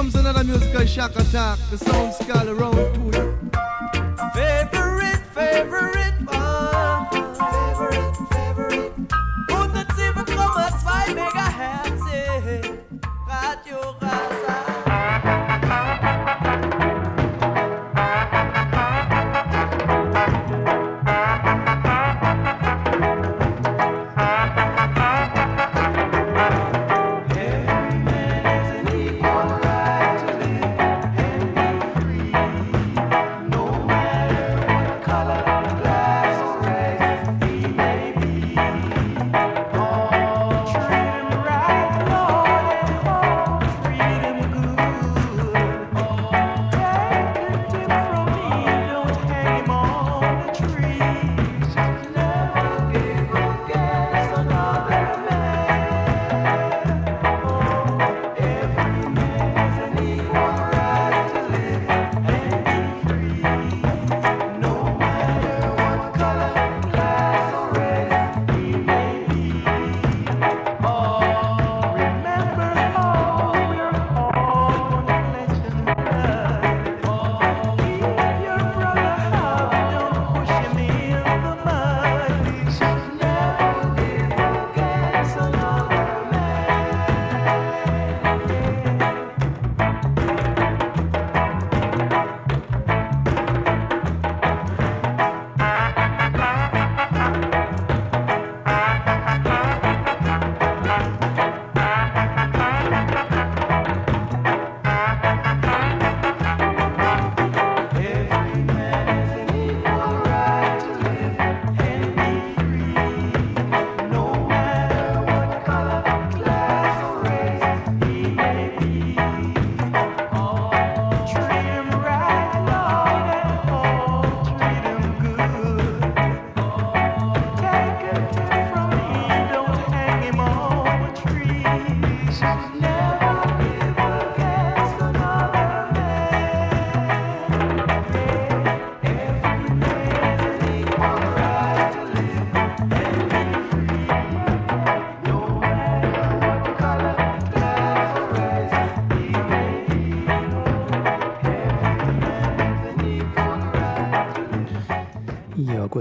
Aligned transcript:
comes 0.00 0.14
another 0.14 0.42
musical 0.44 0.86
shock 0.86 1.14
attack. 1.16 1.58
The 1.70 1.76
sound 1.76 2.14
skull 2.14 2.48
around 2.48 2.72
to 2.94 3.08
it. 3.10 4.32
Favorite, 4.32 5.26
favorite 5.34 5.99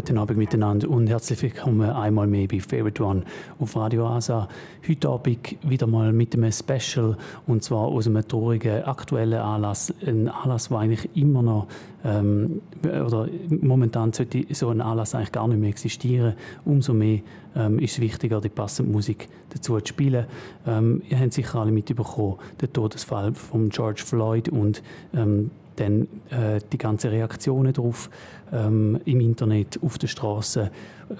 guten 0.09 0.21
Abend 0.21 0.39
miteinander 0.39 0.89
und 0.89 1.07
herzlich 1.07 1.39
willkommen 1.43 1.87
einmal 1.87 2.25
mehr 2.25 2.47
bei 2.47 2.59
Favorite 2.59 3.03
One 3.03 3.21
auf 3.59 3.75
Radio 3.75 4.07
Asa. 4.07 4.47
Heute 4.87 5.07
Abend 5.07 5.55
wieder 5.61 5.85
mal 5.85 6.11
mit 6.13 6.33
einem 6.33 6.51
Special 6.51 7.15
und 7.45 7.63
zwar 7.63 7.81
aus 7.81 8.07
einem 8.07 8.27
traurigen 8.27 8.85
aktuellen 8.85 9.39
Anlass. 9.39 9.93
Ein 10.03 10.27
Anlass, 10.27 10.69
der 10.69 10.79
eigentlich 10.79 11.15
immer 11.15 11.43
noch, 11.43 11.67
ähm, 12.03 12.59
oder 12.83 13.29
momentan 13.49 14.11
sollte 14.11 14.47
so 14.49 14.69
ein 14.69 14.81
Anlass 14.81 15.13
eigentlich 15.13 15.31
gar 15.31 15.47
nicht 15.47 15.59
mehr 15.59 15.69
existieren. 15.69 16.33
Umso 16.65 16.95
mehr 16.95 17.19
ähm, 17.55 17.77
ist 17.77 17.93
es 17.93 18.01
wichtiger, 18.01 18.41
die 18.41 18.49
passende 18.49 18.91
Musik 18.91 19.29
dazu 19.51 19.79
zu 19.79 19.85
spielen. 19.89 20.25
Ähm, 20.65 21.03
ihr 21.07 21.19
habt 21.19 21.33
sicher 21.33 21.59
alle 21.59 21.71
mitbekommen, 21.71 22.37
den 22.59 22.73
Todesfall 22.73 23.35
von 23.35 23.69
George 23.69 24.01
Floyd 24.03 24.49
und 24.49 24.81
ähm, 25.13 25.51
dann 25.75 26.07
äh, 26.29 26.59
die 26.71 26.77
ganzen 26.77 27.09
Reaktionen 27.09 27.73
darauf 27.73 28.09
ähm, 28.51 28.99
im 29.05 29.19
Internet, 29.21 29.79
auf 29.83 29.97
der 29.97 30.07
Straße. 30.07 30.71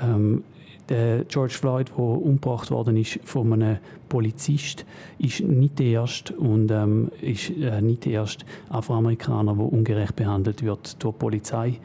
Ähm, 0.02 0.44
der 0.90 1.24
George 1.26 1.54
Floyd, 1.54 1.90
der 1.90 2.00
umgebracht 2.00 2.72
worden 2.72 2.98
ist 2.98 3.20
von 3.24 3.54
einem 3.54 3.78
Polizist, 4.08 4.86
ist 5.20 5.42
nicht 5.42 5.78
der 5.78 5.86
erste 5.86 6.34
und 6.36 6.72
ähm, 6.72 7.12
ist 7.22 7.52
äh, 7.52 7.82
nicht 7.82 8.06
der 8.06 8.14
erste 8.14 8.46
Afroamerikaner, 8.70 9.54
der 9.54 9.72
ungerecht 9.72 10.16
behandelt 10.16 10.64
wird 10.64 11.02
durch 11.04 11.14
die 11.14 11.20
Polizei. 11.20 11.80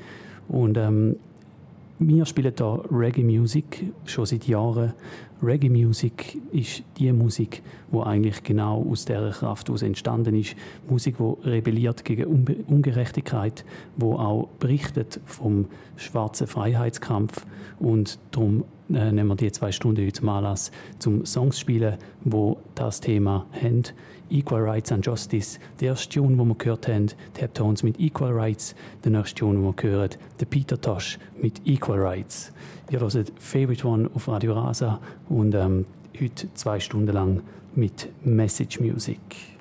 Und 0.49 0.79
ähm, 0.79 1.17
wir 1.99 2.25
spielen 2.27 2.55
hier 2.57 2.83
Reggae-Musik 2.91 3.93
schon 4.05 4.27
seit 4.27 4.49
Jahren. 4.49 4.95
Reggae-Musik 5.45 6.39
ist 6.53 6.83
die 6.99 7.13
Musik, 7.13 7.63
die 7.93 7.99
eigentlich 7.99 8.43
genau 8.43 8.85
aus 8.91 9.05
dieser 9.05 9.31
Kraft 9.31 9.69
heraus 9.69 9.83
entstanden 9.83 10.35
ist. 10.37 10.57
Musik, 10.89 11.17
die 11.19 11.49
rebelliert 11.49 12.05
gegen 12.05 12.25
Unbe 12.25 12.57
Ungerechtigkeit, 12.67 13.65
die 13.97 14.05
auch 14.05 14.49
berichtet 14.59 15.21
vom 15.27 15.67
schwarzen 15.97 16.47
Freiheitskampf. 16.47 17.47
Und 17.79 18.19
darum 18.31 18.65
äh, 18.91 19.13
nehmen 19.13 19.29
wir 19.29 19.37
die 19.37 19.53
zwei 19.53 19.73
Stunden 19.73 20.03
heute 20.03 20.13
zum 20.13 20.29
Anlass, 20.29 20.71
zum 20.99 21.25
Songs 21.25 21.59
spielen, 21.59 21.97
wo 22.25 22.59
das 22.75 23.01
Thema 23.01 23.47
haben. 23.53 23.85
Equal 24.31 24.63
Rights 24.63 24.91
and 24.91 25.05
Justice. 25.05 25.59
Der 25.81 25.91
erste 25.91 26.15
Tune, 26.15 26.37
den 26.37 26.49
wir 26.49 26.55
gehört 26.55 26.89
haben, 26.89 27.09
Tap 27.35 27.55
Tones 27.55 27.83
mit 27.83 28.01
Equal 28.01 28.33
Rights. 28.33 28.75
Der 29.05 29.13
nächste 29.13 29.41
Tune, 29.41 29.61
den 29.61 29.65
wir 29.65 29.91
hören, 29.91 30.11
der 30.41 30.47
Peter 30.47 30.81
Tosh 30.81 31.19
mit 31.41 31.61
Equal 31.67 32.01
Rights. 32.01 32.53
Ihr 32.91 33.01
hört 33.01 33.33
Favorite 33.39 33.87
One 33.87 34.11
auf 34.15 34.29
Radio 34.29 34.53
Rasa 34.53 35.01
und 35.29 35.55
ähm, 35.55 35.87
heute 36.21 36.53
zwei 36.55 36.79
Stunden 36.81 37.13
lang 37.13 37.43
mit 37.75 38.11
Message 38.25 38.79
Music. 38.81 39.54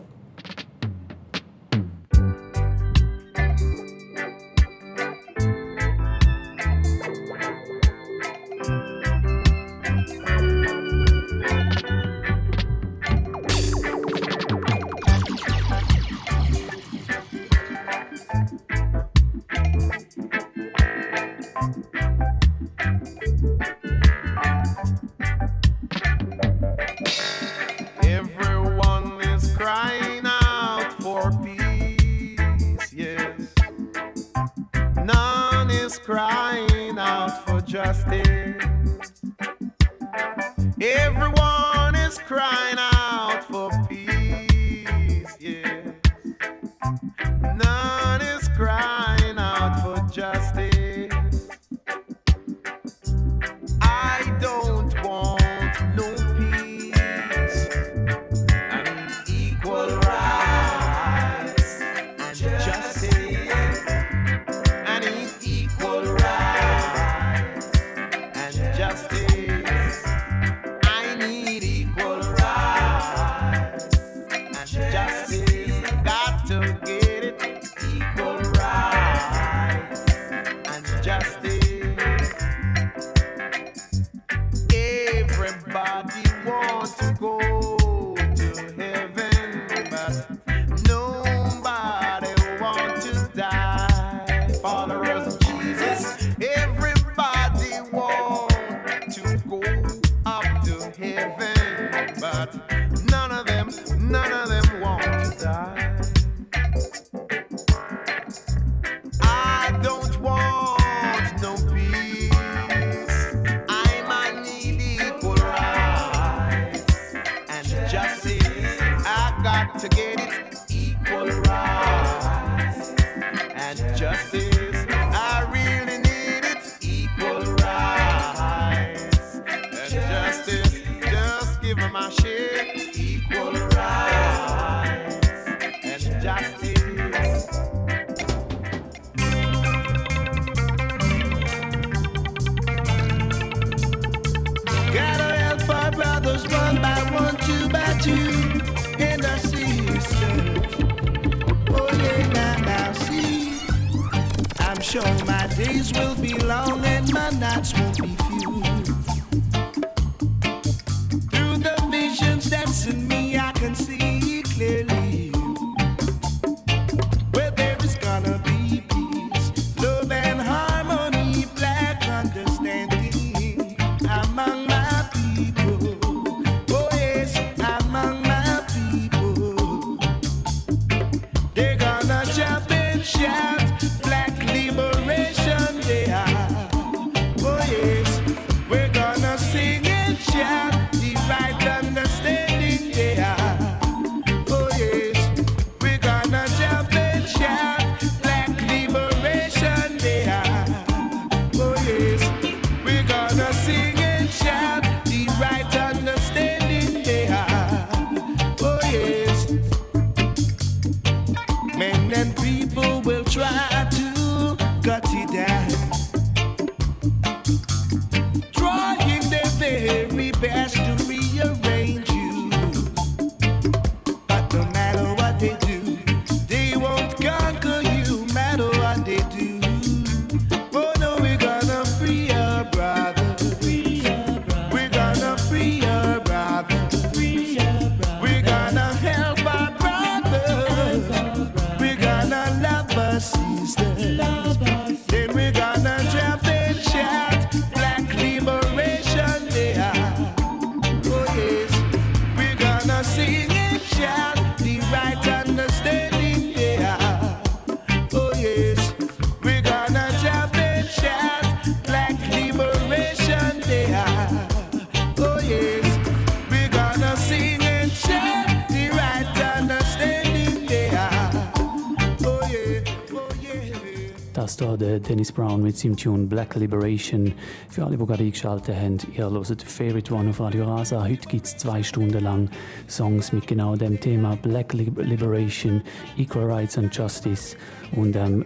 Dennis 275.14 275.32
Brown 275.32 275.62
mit 275.62 275.78
seinem 275.78 275.96
Tune 275.96 276.26
Black 276.26 276.56
Liberation. 276.56 277.34
Für 277.70 277.86
alle, 277.86 277.98
die 277.98 278.04
gerade 278.04 278.24
eingeschaltet 278.24 278.76
haben, 278.76 278.98
ihr 279.16 279.30
hört 279.30 279.62
Favorite 279.62 280.12
One 280.12 280.32
auf 280.32 280.40
Radio 280.40 280.66
Rasa. 280.66 281.04
Heute 281.04 281.28
gibt 281.28 281.46
es 281.46 281.56
zwei 281.56 281.84
Stunden 281.84 282.24
lang 282.24 282.50
Songs 282.90 283.32
mit 283.32 283.46
genau 283.46 283.76
dem 283.76 284.00
Thema 284.00 284.36
Black 284.38 284.74
Liberation, 284.74 285.84
Equal 286.18 286.52
Rights 286.52 286.80
and 286.80 286.96
Justice 286.96 287.56
und 287.96 288.16
ähm, 288.16 288.44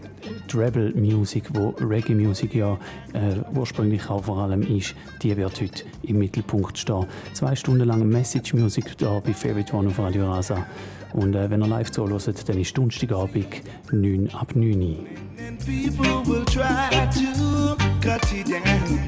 Treble 0.50 0.92
Music, 0.94 1.46
wo 1.54 1.70
Reggae 1.80 2.16
Music 2.16 2.54
ja 2.54 2.78
äh, 3.14 3.58
ursprünglich 3.58 4.10
auch 4.10 4.26
vor 4.26 4.40
allem 4.40 4.64
ist, 4.64 4.94
die 5.24 5.38
wird 5.38 5.62
heute 5.62 5.86
im 6.04 6.20
Mittelpunkt 6.20 6.78
stehen. 6.78 7.06
Zwei 7.32 7.56
Stunden 7.56 7.88
lang 7.88 8.06
Message 8.06 8.54
Music 8.54 8.98
da 8.98 9.22
bei 9.22 9.34
Favorite 9.34 9.74
One 9.74 9.88
auf 9.88 10.00
Radio 10.00 10.30
Rasa. 10.30 10.66
Und 11.14 11.34
äh, 11.34 11.50
wenn 11.50 11.64
ihr 11.64 11.68
live 11.70 11.92
zuhört, 11.92 12.50
dann 12.50 12.60
ist 12.60 12.78
Donnerstagabend 12.78 13.62
9 13.90 14.32
ab 14.34 14.54
9 14.54 14.82
Uhr. 14.82 15.17
People 15.66 16.24
will 16.24 16.46
try 16.46 16.90
to 17.14 17.76
cut 18.02 18.32
it 18.34 18.48
down. 18.48 19.08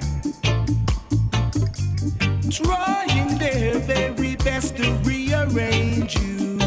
Trying 2.50 3.38
their 3.38 3.80
very 3.80 4.36
best 4.38 4.78
to 4.78 4.92
rearrange 5.04 6.20
you. 6.20 6.58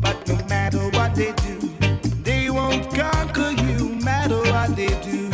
But 0.00 0.26
no 0.28 0.36
matter 0.48 0.90
what 0.90 1.14
they 1.14 1.32
do, 1.32 1.58
they 2.22 2.50
won't 2.50 2.92
conquer 2.94 3.50
you, 3.50 3.94
matter 3.96 4.40
what 4.52 4.76
they 4.76 4.88
do. 5.00 5.27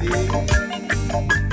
thee. 0.00 1.49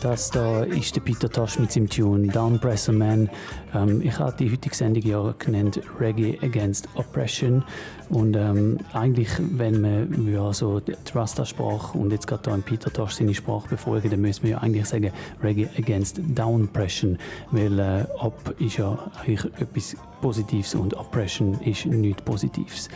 Das 0.00 0.30
da 0.30 0.62
ist 0.64 0.96
der 0.96 1.00
Peter 1.00 1.30
Tosh 1.30 1.58
mit 1.58 1.72
seinem 1.72 1.88
Tune 1.88 2.28
Downpresser 2.28 2.92
Man. 2.92 3.30
Ähm, 3.74 4.00
ich 4.02 4.18
habe 4.18 4.34
die 4.38 4.50
heutige 4.50 4.74
Sendung 4.74 5.02
ja 5.02 5.34
genannt 5.38 5.80
Reggae 5.98 6.38
Against 6.42 6.88
Oppression. 6.94 7.64
Und 8.08 8.36
ähm, 8.36 8.78
eigentlich, 8.92 9.28
wenn 9.38 9.80
man 9.80 10.32
ja, 10.32 10.52
so 10.52 10.80
die 10.80 10.94
Rasta-Sprache 11.14 11.96
und 11.96 12.12
jetzt 12.12 12.26
gerade 12.26 12.50
im 12.50 12.62
Peter 12.62 12.92
Tosh 12.92 13.14
seine 13.14 13.34
Sprache 13.34 13.68
befolgen, 13.68 14.10
dann 14.10 14.20
müssen 14.20 14.44
wir 14.44 14.50
ja 14.50 14.58
eigentlich 14.58 14.86
sagen 14.86 15.10
Reggae 15.42 15.68
Against 15.78 16.20
Downpression. 16.34 17.18
Weil 17.50 17.78
äh, 17.78 18.04
Op 18.18 18.54
ist 18.58 18.78
ja 18.78 18.98
eigentlich 19.20 19.44
etwas 19.60 19.96
Positives 20.20 20.74
und 20.74 20.94
Oppression 20.94 21.60
ist 21.62 21.86
nichts 21.86 22.22
Positives. 22.22 22.88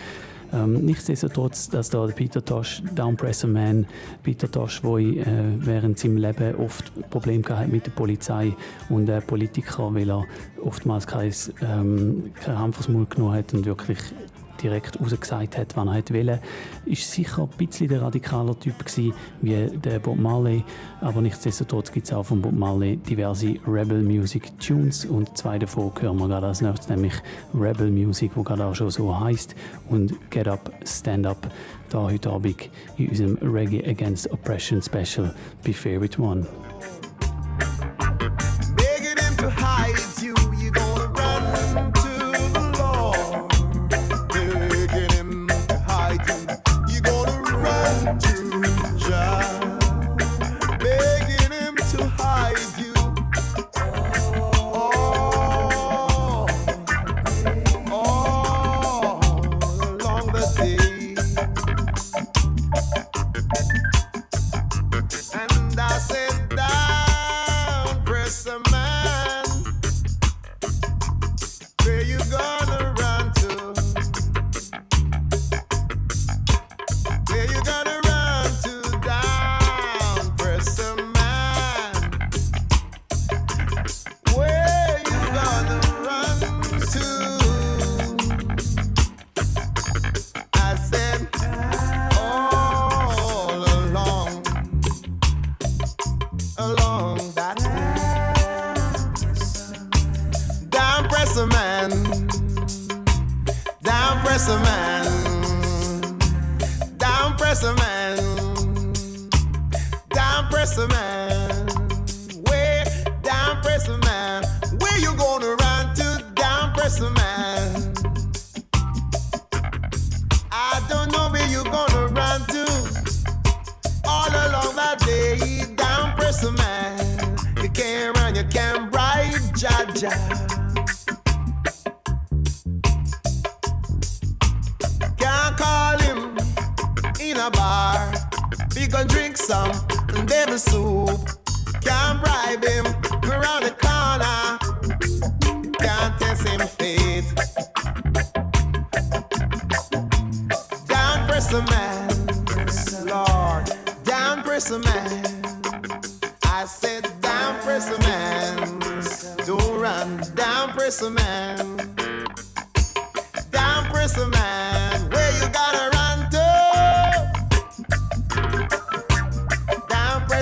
Ähm, 0.52 0.84
nichtsdestotrotz, 0.84 1.68
dass 1.70 1.88
da 1.90 2.06
der 2.06 2.14
Peter 2.14 2.44
Tosh, 2.44 2.82
Downpresser 2.94 3.48
Man, 3.48 3.86
Peter 4.22 4.50
Tosh, 4.50 4.82
der 4.82 4.98
äh, 4.98 5.24
während 5.56 5.98
seinem 5.98 6.18
Leben 6.18 6.56
oft 6.56 6.92
Probleme 7.10 7.42
hatte 7.48 7.70
mit 7.70 7.86
der 7.86 7.92
Polizei 7.92 8.52
und 8.90 9.08
äh, 9.08 9.20
Politiker, 9.20 9.94
weil 9.94 10.10
er 10.10 10.24
oftmals 10.62 11.06
kein, 11.06 11.32
ähm, 11.62 12.32
kein 12.42 12.58
Hanfersmul 12.58 13.06
genommen 13.06 13.34
hat 13.34 13.54
und 13.54 13.64
wirklich 13.64 13.98
direkt 14.62 15.00
rausgesagt 15.00 15.58
hat, 15.58 15.76
wann 15.76 15.88
er 15.88 15.94
hätte 15.94 16.14
wollte. 16.14 16.40
Ist 16.86 17.10
sicher 17.10 17.42
ein 17.42 17.56
bisschen 17.56 17.88
der 17.88 18.02
radikaler 18.02 18.58
Typ 18.58 18.78
gewesen, 18.78 19.14
wie 19.40 19.66
der 19.78 19.98
Bob 19.98 20.18
Marley, 20.18 20.64
aber 21.00 21.20
nichtsdestotrotz 21.20 21.92
gibt 21.92 22.06
es 22.06 22.12
auch 22.12 22.24
von 22.24 22.40
Bob 22.40 22.52
Marley 22.52 22.96
diverse 22.96 23.56
Rebel 23.66 24.02
Music 24.02 24.58
Tunes 24.58 25.04
und 25.04 25.36
zwei 25.36 25.58
davon 25.58 25.92
hören 26.00 26.18
wir 26.18 26.28
gerade 26.28 26.46
als 26.46 26.60
nächstes, 26.60 26.88
nämlich 26.88 27.14
Rebel 27.54 27.90
Music, 27.90 28.32
wo 28.34 28.42
gerade 28.42 28.64
auch 28.64 28.74
schon 28.74 28.90
so 28.90 29.18
heißt 29.18 29.54
und 29.88 30.14
Get 30.30 30.48
Up, 30.48 30.72
Stand 30.84 31.26
Up, 31.26 31.50
da 31.90 32.02
heute 32.02 32.30
Abend 32.30 32.70
in 32.96 33.08
unserem 33.08 33.38
Reggae 33.42 33.84
Against 33.88 34.30
Oppression 34.32 34.82
Special 34.82 35.34
bei 35.64 35.72
Favorite 35.72 36.20
One. 36.20 36.46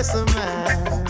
bless 0.01 0.15
a 0.15 0.25
man. 0.33 1.00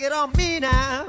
Take 0.00 0.06
it 0.06 0.12
on 0.12 0.32
me 0.32 0.60
now. 0.60 0.99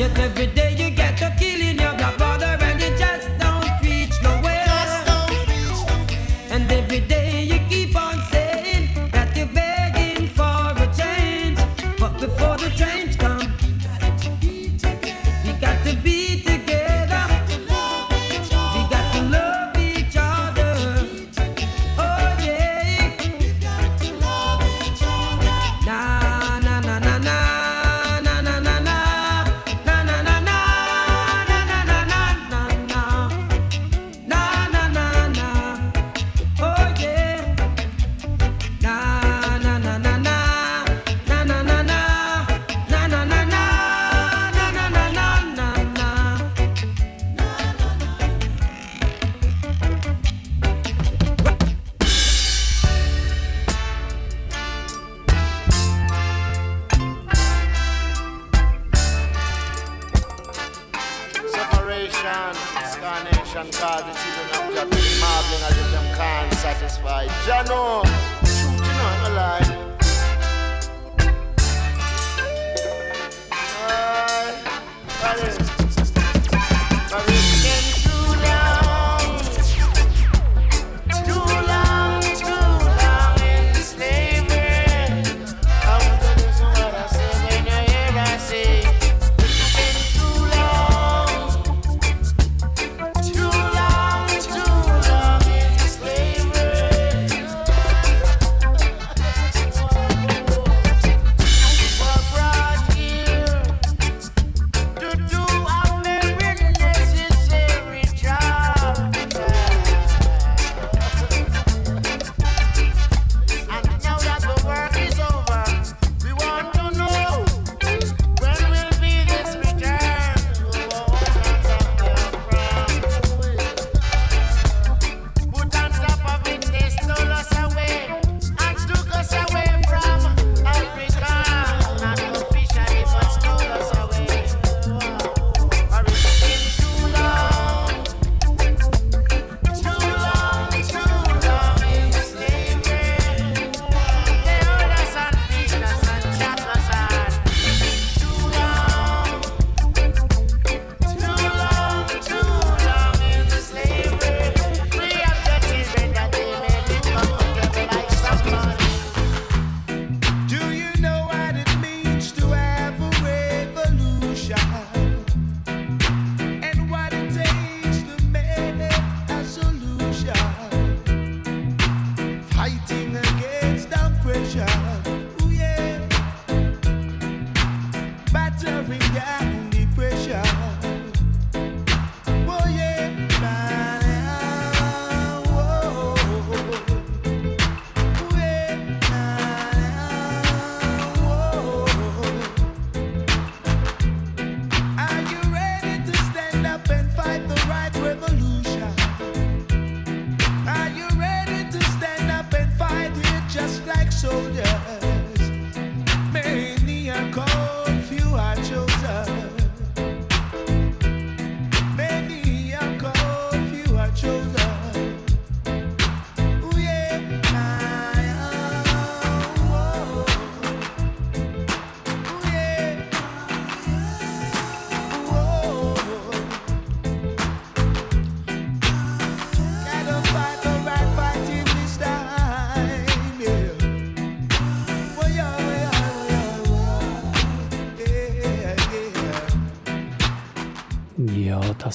Yet 0.00 0.18
every 0.18 0.46
day. 0.46 0.69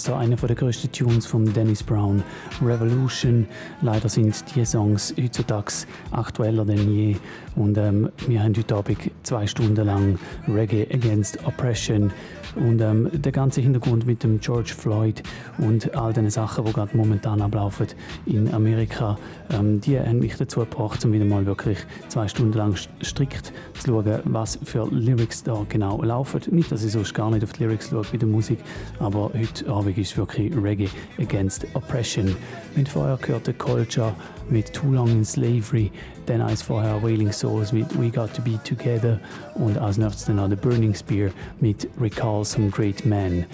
Ist 0.05 0.11
einer 0.11 0.35
der 0.35 0.55
grössten 0.55 0.91
Tunes 0.91 1.25
von 1.25 1.51
Dennis 1.51 1.81
Brown, 1.81 2.21
Revolution. 2.61 3.47
Leider 3.81 4.07
sind 4.07 4.35
die 4.55 4.63
Songs 4.63 5.15
heutzutage 5.19 5.73
aktueller 6.11 6.63
denn 6.63 6.93
je. 6.93 7.15
Und 7.55 7.75
ähm, 7.79 8.09
wir 8.27 8.43
haben 8.43 8.55
heute 8.55 8.75
Abend 8.75 8.99
zwei 9.23 9.47
Stunden 9.47 9.83
lang 9.83 10.19
Reggae 10.47 10.85
Against 10.93 11.43
Oppression 11.47 12.11
und 12.55 12.81
ähm, 12.81 13.09
der 13.11 13.31
ganze 13.31 13.61
Hintergrund 13.61 14.05
mit 14.05 14.23
dem 14.23 14.39
George 14.39 14.73
Floyd 14.77 15.21
und 15.57 15.95
all 15.95 16.13
den 16.13 16.29
Sachen, 16.29 16.65
die 16.65 16.73
gerade 16.73 16.95
momentan 16.95 17.41
ablaufen 17.41 17.87
in 18.25 18.53
Amerika, 18.53 19.17
ähm, 19.51 19.81
die 19.81 19.99
haben 19.99 20.19
mich 20.19 20.37
dazu 20.37 20.61
gebracht, 20.61 21.03
um 21.03 21.11
wieder 21.11 21.25
mal 21.25 21.45
wirklich 21.45 21.79
zwei 22.07 22.27
Stunden 22.27 22.53
lang 22.53 22.75
strikt 23.03 23.51
zu 23.79 23.87
schauen, 23.87 24.19
was 24.25 24.57
für 24.63 24.87
Lyrics 24.89 25.43
da 25.43 25.65
genau 25.67 26.01
laufen. 26.01 26.41
Nicht, 26.51 26.71
dass 26.71 26.83
ich 26.83 26.91
sonst 26.91 27.13
gar 27.13 27.29
nicht 27.31 27.43
auf 27.43 27.53
die 27.53 27.63
Lyrics 27.63 27.89
schaue 27.89 28.05
bei 28.09 28.17
der 28.17 28.27
Musik, 28.27 28.59
aber 28.99 29.31
heute 29.33 29.67
Abend 29.69 29.94
ist 29.97 30.17
wirklich 30.17 30.53
Reggae 30.55 30.89
Against 31.19 31.65
Oppression. 31.73 32.35
Mit 32.75 32.89
vorher 32.89 33.17
gehört 33.17 33.57
Culture 33.57 34.13
mit 34.49 34.73
Too 34.73 34.91
Long 34.91 35.09
in 35.09 35.25
Slavery, 35.25 35.91
dann 36.25 36.41
als 36.41 36.61
vorher 36.61 37.01
Wailing 37.01 37.31
Souls 37.31 37.71
mit 37.71 37.87
We 37.99 38.09
Got 38.09 38.33
to 38.33 38.41
Be 38.41 38.59
Together 38.63 39.19
und 39.55 39.77
als 39.77 39.97
nächstes 39.97 40.25
dann 40.25 40.39
auch 40.39 40.49
The 40.49 40.55
Burning 40.55 40.93
Spear 40.93 41.31
mit 41.61 41.87
Recall 41.99 42.43
Some 42.45 42.69
Great 42.69 43.05
Men. 43.05 43.45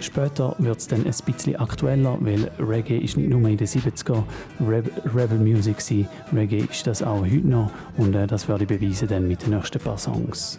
Später 0.00 0.54
wird 0.58 0.78
es 0.78 0.88
dann 0.88 1.04
ein 1.04 1.14
bisschen 1.24 1.56
aktueller, 1.56 2.18
weil 2.20 2.50
Reggae 2.58 2.98
ist 2.98 3.16
nicht 3.16 3.30
nur 3.30 3.48
in 3.48 3.56
den 3.56 3.66
70er 3.66 4.22
Reb 4.66 4.90
Rebel 5.14 5.38
Music 5.38 5.76
war, 5.76 6.38
Reggae 6.38 6.66
ist 6.70 6.86
das 6.86 7.02
auch 7.02 7.22
heute 7.22 7.46
noch 7.46 7.70
und 7.96 8.14
äh, 8.14 8.26
das 8.26 8.48
werde 8.48 8.64
ich 8.64 8.68
beweisen 8.68 9.08
dann 9.08 9.28
mit 9.28 9.42
den 9.42 9.54
nächsten 9.54 9.78
paar 9.78 9.98
Songs. 9.98 10.58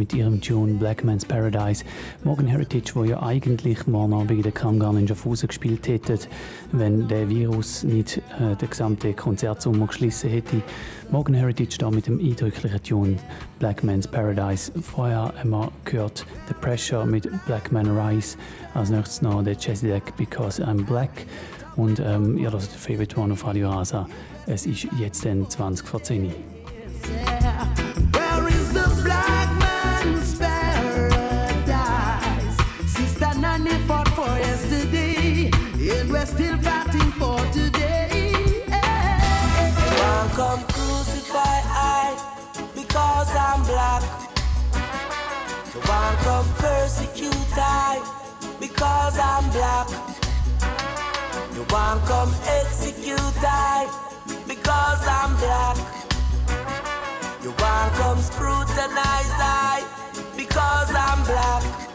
Mit 0.00 0.14
ihrem 0.14 0.40
Tune 0.40 0.78
Black 0.78 1.04
Man's 1.04 1.26
Paradise. 1.26 1.84
Morgan 2.24 2.46
Heritage, 2.46 2.92
wo 2.94 3.04
ja 3.04 3.22
eigentlich 3.22 3.86
morgen 3.86 4.14
Abend 4.14 4.30
in 4.30 4.42
der 4.42 4.50
Kammgarn 4.50 4.96
in 4.96 5.06
Schaffhausen 5.06 5.48
gespielt 5.48 5.86
hätte, 5.88 6.18
wenn 6.72 7.06
der 7.06 7.28
Virus 7.28 7.84
nicht 7.84 8.16
äh, 8.40 8.56
den 8.56 8.70
gesamten 8.70 9.14
Konzertsommer 9.14 9.88
geschlossen 9.88 10.30
hätte. 10.30 10.62
Morgan 11.10 11.34
Heritage 11.34 11.76
da 11.78 11.90
mit 11.90 12.06
dem 12.06 12.18
eindrücklichen 12.18 12.82
Tune 12.82 13.16
Black 13.58 13.84
Man's 13.84 14.08
Paradise. 14.08 14.72
Vorher 14.80 15.34
haben 15.36 15.50
wir 15.50 15.70
gehört 15.84 16.24
The 16.48 16.54
Pressure 16.54 17.04
mit 17.04 17.28
Black 17.44 17.70
Man 17.70 17.86
Rise. 17.94 18.38
Als 18.72 18.88
nächstes 18.88 19.20
noch 19.20 19.44
der 19.44 19.52
Jazzy 19.52 19.88
Deck 19.88 20.16
Because 20.16 20.64
I'm 20.64 20.82
Black. 20.86 21.10
Und 21.76 22.00
ähm, 22.00 22.38
ihr 22.38 22.50
hört 22.50 22.62
Favorite 22.62 23.20
One 23.20 23.34
auf 23.34 23.44
Radio 23.44 23.68
Rasa. 23.68 24.08
Es 24.46 24.64
ist 24.64 24.88
jetzt 24.98 25.26
dann 25.26 25.50
20 25.50 25.86
vor 25.86 26.02
10 26.02 26.24
Uhr. 26.24 26.49
I'm 49.22 49.50
black. 49.50 49.88
You 51.54 51.64
want 51.70 52.04
come 52.06 52.32
execute 52.46 53.20
I 53.42 53.86
because 54.48 55.02
I'm 55.06 55.36
black. 55.36 55.76
You 57.42 57.50
want 57.50 57.92
come 57.94 58.18
scrutinize 58.18 59.36
I 59.38 59.84
because 60.36 60.90
I'm 60.94 61.24
black. 61.24 61.89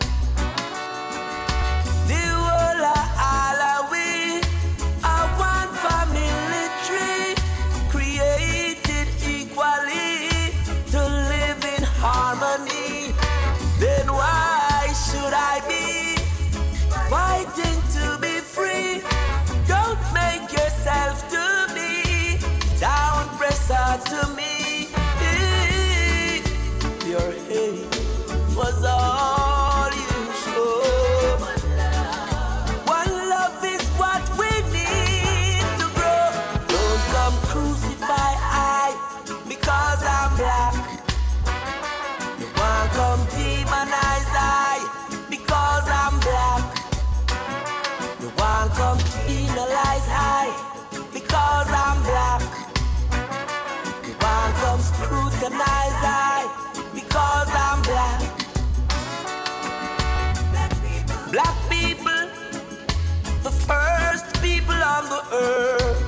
The 65.16 65.24
earth. 65.36 66.02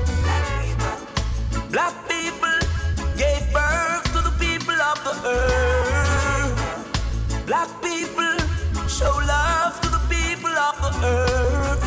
Black 1.72 1.96
people 2.10 2.60
gave 3.16 3.42
birth 3.54 4.04
to 4.14 4.20
the 4.28 4.36
people 4.38 4.78
of 4.92 4.98
the 5.08 5.16
earth. 5.38 6.58
Black 7.46 7.70
people 7.82 8.38
show 8.88 9.16
love 9.36 9.80
to 9.82 9.90
the 9.98 10.04
people 10.10 10.56
of 10.68 10.76
the 10.86 10.92
earth. 11.16 11.82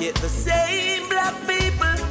Yet 0.00 0.14
the 0.16 0.28
same 0.28 1.08
black 1.08 1.34
people 1.46 2.09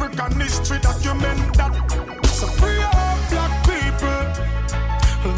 African 0.00 0.40
history 0.40 0.78
document 0.78 1.56
that. 1.56 1.74
So 2.26 2.46
free 2.46 2.78
up 2.82 3.18
black 3.30 3.52
people, 3.66 4.22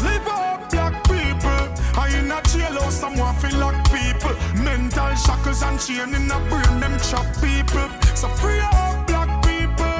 live 0.05 0.27
up 0.27 0.69
black 0.69 1.03
people. 1.05 1.61
I 1.97 2.13
in 2.13 2.29
a 2.29 2.39
jailhouse, 2.45 2.91
someone 2.91 3.33
feel 3.37 3.57
like 3.57 3.83
people. 3.89 4.35
Mental 4.61 5.15
shackles 5.15 5.63
and 5.63 5.79
chain 5.79 6.13
in 6.13 6.29
a 6.29 6.39
brain, 6.45 6.79
them 6.79 6.95
trap 7.09 7.25
people. 7.41 7.89
So 8.13 8.27
free 8.37 8.59
up 8.59 9.07
black 9.07 9.31
people, 9.41 9.97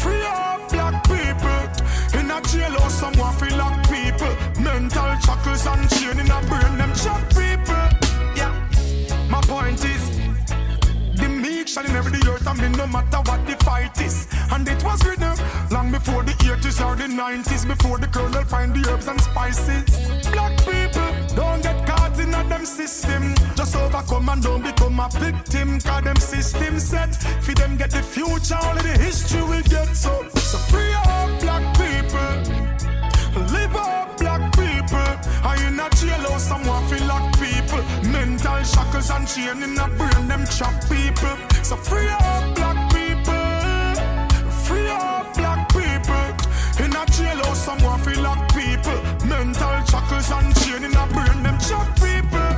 free 0.00 0.24
up 0.24 0.70
black 0.70 1.04
people. 1.04 2.18
In 2.18 2.30
a 2.30 2.40
jailhouse, 2.48 2.96
someone 2.96 3.34
feel 3.36 3.58
like 3.58 3.82
people. 3.92 4.32
Mental 4.62 5.20
shackles 5.20 5.66
and 5.66 5.90
chain 5.90 6.18
in 6.18 6.30
a 6.30 6.40
brain, 6.48 6.78
them 6.78 6.92
trap 6.94 7.20
people. 7.28 7.84
Yeah, 8.40 8.52
my 9.28 9.42
point 9.42 9.84
is. 9.84 10.03
Meek 11.64 11.72
shall 11.72 11.84
never 11.84 12.10
the 12.10 12.20
earth 12.30 12.46
and 12.46 12.60
me 12.60 12.68
no 12.76 12.86
matter 12.86 13.16
what 13.24 13.40
the 13.46 13.56
fight 13.64 13.98
is. 13.98 14.28
And 14.52 14.68
it 14.68 14.84
was 14.84 15.02
written 15.06 15.32
long 15.70 15.90
before 15.90 16.22
the 16.22 16.32
80s 16.32 16.84
or 16.84 16.94
the 16.94 17.04
90s, 17.04 17.66
before 17.66 17.96
the 17.96 18.06
colonel 18.06 18.44
find 18.44 18.74
the 18.74 18.86
herbs 18.90 19.08
and 19.08 19.18
spices. 19.18 19.84
Black 20.30 20.52
people 20.58 21.08
don't 21.34 21.62
get 21.62 21.86
caught 21.86 22.20
in 22.20 22.34
a 22.34 22.44
them 22.50 22.66
system. 22.66 23.34
Just 23.56 23.76
overcome 23.76 24.28
and 24.28 24.42
don't 24.42 24.62
become 24.62 25.00
a 25.00 25.08
victim. 25.08 25.80
Cause 25.80 26.04
them 26.04 26.16
system 26.16 26.78
set. 26.78 27.16
For 27.40 27.54
them 27.54 27.78
get 27.78 27.92
the 27.92 28.02
future, 28.02 28.58
only 28.62 28.82
the 28.82 28.98
history 28.98 29.42
will 29.42 29.62
get 29.62 29.88
so. 29.96 30.28
So 30.34 30.58
free 30.68 30.92
up 30.92 31.40
black 31.40 31.64
people. 31.80 32.34
Live 33.54 33.74
up 33.74 34.18
black 34.18 34.52
people. 34.52 35.08
I 35.42 35.56
in 35.66 35.80
a 35.80 35.88
jailhouse, 35.96 36.52
Mental 38.24 38.62
shackles 38.64 39.10
and 39.10 39.28
chain 39.28 39.62
in 39.62 39.78
a 39.78 39.86
brain, 39.98 40.28
them 40.28 40.44
trap 40.46 40.80
people. 40.88 41.36
So 41.62 41.76
free 41.76 42.08
up 42.08 42.54
black 42.54 42.90
people. 42.90 43.44
Free 44.64 44.88
up 44.88 45.34
black 45.34 45.68
people. 45.68 46.24
In 46.82 46.92
a 46.92 47.04
jailhouse, 47.12 47.56
someone 47.56 48.00
feel 48.00 48.22
like 48.22 48.48
people. 48.48 49.28
Mental 49.28 49.76
shackles 49.84 50.30
and 50.32 50.56
chain 50.56 50.84
in 50.84 50.96
a 50.96 51.06
brain, 51.12 51.42
them 51.42 51.58
trap 51.58 51.86
people. 52.00 52.50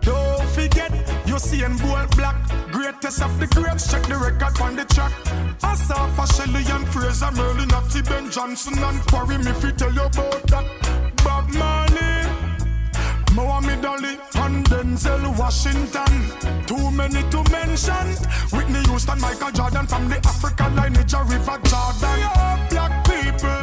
Don't 0.00 0.48
forget, 0.56 0.90
you 1.26 1.38
see 1.38 1.62
and 1.64 1.78
boy 1.82 2.06
black. 2.16 2.36
Greatest 2.72 3.20
of 3.20 3.38
the 3.38 3.46
greats, 3.48 3.90
check 3.90 4.02
the 4.06 4.16
record 4.16 4.58
on 4.58 4.74
the 4.74 4.86
track. 4.86 5.12
Asafa 5.60 6.24
Shelley 6.34 6.64
and 6.72 6.88
Fraser 6.88 7.32
Merlene, 7.36 7.68
Natty 7.70 8.00
Ben 8.08 8.30
Johnson 8.30 8.78
and 8.78 9.00
Quarrie, 9.06 9.36
me 9.36 9.52
fi 9.52 9.70
tell 9.72 9.92
you 9.92 10.00
about 10.00 10.46
that. 10.46 10.64
Bob 11.22 11.46
Marley, 11.52 12.47
Mohammed 13.34 13.84
Ali 13.84 14.18
and 14.34 14.64
Denzel 14.66 15.38
Washington. 15.38 16.12
Too 16.66 16.90
many 16.90 17.22
to 17.30 17.42
mention. 17.50 18.06
Whitney 18.52 18.82
Houston, 18.88 19.20
Michael 19.20 19.52
Jordan 19.52 19.86
from 19.86 20.08
the 20.08 20.18
African 20.26 20.76
lineage, 20.76 21.14
a 21.14 21.22
River 21.24 21.58
Jordan. 21.64 22.22
Up, 22.24 22.70
black 22.70 23.04
people. 23.04 23.62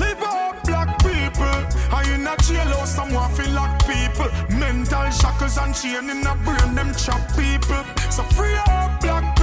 Live 0.00 0.22
up, 0.22 0.64
black 0.64 0.98
people. 0.98 1.58
I 1.92 2.02
in 2.14 2.26
a 2.26 2.36
jailhouse, 2.36 2.88
someone 2.88 3.30
feel 3.34 3.52
lock 3.52 3.78
people. 3.86 4.30
Mental 4.56 5.10
shackles 5.10 5.58
and 5.58 5.74
chain 5.74 6.10
in 6.10 6.26
a 6.26 6.34
brain, 6.44 6.74
them 6.74 6.92
chop 6.94 7.20
people. 7.36 7.84
So 8.10 8.22
free 8.34 8.56
up 8.66 9.00
black 9.00 9.35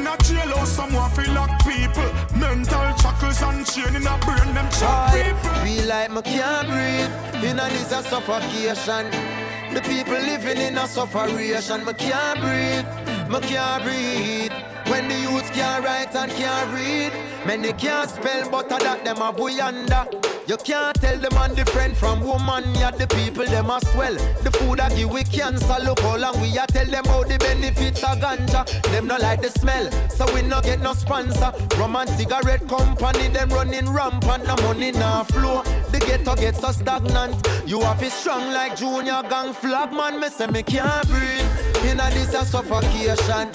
In 0.00 0.06
a 0.06 0.16
jailhouse, 0.16 0.68
someone 0.68 1.10
feel 1.10 1.34
lock 1.34 1.50
people. 1.62 2.10
Mental 2.34 2.96
shackles 2.96 3.42
and 3.42 3.66
chain 3.66 3.94
in 3.94 4.06
a 4.06 4.16
brain, 4.24 4.54
them 4.54 4.66
chop 4.80 5.12
people. 5.12 5.50
Feel 5.62 5.88
like 5.88 6.10
me 6.10 6.22
can't 6.22 6.68
breathe. 6.68 7.44
In 7.44 7.58
a 7.58 7.68
this 7.68 7.92
a 7.92 8.02
suffocation. 8.02 9.59
The 9.72 9.80
people 9.82 10.14
living 10.14 10.58
in 10.58 10.78
a 10.78 10.86
sufferation. 10.86 11.84
Me 11.84 11.92
can't 11.94 12.40
breathe. 12.40 13.30
Me 13.30 13.40
can't 13.40 13.84
breathe. 13.84 14.52
When 14.90 15.06
the 15.06 15.14
youth 15.14 15.52
can't 15.52 15.84
write 15.84 16.16
and 16.16 16.32
can't 16.32 16.74
read, 16.74 17.12
many 17.46 17.72
can't 17.74 18.10
spell, 18.10 18.50
but 18.50 18.68
that 18.70 19.04
them 19.04 19.18
a 19.18 19.32
buyanda. 19.32 20.08
You 20.48 20.56
can't 20.56 21.00
tell 21.00 21.16
the 21.16 21.30
man 21.30 21.54
different 21.54 21.96
from 21.96 22.22
woman, 22.22 22.64
yeah, 22.74 22.90
the 22.90 23.06
people 23.06 23.44
them 23.44 23.70
as 23.70 23.84
well. 23.94 24.14
The 24.42 24.50
food 24.50 24.80
I 24.80 24.92
give 24.92 25.08
we 25.08 25.22
cancer, 25.22 25.76
look 25.84 26.00
how 26.00 26.16
long 26.16 26.40
we 26.40 26.58
a 26.58 26.66
tell 26.66 26.86
them 26.86 27.04
how 27.04 27.22
the 27.22 27.38
benefits 27.38 28.02
of 28.02 28.18
ganja. 28.18 28.66
Them 28.90 29.06
not 29.06 29.22
like 29.22 29.42
the 29.42 29.50
smell, 29.50 29.88
so 30.08 30.26
we 30.34 30.42
not 30.42 30.64
get 30.64 30.80
no 30.80 30.92
sponsor. 30.92 31.52
Rum 31.78 31.94
and 31.94 32.10
cigarette 32.10 32.66
company, 32.66 33.28
them 33.28 33.50
running 33.50 33.88
rampant, 33.88 34.44
no 34.44 34.56
money 34.56 34.90
now 34.90 35.22
flow. 35.22 35.62
The 35.92 36.00
ghetto 36.00 36.34
gets 36.34 36.58
so 36.58 36.72
stagnant. 36.72 37.46
You 37.64 37.80
have 37.82 38.02
it 38.02 38.10
strong 38.10 38.52
like 38.52 38.76
Junior 38.76 39.22
Gong 39.30 39.52
flag, 39.60 39.92
man. 39.92 40.20
Me 40.20 40.28
say 40.28 40.46
me 40.46 40.62
can't 40.62 41.06
breathe. 41.08 41.84
In 41.84 42.00
a 42.00 42.10
this 42.10 42.34
a 42.34 42.44
suffocation. 42.44 43.48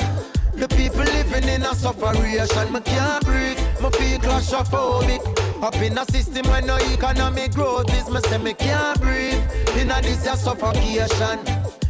The 0.53 0.69
people 0.69 1.03
living 1.03 1.49
in 1.49 1.63
a 1.63 1.75
sufferation, 1.75 2.71
me 2.71 2.79
can't 2.79 3.25
breathe, 3.25 3.59
me 3.81 3.89
feel 3.91 4.19
claustrophobic. 4.19 5.21
Up 5.61 5.75
in 5.75 5.97
a 5.97 6.05
system 6.05 6.47
where 6.49 6.61
no 6.61 6.77
economic 6.93 7.51
growth 7.51 7.93
is, 7.93 8.09
me 8.09 8.21
say 8.21 8.37
me 8.37 8.53
can't 8.53 9.01
breathe. 9.01 9.41
In 9.77 9.91
a 9.91 10.01
this 10.01 10.25
a 10.25 10.37
suffocation. 10.37 11.39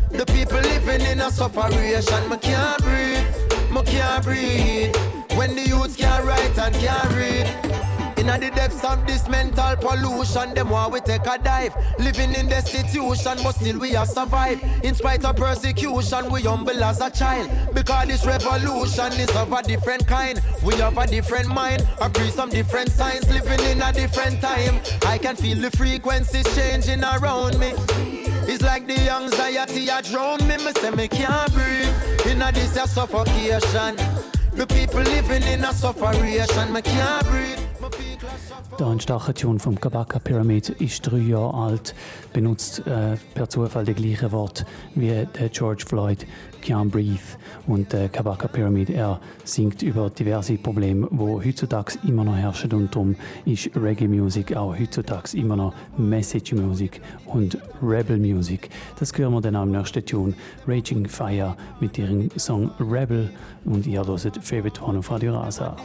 The 0.09 0.25
people 0.33 0.61
living 0.61 1.01
in 1.01 1.21
a 1.21 1.29
sufferation, 1.29 2.29
me 2.29 2.37
can't 2.37 2.81
breathe, 2.81 3.71
me 3.71 3.83
can't 3.83 4.23
breathe. 4.23 4.95
When 5.37 5.55
the 5.55 5.67
youth 5.67 5.97
can't 5.97 6.25
write 6.25 6.57
and 6.57 6.73
can't 6.75 7.11
read. 7.13 7.94
In 8.25 8.41
the 8.41 8.49
depths 8.49 8.83
of 8.83 9.05
this 9.05 9.29
mental 9.29 9.75
pollution, 9.75 10.55
them 10.55 10.69
want 10.69 10.91
we 10.91 10.99
take 10.99 11.27
a 11.27 11.37
dive. 11.37 11.75
Living 11.99 12.33
in 12.33 12.49
destitution, 12.49 13.37
but 13.43 13.51
still 13.51 13.77
we 13.77 13.95
are 13.95 14.05
survive. 14.07 14.59
In 14.83 14.95
spite 14.95 15.23
of 15.23 15.35
persecution, 15.35 16.31
we 16.31 16.41
humble 16.41 16.83
as 16.83 17.01
a 17.01 17.11
child. 17.11 17.51
Because 17.75 18.07
this 18.07 18.25
revolution 18.25 19.13
is 19.13 19.29
of 19.35 19.53
a 19.53 19.61
different 19.61 20.07
kind. 20.07 20.41
We 20.63 20.73
have 20.77 20.97
a 20.97 21.05
different 21.05 21.49
mind, 21.49 21.87
agree 22.01 22.31
some 22.31 22.49
different 22.49 22.89
signs. 22.89 23.29
Living 23.31 23.63
in 23.69 23.83
a 23.83 23.93
different 23.93 24.41
time. 24.41 24.81
I 25.05 25.19
can 25.19 25.35
feel 25.35 25.59
the 25.59 25.69
frequencies 25.69 26.47
changing 26.55 27.03
around 27.03 27.59
me. 27.59 27.73
It's 28.51 28.63
like 28.63 28.87
the 28.87 28.99
anxiety 29.07 29.91
I 29.91 30.01
drown 30.01 30.39
me. 30.47 30.57
Me 30.57 30.71
say 30.71 30.89
me 30.89 31.07
can't 31.07 31.53
breathe. 31.53 32.25
In 32.25 32.39
this 32.39 32.75
a 32.75 32.87
suffocation. 32.87 33.95
The 34.53 34.65
people 34.65 35.01
living 35.01 35.43
in 35.43 35.63
a 35.63 35.71
suffocation. 35.71 36.73
Me 36.73 36.81
can't 36.81 37.27
breathe. 37.27 37.59
Der 38.79 38.87
Instachation 38.87 39.59
vom 39.59 39.79
Kabaka 39.79 40.19
Pyramid 40.19 40.69
ist 40.69 41.01
drei 41.01 41.17
Jahre 41.17 41.53
alt, 41.53 41.95
benutzt 42.33 42.79
äh, 42.85 43.17
per 43.33 43.49
Zufall 43.49 43.85
das 43.85 43.95
gleiche 43.95 44.31
Wort 44.31 44.65
wie 44.95 45.27
der 45.39 45.49
George 45.49 45.85
Floyd 45.87 46.25
Can't 46.65 46.89
Breathe 46.89 47.19
und 47.67 47.93
der 47.93 48.09
Kabaka 48.09 48.47
Pyramid. 48.47 48.89
Er 48.89 49.19
singt 49.43 49.83
über 49.83 50.09
diverse 50.09 50.57
Probleme, 50.57 51.07
wo 51.11 51.39
heutzutage 51.43 51.99
immer 52.07 52.23
noch 52.23 52.35
herrschen 52.35 52.73
und 52.73 52.95
darum 52.95 53.15
ist 53.45 53.69
Reggae 53.75 54.07
Music 54.07 54.55
auch 54.55 54.75
heutzutage 54.77 55.37
immer 55.37 55.55
noch 55.55 55.73
Message 55.97 56.53
Music 56.53 57.01
und 57.25 57.57
Rebel 57.83 58.17
Music. 58.17 58.69
Das 58.99 59.15
hören 59.15 59.33
wir 59.33 59.41
dann 59.41 59.55
am 59.55 59.71
nächsten 59.71 60.03
Tune 60.03 60.33
Raging 60.67 61.07
Fire 61.07 61.55
mit 61.79 61.97
ihrem 61.99 62.29
Song 62.37 62.71
Rebel 62.79 63.29
und 63.65 63.85
ihr 63.85 64.05
hört 64.05 64.43
Favorite 64.43 64.81
One 64.83 64.99
auf 64.99 65.11
Radio 65.11 65.37
Rasa. 65.37 65.75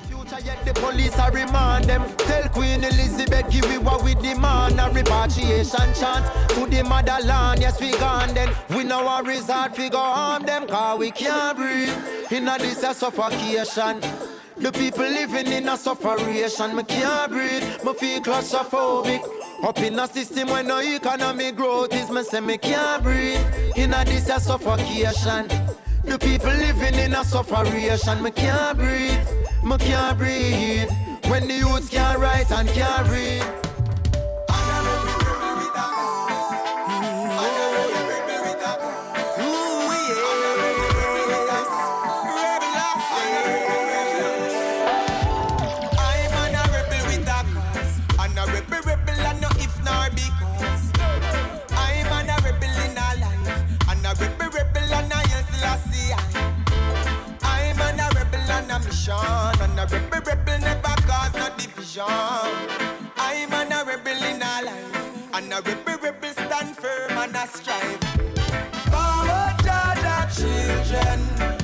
Repatriation 5.10 5.92
chant 5.94 6.24
to 6.50 6.66
the 6.66 6.82
motherland. 6.84 7.60
Yes, 7.60 7.80
we 7.80 7.90
gone 7.92 8.32
then. 8.34 8.48
We 8.68 8.84
know 8.84 9.06
our 9.06 9.22
resort 9.24 9.76
we 9.78 9.88
go 9.88 9.98
harm 9.98 10.44
them. 10.44 10.66
Cause 10.70 11.00
we 11.00 11.10
can't 11.10 11.58
breathe. 11.58 11.92
In 12.30 12.46
a 12.46 12.56
this 12.56 12.84
a 12.84 12.94
suffocation. 12.94 14.00
The 14.56 14.70
people 14.70 15.02
living 15.02 15.48
in 15.48 15.68
a 15.68 15.76
sufferation. 15.76 16.76
Me 16.76 16.84
can't 16.84 17.32
breathe. 17.32 17.64
Me 17.84 17.92
feel 17.94 18.20
claustrophobic. 18.20 19.20
Up 19.64 19.78
in 19.80 19.98
a 19.98 20.06
system 20.06 20.48
where 20.48 20.62
no 20.62 20.80
economic 20.80 21.56
growth 21.56 21.92
is. 21.92 22.08
Me 22.08 22.22
say 22.22 22.38
me 22.38 22.56
can't 22.56 23.02
breathe. 23.02 23.40
In 23.76 23.92
a 23.92 24.04
this 24.04 24.28
a 24.28 24.38
suffocation. 24.38 25.48
The 26.04 26.16
people 26.20 26.50
living 26.50 26.94
in 27.00 27.14
a 27.14 27.24
sufferation. 27.24 28.22
Me 28.22 28.30
can't 28.30 28.78
breathe. 28.78 29.18
Me 29.64 29.76
can't 29.76 30.16
breathe. 30.16 30.88
When 31.28 31.48
the 31.48 31.54
youths 31.54 31.88
can't 31.88 32.20
write 32.20 32.50
and 32.52 32.68
can't 32.68 33.08
read. 33.08 33.69
And 65.52 65.66
a 65.66 65.68
rebel, 65.68 65.98
rebel 65.98 66.30
stand 66.30 66.76
firm 66.76 67.18
and 67.18 67.34
a 67.34 67.46
strive. 67.48 67.98
Forward, 68.86 69.56
Jah 69.64 69.94
Jah 69.96 70.28
children. 70.32 71.59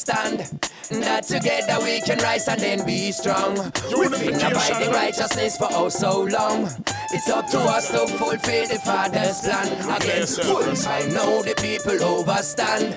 Overstand. 0.00 0.60
That 1.02 1.24
together 1.24 1.82
we 1.82 2.00
can 2.00 2.18
rise 2.18 2.48
and 2.48 2.60
then 2.60 2.86
be 2.86 3.12
strong. 3.12 3.54
We've 3.96 4.10
been 4.10 4.34
abiding 4.40 4.90
righteousness 4.90 5.56
for 5.56 5.68
oh 5.70 5.88
so 5.88 6.22
long. 6.22 6.68
It's 7.12 7.28
up 7.28 7.48
to 7.50 7.58
us 7.58 7.90
to 7.90 8.06
fulfill 8.06 8.68
the 8.68 8.80
Father's 8.84 9.40
plan. 9.40 9.96
Again, 9.96 10.26
full 10.26 10.74
time 10.74 11.12
now 11.12 11.42
the 11.42 11.54
people 11.60 12.02
overstand. 12.04 12.94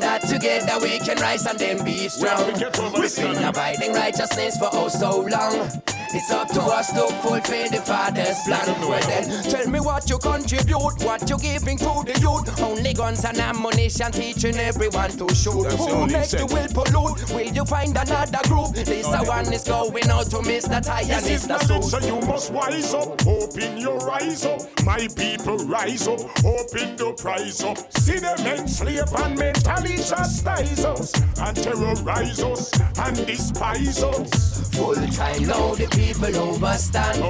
That 0.00 0.22
together 0.22 0.78
we 0.82 0.98
can 0.98 1.18
rise 1.18 1.46
and 1.46 1.58
then 1.58 1.84
be 1.84 2.08
strong. 2.08 2.52
We've 2.98 3.16
been 3.16 3.44
abiding 3.44 3.92
righteousness 3.92 4.56
for 4.58 4.70
oh 4.72 4.88
so 4.88 5.20
long. 5.20 5.70
It's 6.14 6.30
up 6.30 6.48
to 6.50 6.60
us 6.62 6.92
to 6.92 7.06
fulfill 7.22 7.68
the 7.70 7.82
Father's 7.84 8.40
plan. 8.44 8.66
Well 8.88 9.00
then, 9.08 9.42
tell 9.44 9.66
me 9.68 9.80
what 9.80 10.08
you 10.08 10.18
contribute, 10.18 11.02
what 11.04 11.28
you 11.28 11.38
giving 11.38 11.78
to 11.78 12.02
the 12.06 12.18
youth. 12.20 12.60
Only 12.60 12.92
guns 12.94 13.24
and 13.24 13.38
ammunition 13.38 14.12
teaching 14.12 14.56
everyone 14.56 15.10
to 15.10 15.34
shoot. 15.34 15.64
That's 15.64 15.76
Who 15.76 16.06
makes 16.06 16.30
the 16.30 16.46
will 16.46 16.68
pollute? 16.68 17.30
Will 17.30 17.52
you 17.52 17.64
find 17.64 17.96
another 17.96 18.38
group? 18.48 18.74
This 18.74 19.06
the 19.06 19.24
one 19.24 19.52
is 19.52 19.64
going 19.64 20.08
out 20.10 20.26
to 20.30 20.36
Mr. 20.38 20.84
Ty 20.84 21.00
and 21.00 21.10
This 21.10 21.44
is 21.44 21.46
Mr. 21.48 21.82
Suit. 21.82 21.84
so 21.84 21.98
you 22.06 22.20
must 22.26 22.52
wise 22.52 22.94
up. 22.94 23.26
Open 23.26 23.76
your 23.76 24.10
eyes 24.10 24.44
up. 24.46 24.60
My 24.84 25.08
people 25.16 25.58
rise 25.66 26.06
up. 26.06 26.20
Open 26.44 26.96
the 26.96 27.14
prize 27.18 27.62
up. 27.62 27.78
See 27.92 28.18
them 28.18 28.38
enslave 28.46 29.12
and 29.18 29.38
mentally 29.38 29.96
chastise 29.96 30.84
us. 30.84 31.12
And 31.40 31.56
terrorize 31.56 32.42
us. 32.42 32.80
And 32.98 33.26
despise 33.26 34.02
us. 34.02 34.70
Full 34.76 34.94
time 34.94 35.42
now 35.44 35.74
the 35.74 35.86
people 35.96 36.36
overstand. 36.36 37.22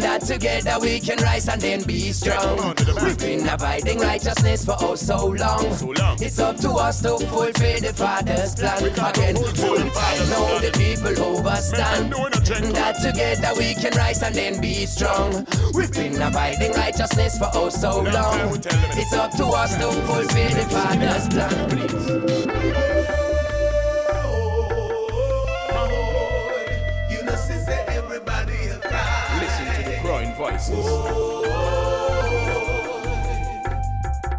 That 0.00 0.22
together 0.22 0.76
we 0.80 1.00
can 1.00 1.18
rise 1.18 1.48
and 1.48 1.60
then 1.60 1.82
be 1.82 2.12
strong. 2.12 2.74
We've 3.02 3.18
been 3.18 3.48
abiding 3.48 3.98
righteousness 3.98 4.64
for 4.64 4.76
oh 4.80 4.94
so 4.94 5.28
long. 5.28 5.64
It's 6.20 6.38
up 6.38 6.56
to 6.58 6.70
us 6.70 7.00
to 7.02 7.18
fulfill 7.18 7.80
the 7.80 7.92
Father's 7.94 8.54
plan. 8.54 8.84
Again, 8.84 9.36
full 9.36 9.78
now 9.78 10.58
the 10.58 10.70
people 10.74 11.24
overstand. 11.24 12.12
That 12.74 12.96
together 13.02 13.52
we 13.58 13.74
can 13.74 13.92
rise 13.96 14.22
and 14.22 14.34
then 14.34 14.60
be 14.60 14.86
strong. 14.86 15.46
We've 15.72 15.92
been 15.92 16.20
abiding 16.20 16.72
righteousness 16.72 17.38
for 17.38 17.50
oh 17.54 17.68
so 17.70 18.02
long. 18.02 18.58
It's 19.00 19.12
up 19.12 19.32
to 19.38 19.46
us 19.46 19.76
to 19.76 19.90
fulfill 20.06 20.50
the 20.50 20.66
Father's 20.70 21.28
plan. 21.28 23.04
You 23.04 23.13
voices. 30.68 30.86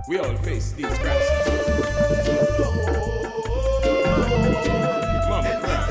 We 0.08 0.20
all 0.20 0.36
face 0.38 0.72
these 0.74 0.86
crises. 0.86 1.48
Mama. 5.30 5.50
Papa 5.62 5.86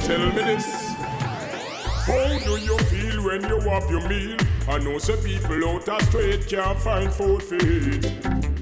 tell 0.00 0.18
me 0.18 0.42
this. 0.42 0.66
How 2.06 2.38
do 2.44 2.56
you 2.58 2.76
feel 2.78 3.03
when 3.24 3.42
you 3.48 3.58
have 3.60 3.90
your 3.90 4.06
meal? 4.08 4.36
I 4.68 4.78
know 4.78 4.98
some 4.98 5.18
people 5.18 5.68
out 5.68 6.02
street 6.02 6.46
can't 6.46 6.78
find 6.78 7.12
food 7.12 7.42
for 7.42 7.56
eat. 7.56 8.04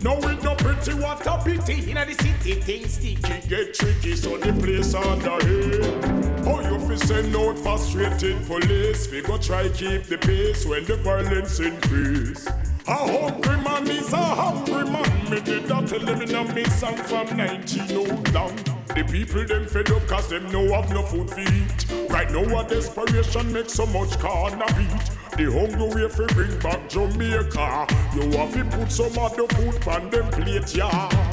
Now 0.02 0.16
with 0.16 0.42
no 0.42 0.54
pretty 0.56 0.94
what 0.94 1.24
a 1.26 1.40
pity 1.44 1.90
In 1.90 1.94
the 1.94 2.16
city 2.20 2.60
things 2.60 2.94
sticky 2.94 3.48
Get 3.48 3.74
tricky 3.74 4.16
so 4.16 4.36
the 4.36 4.52
place 4.52 4.94
under 4.94 5.38
here 5.46 6.44
How 6.44 6.60
you 6.60 6.78
fi 6.88 6.96
send 6.96 7.36
out 7.36 7.56
frustrated 7.60 8.44
police 8.46 9.08
We 9.10 9.22
go 9.22 9.38
try 9.38 9.68
keep 9.68 10.04
the 10.04 10.18
pace 10.18 10.66
when 10.66 10.84
the 10.86 10.96
violence 10.96 11.60
increase 11.60 12.48
a 12.88 12.94
hungry 12.94 13.56
man 13.62 13.88
is 13.88 14.12
a 14.12 14.16
hungry 14.16 14.84
man. 14.84 15.30
Me 15.30 15.40
did 15.40 15.68
that 15.68 15.86
tell 15.86 16.00
them 16.00 16.20
in 16.20 16.66
a 16.66 16.70
song 16.70 16.96
from 16.96 17.36
19 17.36 18.24
down. 18.24 18.82
The 18.95 19.05
people 19.05 19.45
them 19.47 19.66
fed 19.66 19.90
up 19.90 20.07
cause 20.07 20.28
them 20.28 20.51
no 20.53 20.74
have 20.74 20.90
no 20.90 21.03
food 21.03 21.28
to 21.28 21.40
eat. 21.40 22.11
Right 22.11 22.30
now 22.30 22.61
a 22.61 22.68
desperation 22.68 23.51
makes 23.51 23.72
so 23.72 23.86
much 23.86 24.18
corner 24.18 24.66
beat. 24.76 25.11
The 25.36 25.51
hungry 25.51 26.03
way 26.03 26.09
fi 26.11 26.26
bring 26.34 26.59
back 26.59 26.90
Jamaica. 26.90 27.86
You 28.14 28.30
have 28.36 28.53
to 28.53 28.64
put 28.76 28.93
some 28.93 29.18
of 29.18 29.34
the 29.34 29.47
food 29.55 29.88
on 29.88 30.11
them 30.11 30.28
plate, 30.30 30.76
yeah. 30.76 31.32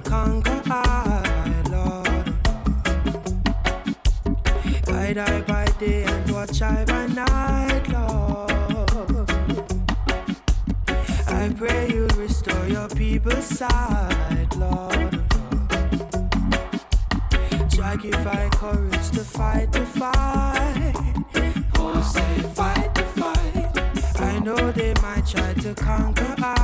Conquer 0.00 0.62
I, 0.66 1.62
Lord. 1.70 2.34
Guide 4.84 5.18
I 5.18 5.40
by 5.42 5.64
day 5.78 6.04
and 6.04 6.30
watch 6.30 6.62
I 6.62 6.84
by 6.84 7.06
night, 7.06 7.88
Lord. 7.88 9.30
I 11.28 11.52
pray 11.56 11.88
you'll 11.92 12.08
restore 12.16 12.66
your 12.66 12.88
people's 12.88 13.44
sight, 13.44 14.48
Lord. 14.56 15.18
Sacrifice 17.72 18.50
courage 18.52 19.10
to 19.12 19.24
fight 19.24 19.72
the 19.72 19.84
fight. 19.86 20.92
Oh, 21.78 22.00
say 22.02 22.42
fight 22.54 22.94
the 22.94 23.04
fight. 23.18 24.20
I 24.20 24.38
know 24.40 24.70
they 24.72 24.92
might 25.02 25.26
try 25.26 25.54
to 25.54 25.74
conquer 25.74 26.34
I, 26.38 26.57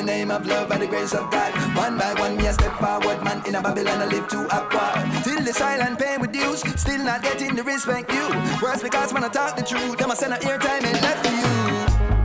the 0.00 0.06
name 0.06 0.30
of 0.30 0.46
love 0.46 0.68
by 0.68 0.78
the 0.78 0.86
grace 0.86 1.12
of 1.12 1.30
God. 1.30 1.52
One 1.76 1.98
by 1.98 2.14
one, 2.14 2.36
me 2.36 2.46
a 2.46 2.52
step 2.52 2.72
forward, 2.78 3.22
man. 3.22 3.42
In 3.46 3.54
a 3.54 3.60
Babylon, 3.60 4.00
I 4.00 4.06
live 4.06 4.28
to 4.28 4.44
acquire. 4.44 5.04
Till 5.22 5.42
the 5.42 5.52
silent 5.52 5.98
pain 5.98 6.20
reduced, 6.20 6.66
still 6.78 7.04
not 7.04 7.22
getting 7.22 7.54
the 7.54 7.62
respect 7.62 8.10
you. 8.12 8.26
Worse 8.62 8.82
because 8.82 9.12
when 9.12 9.24
I 9.24 9.28
talk 9.28 9.56
the 9.56 9.62
truth, 9.62 9.98
them 9.98 10.10
I 10.10 10.14
send 10.14 10.32
a 10.32 10.38
time 10.38 10.84
and 10.84 11.00
left 11.02 11.26
for 11.26 11.32
you. 11.42 11.52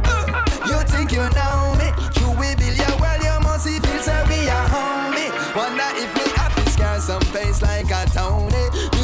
Uh, 0.07 0.23
you 0.69 0.77
think 0.87 1.11
you 1.11 1.23
know 1.35 1.75
me? 1.81 1.87
You 2.19 2.27
will 2.39 2.55
build 2.55 2.77
your 2.79 2.95
world, 3.01 3.21
you 3.27 3.35
must 3.43 3.67
feel 3.67 3.99
sorry, 4.07 4.39
a 4.47 4.59
homie. 4.71 5.29
Wonder 5.55 5.89
if 5.99 6.09
me 6.15 6.25
happy 6.35 6.69
scar 6.71 6.99
some 6.99 7.21
face 7.35 7.61
like 7.61 7.91
a 7.91 8.05
Tony. 8.15 8.94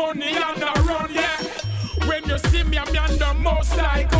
money 0.00 0.32
and 0.34 0.86
run, 0.86 1.12
yeah. 1.12 1.36
When 2.06 2.24
you 2.24 2.38
see 2.38 2.62
me, 2.64 2.78
I'm 2.78 2.96
on 2.96 3.18
the 3.18 3.34
most 3.34 3.76
like 3.76 4.19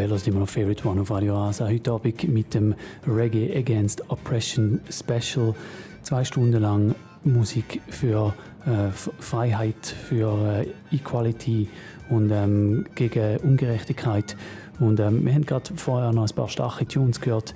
Ihr 0.00 0.08
hört 0.08 0.28
immer 0.28 0.40
noch 0.40 0.48
Favorite 0.48 0.86
One 0.86 1.00
auf 1.00 1.10
Radio 1.10 1.36
Asa. 1.36 1.66
Heute 1.66 1.90
Abend 1.90 2.28
mit 2.28 2.54
dem 2.54 2.74
Reggae 3.04 3.56
Against 3.56 4.08
Oppression 4.10 4.80
Special. 4.90 5.54
Zwei 6.02 6.24
Stunden 6.24 6.62
lang 6.62 6.94
Musik 7.24 7.80
für 7.88 8.32
äh, 8.64 8.90
Freiheit, 8.92 9.84
für 9.86 10.62
äh, 10.92 10.94
Equality 10.94 11.68
und 12.10 12.30
ähm, 12.30 12.86
gegen 12.94 13.38
Ungerechtigkeit. 13.38 14.36
Und 14.78 15.00
ähm, 15.00 15.26
wir 15.26 15.34
haben 15.34 15.46
gerade 15.46 15.74
vorher 15.74 16.12
noch 16.12 16.28
ein 16.28 16.34
paar 16.34 16.48
starke 16.48 16.86
Tunes 16.86 17.20
gehört. 17.20 17.54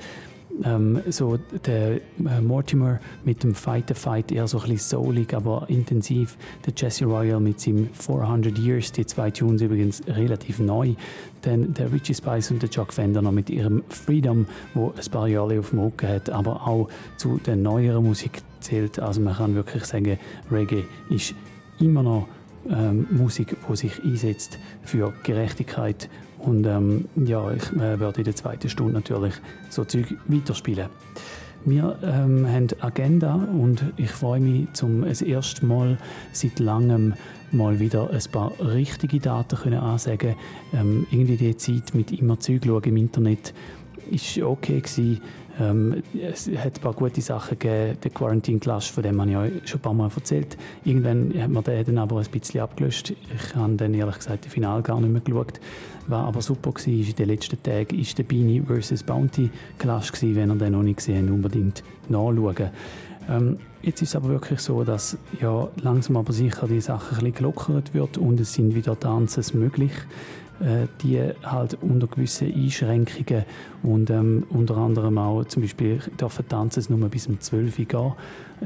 Ähm, 0.64 1.00
so 1.08 1.38
der 1.66 1.94
äh, 1.94 2.40
Mortimer 2.40 3.00
mit 3.24 3.42
dem 3.42 3.54
Fight 3.54 3.88
the 3.88 3.94
Fight 3.94 4.30
eher 4.30 4.46
so 4.46 4.58
ein 4.58 4.68
bisschen 4.68 5.00
soulig, 5.00 5.34
aber 5.34 5.64
intensiv. 5.68 6.36
Der 6.66 6.74
Jesse 6.76 7.06
Royal 7.06 7.40
mit 7.40 7.60
seinem 7.60 7.88
400 7.92 8.58
Years, 8.58 8.92
die 8.92 9.06
zwei 9.06 9.30
Tunes 9.30 9.62
übrigens 9.62 10.02
relativ 10.06 10.58
neu. 10.58 10.94
Dann 11.42 11.74
der 11.74 11.90
Richie 11.92 12.14
Spice 12.14 12.50
und 12.50 12.62
der 12.62 12.70
Chuck 12.70 12.92
Fender 12.92 13.22
noch 13.22 13.32
mit 13.32 13.50
ihrem 13.50 13.82
Freedom, 13.88 14.46
wo 14.74 14.92
ein 14.96 15.10
paar 15.10 15.26
Jahre 15.26 15.58
auf 15.58 15.70
dem 15.70 15.80
Rücken 15.80 16.08
hat, 16.08 16.30
aber 16.30 16.66
auch 16.66 16.88
zu 17.16 17.38
der 17.38 17.56
neueren 17.56 18.04
Musik 18.04 18.42
zählt. 18.60 18.98
Also 18.98 19.20
man 19.20 19.34
kann 19.34 19.54
wirklich 19.54 19.84
sagen, 19.84 20.18
Reggae 20.50 20.84
ist 21.08 21.34
immer 21.80 22.02
noch 22.02 22.28
ähm, 22.70 23.06
Musik, 23.10 23.56
die 23.68 23.76
sich 23.76 24.02
einsetzt 24.04 24.58
für 24.84 25.12
Gerechtigkeit. 25.22 26.08
Und 26.44 26.66
ähm, 26.66 27.06
ja, 27.14 27.50
ich 27.52 27.72
äh, 27.72 28.00
werde 28.00 28.18
in 28.18 28.24
der 28.24 28.34
zweiten 28.34 28.68
Stunde 28.68 28.94
natürlich 28.94 29.34
so 29.70 29.84
Zeug 29.84 30.14
weiterspielen. 30.26 30.88
Wir 31.64 31.96
ähm, 32.02 32.48
haben 32.48 32.66
Agenda 32.80 33.34
und 33.34 33.84
ich 33.96 34.10
freue 34.10 34.40
mich 34.40 34.72
zum 34.72 35.02
das 35.02 35.22
erste 35.22 35.64
Mal 35.64 35.96
seit 36.32 36.58
langem 36.58 37.14
mal 37.52 37.78
wieder 37.78 38.10
ein 38.10 38.20
paar 38.32 38.52
richtige 38.58 39.20
Daten 39.20 39.56
können 39.56 39.78
ansagen. 39.78 40.34
Ähm, 40.74 41.06
irgendwie 41.12 41.36
die 41.36 41.56
Zeit 41.56 41.94
mit 41.94 42.10
immer 42.10 42.40
Zeug 42.40 42.66
im 42.86 42.96
Internet 42.96 43.54
ist 44.10 44.38
okay 44.42 44.80
gewesen. 44.80 45.20
Ähm, 45.60 46.02
es 46.14 46.48
hat 46.48 46.78
ein 46.78 46.80
paar 46.80 46.94
gute 46.94 47.20
Sachen 47.20 47.58
gegeben. 47.58 47.98
Der 48.02 48.10
Quarantine 48.10 48.58
Clash, 48.58 48.90
von 48.90 49.02
dem 49.02 49.20
habe 49.20 49.30
ich 49.30 49.36
euch 49.36 49.68
schon 49.68 49.80
ein 49.80 49.82
paar 49.82 49.94
Mal 49.94 50.10
erzählt. 50.14 50.56
Irgendwann 50.84 51.32
hat 51.38 51.50
man 51.50 51.64
den 51.64 51.98
aber 51.98 52.18
ein 52.18 52.26
bisschen 52.30 52.60
abgelöscht. 52.60 53.10
Ich 53.10 53.54
habe 53.54 53.74
dann 53.74 53.94
ehrlich 53.94 54.16
gesagt 54.16 54.46
das 54.46 54.52
Finale 54.52 54.82
gar 54.82 55.00
nicht 55.00 55.12
mehr 55.12 55.20
geschaut. 55.20 55.60
Was 56.06 56.26
aber 56.26 56.42
super 56.42 56.70
war 56.74 56.86
in 56.86 57.14
den 57.14 57.28
letzten 57.28 57.62
Tagen, 57.62 57.98
ist 57.98 58.18
der 58.18 58.24
Beanie 58.24 58.62
vs. 58.62 59.02
Bounty 59.02 59.50
Clash 59.78 60.12
gewesen. 60.12 60.36
Wenn 60.36 60.50
ihr 60.50 60.56
den 60.56 60.72
noch 60.72 60.82
nicht 60.82 60.96
gesehen 60.96 61.26
habt, 61.26 61.34
unbedingt 61.34 61.84
nachschauen. 62.08 62.70
Ähm, 63.28 63.58
jetzt 63.82 64.02
ist 64.02 64.10
es 64.10 64.16
aber 64.16 64.28
wirklich 64.30 64.60
so, 64.60 64.82
dass 64.82 65.16
ja, 65.40 65.68
langsam 65.80 66.16
aber 66.16 66.32
sicher 66.32 66.66
die 66.66 66.80
Sache 66.80 67.10
ein 67.10 67.18
bisschen 67.18 67.34
gelockert 67.34 67.94
wird 67.94 68.18
und 68.18 68.40
es 68.40 68.54
sind 68.54 68.74
wieder 68.74 68.98
Tanzes 68.98 69.54
möglich 69.54 69.92
äh, 70.60 70.86
die 71.02 71.20
halt 71.42 71.78
unter 71.80 72.06
gewissen 72.06 72.52
Einschränkungen 72.54 73.44
und 73.82 74.10
ähm, 74.10 74.46
unter 74.50 74.76
anderem 74.76 75.18
auch 75.18 75.44
zum 75.44 75.62
Beispiel 75.62 75.98
dürfen 76.20 76.46
Tanzen 76.48 76.84
nur 76.96 77.08
bis 77.08 77.26
um 77.26 77.40
12 77.40 77.78
Uhr 77.78 77.84
gehen. 77.84 78.12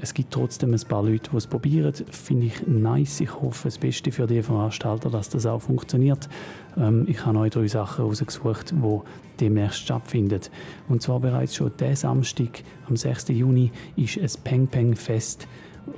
Es 0.03 0.13
gibt 0.13 0.31
trotzdem 0.31 0.75
ein 0.75 0.81
paar 0.89 1.03
Leute, 1.03 1.31
die 1.31 1.37
es 1.37 1.47
probieren. 1.47 1.95
Finde 2.11 2.47
ich 2.47 2.67
nice. 2.67 3.21
Ich 3.21 3.35
hoffe 3.41 3.69
das 3.69 3.79
Beste 3.79 4.13
für 4.13 4.27
die 4.27 4.43
Veranstalter, 4.43 5.09
dass 5.09 5.31
das 5.31 5.47
auch 5.47 5.63
funktioniert. 5.63 6.29
Ähm, 6.77 7.07
ich 7.09 7.25
habe 7.25 7.39
euch 7.39 7.53
drei 7.53 7.69
Sachen 7.69 8.05
rausgesucht, 8.05 8.73
die 8.73 9.01
demnächst 9.41 9.79
stattfinden. 9.79 10.41
Und 10.89 11.03
zwar 11.03 11.21
bereits 11.21 11.55
schon 11.55 11.73
diesen 11.79 11.97
Samstag, 11.97 12.63
am 12.89 12.97
6. 12.97 13.29
Juni, 13.29 13.71
ist 13.97 14.19
ein 14.19 14.43
Peng 14.45 14.67
Peng 14.67 14.97
Fest 14.97 15.49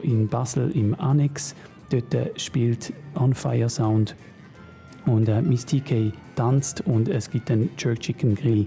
in 0.02 0.28
Basel 0.28 0.70
im 0.72 0.94
Annex. 1.00 1.56
Dort 1.90 2.40
spielt 2.40 2.92
On 3.16 3.34
Fire 3.34 3.68
Sound 3.68 4.14
und 5.08 5.28
äh, 5.28 5.42
Miss 5.42 5.64
TK 5.64 6.12
tanzt 6.36 6.82
und 6.86 7.08
es 7.08 7.30
gibt 7.30 7.50
einen 7.50 7.70
Jerk 7.78 8.00
Chicken 8.00 8.34
Grill. 8.34 8.66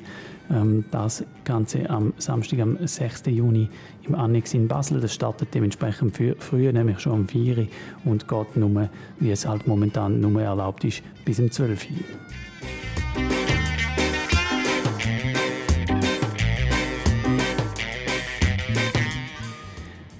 Ähm, 0.49 0.83
das 0.91 1.23
Ganze 1.45 1.89
am 1.89 2.13
Samstag, 2.17 2.59
am 2.59 2.77
6. 2.85 3.23
Juni 3.27 3.69
im 4.03 4.15
Annex 4.15 4.53
in 4.53 4.67
Basel. 4.67 4.99
Das 4.99 5.13
startet 5.13 5.53
dementsprechend 5.53 6.15
für, 6.15 6.35
früher, 6.39 6.73
nämlich 6.73 6.99
schon 6.99 7.13
um 7.13 7.27
4 7.27 7.57
Uhr 7.57 7.67
und 8.05 8.27
geht 8.27 8.57
nur, 8.57 8.89
wie 9.19 9.31
es 9.31 9.47
halt 9.47 9.67
momentan 9.67 10.19
nur 10.19 10.41
erlaubt 10.41 10.83
ist, 10.83 11.03
bis 11.23 11.39
um 11.39 11.51
12 11.51 11.87
Uhr. 11.91 11.97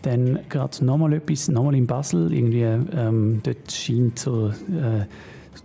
Dann 0.03 0.39
gerade 0.49 0.84
nochmal 0.84 1.13
etwas, 1.13 1.47
nochmal 1.47 1.76
in 1.76 1.88
Basel. 1.88 2.34
Irgendwie, 2.34 2.63
ähm, 2.63 3.39
dort 3.43 3.72
scheint 3.72 4.17
so 4.17 4.47
äh, 4.49 5.05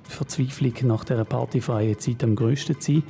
Verzweiflung 0.09 0.73
nach 0.85 1.05
dieser 1.05 1.25
partyfreien 1.25 1.99
Zeit 1.99 2.23
am 2.25 2.35
grössten 2.37 2.81
zu 2.81 2.95
sein. 2.95 3.03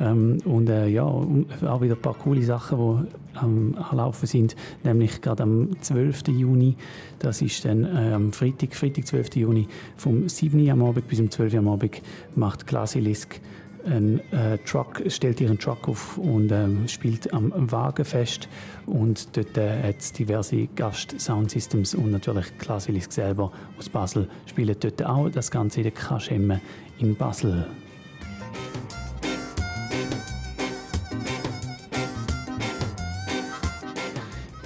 Ähm, 0.00 0.38
und 0.44 0.68
äh, 0.68 0.88
ja, 0.88 1.04
auch 1.04 1.80
wieder 1.80 1.94
ein 1.94 2.00
paar 2.00 2.14
coole 2.14 2.42
Sachen, 2.42 3.06
die 3.06 3.38
am 3.38 3.74
Laufen 3.92 4.26
sind. 4.26 4.56
Nämlich 4.84 5.20
gerade 5.20 5.42
am 5.44 5.80
12. 5.80 6.28
Juni, 6.28 6.76
das 7.18 7.42
ist 7.42 7.64
dann 7.64 7.84
äh, 7.84 8.12
am 8.12 8.32
Freitag, 8.32 8.74
Freitag, 8.74 9.06
12. 9.06 9.36
Juni, 9.36 9.68
vom 9.96 10.28
7. 10.28 10.60
Uhr 10.64 10.72
am 10.72 10.82
Abend 10.82 11.08
bis 11.08 11.20
um 11.20 11.30
12 11.30 11.52
Uhr 11.54 11.58
am 11.60 11.68
Abend 11.68 12.02
macht 12.34 12.66
Glasilisk 12.66 13.40
ein 13.86 14.20
äh, 14.32 14.58
Truck, 14.58 15.02
stellt 15.08 15.40
ihren 15.40 15.58
Truck 15.58 15.88
auf 15.88 16.18
und 16.18 16.50
ähm, 16.52 16.86
spielt 16.88 17.32
am 17.32 17.52
Wagenfest 17.54 18.48
und 18.86 19.36
dort 19.36 19.56
äh, 19.56 19.82
hat 19.82 19.98
es 19.98 20.12
diverse 20.12 20.66
Gast-Soundsystems 20.66 21.94
und 21.94 22.10
natürlich 22.10 22.46
Glasilisk 22.58 23.12
selber 23.12 23.52
aus 23.78 23.88
Basel 23.88 24.28
spielen 24.46 24.76
dort 24.78 25.04
auch 25.04 25.28
das 25.28 25.50
Ganze 25.50 25.80
in 25.80 25.84
der 25.84 25.92
Kaschemme 25.92 26.60
in 26.98 27.16
Basel. 27.16 27.66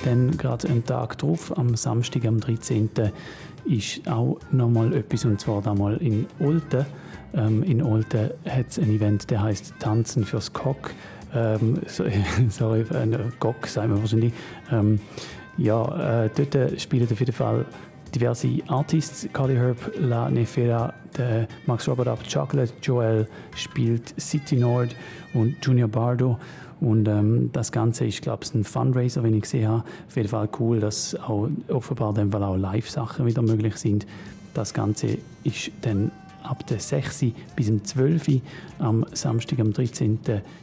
dann 0.06 0.36
gerade 0.36 0.68
einen 0.68 0.84
Tag 0.84 1.18
drauf, 1.18 1.56
am 1.58 1.74
Samstag, 1.74 2.26
am 2.26 2.38
13. 2.38 2.90
ist 3.64 4.08
auch 4.08 4.38
nochmal 4.52 4.94
etwas 4.94 5.24
und 5.24 5.40
zwar 5.40 5.62
damals 5.62 6.00
in 6.00 6.26
Olten. 6.38 6.86
Ähm, 7.34 7.62
in 7.62 7.82
Olten 7.82 8.30
hat 8.48 8.66
es 8.68 8.78
ein 8.78 8.90
Event, 8.90 9.30
der 9.30 9.42
heißt 9.42 9.74
Tanzen 9.78 10.24
fürs 10.24 10.52
Cock. 10.52 10.92
Ähm, 11.34 11.80
sorry, 12.48 12.80
äh, 12.80 13.18
Cock, 13.38 13.66
sagen 13.66 13.94
wir 13.94 14.00
wahrscheinlich. 14.00 14.32
Ähm, 14.70 15.00
ja, 15.58 16.24
äh, 16.24 16.30
dort 16.34 16.80
spielen 16.80 17.08
auf 17.10 17.18
jeden 17.18 17.32
Fall 17.32 17.64
diverse 18.14 18.48
Artists. 18.68 19.28
Carly 19.32 19.54
Herb, 19.54 19.78
La 19.98 20.30
Nefera, 20.30 20.92
der 21.16 21.48
Max 21.66 21.88
Robert 21.88 22.08
Up, 22.08 22.20
Chocolate, 22.30 22.72
Joel 22.82 23.26
spielt 23.54 24.14
City 24.20 24.56
Nord 24.56 24.94
und 25.34 25.56
Junior 25.64 25.88
Bardo. 25.88 26.38
Und 26.80 27.08
ähm, 27.08 27.50
das 27.52 27.72
Ganze 27.72 28.06
ist, 28.06 28.20
glaube 28.20 28.44
ich, 28.44 28.54
ein 28.54 28.64
Fundraiser, 28.64 29.22
wenn 29.22 29.34
ich 29.34 29.42
gesehen 29.42 29.68
habe. 29.68 29.84
Auf 30.08 30.16
jeden 30.16 30.28
Fall 30.28 30.48
cool, 30.60 30.80
dass 30.80 31.14
auch 31.14 31.48
offenbar 31.68 32.12
dann 32.12 32.32
auch 32.34 32.56
Live-Sachen 32.56 33.24
wieder 33.24 33.42
möglich 33.42 33.76
sind. 33.76 34.06
Das 34.52 34.74
Ganze 34.74 35.18
ist 35.44 35.70
dann 35.82 36.10
ab 36.46 36.66
der 36.66 36.80
6. 36.80 37.26
bis 37.54 37.66
zum 37.66 37.84
12. 37.84 38.40
am 38.78 39.04
Samstag, 39.12 39.60
am 39.60 39.72
13. 39.72 40.18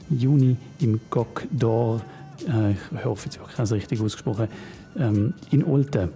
Juni 0.09 0.55
im 0.79 0.99
Coq 1.09 1.47
d'Or. 1.57 2.01
Äh, 2.47 2.71
ich 2.71 3.05
hoffe, 3.05 3.25
jetzt 3.25 3.39
habe 3.39 3.51
ich 3.51 3.59
es 3.59 3.71
richtig 3.71 4.01
ausgesprochen. 4.01 4.47
Ähm, 4.97 5.33
in 5.51 5.63
Olten. 5.65 6.09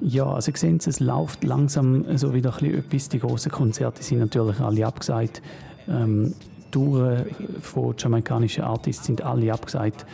Ja, 0.00 0.26
also 0.26 0.50
ihr 0.50 0.56
seht, 0.56 0.86
es 0.86 1.00
läuft 1.00 1.44
langsam 1.44 2.04
so 2.18 2.34
wieder 2.34 2.52
ein 2.54 2.58
bisschen 2.58 2.78
etwas. 2.78 3.08
Die 3.08 3.18
grossen 3.18 3.52
Konzerte 3.52 4.02
sind 4.02 4.18
natürlich 4.18 4.60
alle 4.60 4.86
abgesagt. 4.86 5.40
Ähm, 5.88 6.34
Touren 6.70 7.24
von 7.62 7.94
jamaikanischen 7.96 8.64
Artists 8.64 9.06
sind 9.06 9.22
alle 9.22 9.52
abgesagt. 9.52 10.04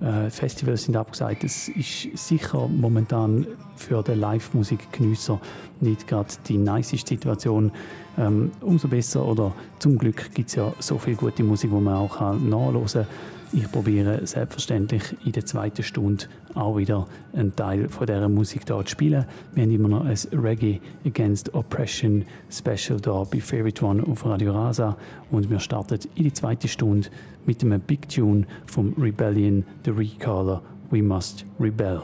Äh, 0.00 0.30
Festivals 0.30 0.84
sind 0.84 0.96
abgesagt. 0.96 1.44
Es 1.44 1.68
ist 1.68 2.16
sicher 2.16 2.68
momentan 2.68 3.46
für 3.76 4.02
den 4.02 4.20
Live-Musikgenüsser 4.20 5.40
nicht 5.80 6.06
gerade 6.06 6.28
die 6.46 6.56
niceste 6.56 7.14
Situation. 7.14 7.72
Ähm, 8.16 8.50
umso 8.60 8.88
besser 8.88 9.24
oder 9.24 9.52
zum 9.78 9.98
Glück 9.98 10.32
gibt 10.34 10.48
es 10.50 10.54
ja 10.54 10.72
so 10.78 10.98
viel 10.98 11.16
gute 11.16 11.42
Musik, 11.42 11.70
die 11.70 11.80
man 11.80 11.94
auch 11.94 12.20
nachhören 12.20 12.86
kann. 12.86 13.06
Ich 13.50 13.70
probiere 13.72 14.26
selbstverständlich 14.26 15.16
in 15.24 15.32
der 15.32 15.46
zweiten 15.46 15.82
Stunde 15.82 16.26
auch 16.54 16.76
wieder 16.76 17.06
einen 17.32 17.56
Teil 17.56 17.88
von 17.88 18.06
dieser 18.06 18.28
Musik 18.28 18.62
hier 18.66 18.84
zu 18.84 18.90
spielen. 18.90 19.24
Wir 19.54 19.62
haben 19.62 19.70
immer 19.70 19.88
noch 19.88 20.04
ein 20.04 20.16
Reggae 20.32 20.80
Against 21.06 21.54
Oppression 21.54 22.26
Special 22.50 23.00
hier 23.02 23.26
bei 23.30 23.40
Favorite 23.40 23.82
One 23.84 24.02
auf 24.06 24.26
Radio 24.26 24.52
Rasa 24.52 24.98
und 25.30 25.48
wir 25.48 25.60
starten 25.60 25.98
in 26.14 26.24
die 26.24 26.32
zweite 26.32 26.68
Stunde 26.68 27.08
mit 27.46 27.62
einem 27.64 27.80
Big 27.80 28.08
Tune 28.10 28.46
vom 28.66 28.92
Rebellion, 28.98 29.64
The 29.84 29.92
Recaller, 29.92 30.60
We 30.90 31.02
Must 31.02 31.46
Rebel. 31.58 32.02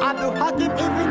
Abdul 0.00 0.34
Hakim 0.38 1.05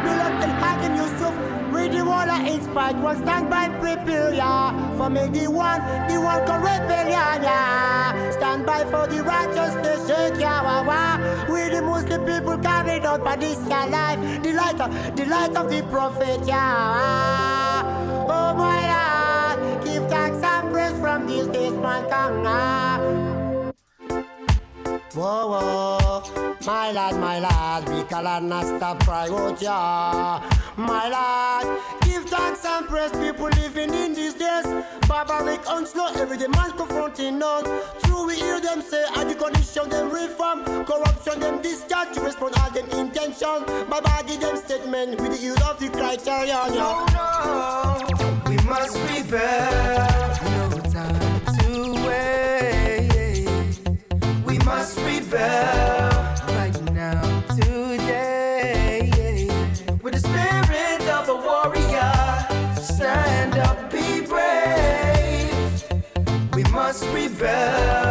the 2.43 2.53
inspired 2.53 3.01
one 3.01 3.17
stand 3.23 3.49
by 3.49 3.69
prepare 3.79 4.33
ya 4.33 4.71
for 4.97 5.09
me 5.09 5.27
the 5.29 5.47
one 5.47 5.81
the 6.07 6.19
one 6.19 6.45
can 6.45 6.59
rebellion 6.61 7.43
ya 7.43 8.31
stand 8.31 8.65
by 8.65 8.83
for 8.91 9.07
the 9.07 9.23
righteousness 9.23 10.07
shake 10.07 10.39
ya 10.39 10.63
wah 10.63 10.83
wah 10.83 11.15
we 11.51 11.69
the 11.69 11.81
Muslim 11.81 12.25
people 12.25 12.57
carried 12.57 13.05
out 13.05 13.23
by 13.23 13.35
this 13.35 13.59
ya 13.69 13.85
life. 13.85 14.19
The 14.43 14.51
light 14.53 14.79
of 14.81 15.15
the 15.15 15.25
light 15.25 15.55
of 15.55 15.69
the 15.69 15.81
prophet 15.83 16.45
ya 16.47 16.65
oh 18.27 18.53
my 18.55 18.79
Lord 18.91 19.83
give 19.85 20.07
thanks 20.09 20.43
and 20.43 20.71
praise 20.71 20.99
from 20.99 21.27
this 21.27 21.47
days 21.47 21.73
mankind 21.73 23.34
Whoa, 25.15 25.47
whoa, 25.47 26.57
my 26.65 26.91
lad, 26.91 27.15
my 27.21 27.39
lad, 27.39 27.87
we 27.87 28.03
can 28.03 28.49
not 28.49 28.65
stop 28.65 28.99
cry 29.05 29.29
out, 29.29 29.61
yeah. 29.61 30.41
My 30.75 31.07
lad, 31.07 31.81
give 32.01 32.25
thanks 32.25 32.65
and 32.65 32.85
praise 32.85 33.11
people 33.11 33.47
living 33.47 33.93
in 33.93 34.13
these 34.13 34.33
days. 34.33 34.65
Barbaric 35.07 35.69
onslaught, 35.69 36.17
every 36.17 36.37
day 36.37 36.47
man 36.47 36.71
confronting 36.73 37.39
none. 37.39 37.63
True, 38.03 38.27
we 38.27 38.35
hear 38.35 38.59
them 38.59 38.81
say, 38.81 39.05
and 39.15 39.29
the 39.29 39.35
condition 39.35 39.87
them 39.87 40.11
reform. 40.11 40.65
Corruption 40.83 41.39
them 41.39 41.61
discharge, 41.61 42.13
to 42.15 42.21
respond 42.21 42.55
all 42.59 42.69
them 42.71 42.89
intention. 42.89 43.63
By 43.89 44.01
body 44.01 44.35
them 44.35 44.57
statement 44.57 45.21
with 45.21 45.31
the 45.31 45.41
use 45.41 45.61
of 45.61 45.79
the 45.79 45.87
criterion, 45.91 46.73
yeah. 46.73 47.05
No, 47.15 48.03
no, 48.11 48.49
we 48.49 48.57
must 48.67 48.97
rebel. 48.97 50.41
No 50.57 50.64
must 54.65 54.97
rebel 54.97 55.37
right 56.57 56.81
now, 56.91 57.21
today. 57.55 59.11
With 60.01 60.13
the 60.13 60.19
spirit 60.19 61.07
of 61.07 61.29
a 61.29 61.35
warrior, 61.35 62.13
stand 62.81 63.59
up, 63.59 63.91
be 63.91 64.21
brave. 64.21 65.83
We 66.55 66.63
must 66.71 67.05
rebel 67.13 68.04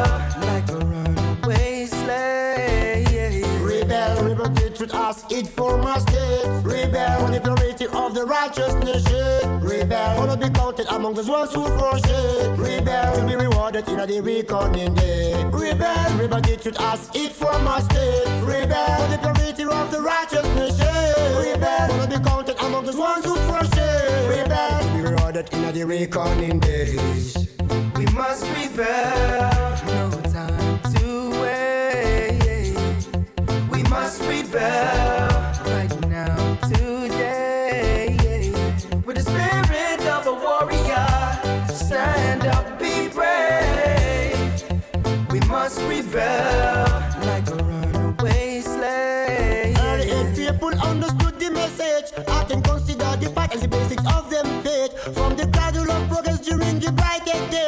the 4.86 4.92
truth, 4.92 5.02
ask 5.02 5.32
it 5.32 5.46
for 5.46 5.78
my 5.78 5.98
state. 5.98 6.46
Rebel, 6.62 7.24
on 7.24 7.32
the 7.32 7.40
purity 7.40 7.86
of 7.86 8.14
the 8.14 8.24
righteous 8.24 8.74
nation. 8.74 9.60
Rebel, 9.60 10.16
wanna 10.18 10.36
be 10.36 10.50
counted 10.50 10.86
among 10.88 11.14
those 11.14 11.28
ones 11.28 11.54
who 11.54 11.66
forsake. 11.66 12.58
Rebel, 12.58 13.16
to 13.16 13.26
be 13.26 13.36
rewarded 13.36 13.88
in 13.88 14.00
a 14.00 14.06
day 14.06 14.20
reckoning 14.20 14.94
day. 14.94 15.44
Rebel, 15.52 16.40
the 16.40 16.58
truth, 16.60 16.80
ask 16.80 17.14
it 17.14 17.32
for 17.32 17.58
my 17.60 17.80
state. 17.80 18.26
Rebel, 18.42 19.02
on 19.02 19.10
the 19.10 19.18
purity 19.18 19.64
of 19.64 19.90
the 19.90 20.00
righteous 20.00 20.46
nation. 20.54 21.36
Rebel, 21.38 21.88
wanna 21.90 22.06
be 22.06 22.24
counted 22.24 22.58
among 22.60 22.84
those 22.84 22.96
ones 22.96 23.24
who 23.24 23.36
forsake. 23.36 24.28
Rebel, 24.28 24.80
to 24.80 24.92
be 24.94 25.00
rewarded 25.00 25.52
in 25.52 25.64
a 25.64 25.72
day 25.72 25.84
reckoning 25.84 26.58
days. 26.60 27.48
We 27.96 28.06
must 28.06 28.44
rebel. 28.52 29.73
Must 34.18 34.28
rebel 34.28 34.60
right 35.72 36.08
now, 36.08 36.54
today. 36.68 38.16
With 39.04 39.16
the 39.16 39.22
spirit 39.22 40.06
of 40.06 40.26
a 40.28 40.32
warrior, 40.32 41.66
stand 41.68 42.46
up, 42.46 42.78
be 42.78 43.08
brave. 43.08 44.62
We 45.30 45.40
must 45.48 45.80
rebel 45.82 46.86
like 47.26 47.48
a 47.48 47.56
runaway 47.56 48.60
slave. 48.60 49.78
Early 49.80 50.10
age 50.10 50.36
people 50.36 50.74
understood 50.80 51.40
the 51.40 51.50
message. 51.50 52.12
I 52.28 52.44
can 52.44 52.62
consider 52.62 53.16
the 53.16 53.30
part 53.34 53.52
as 53.52 53.62
the 53.62 53.68
basics 53.68 54.06
of 54.06 54.30
them 54.30 54.46
faith. 54.62 54.92
From 55.14 55.34
the 55.34 55.48
cradle 55.48 55.90
of 55.90 56.08
progress 56.08 56.38
during 56.38 56.78
the 56.78 56.92
brightest 56.92 57.50
days, 57.50 57.63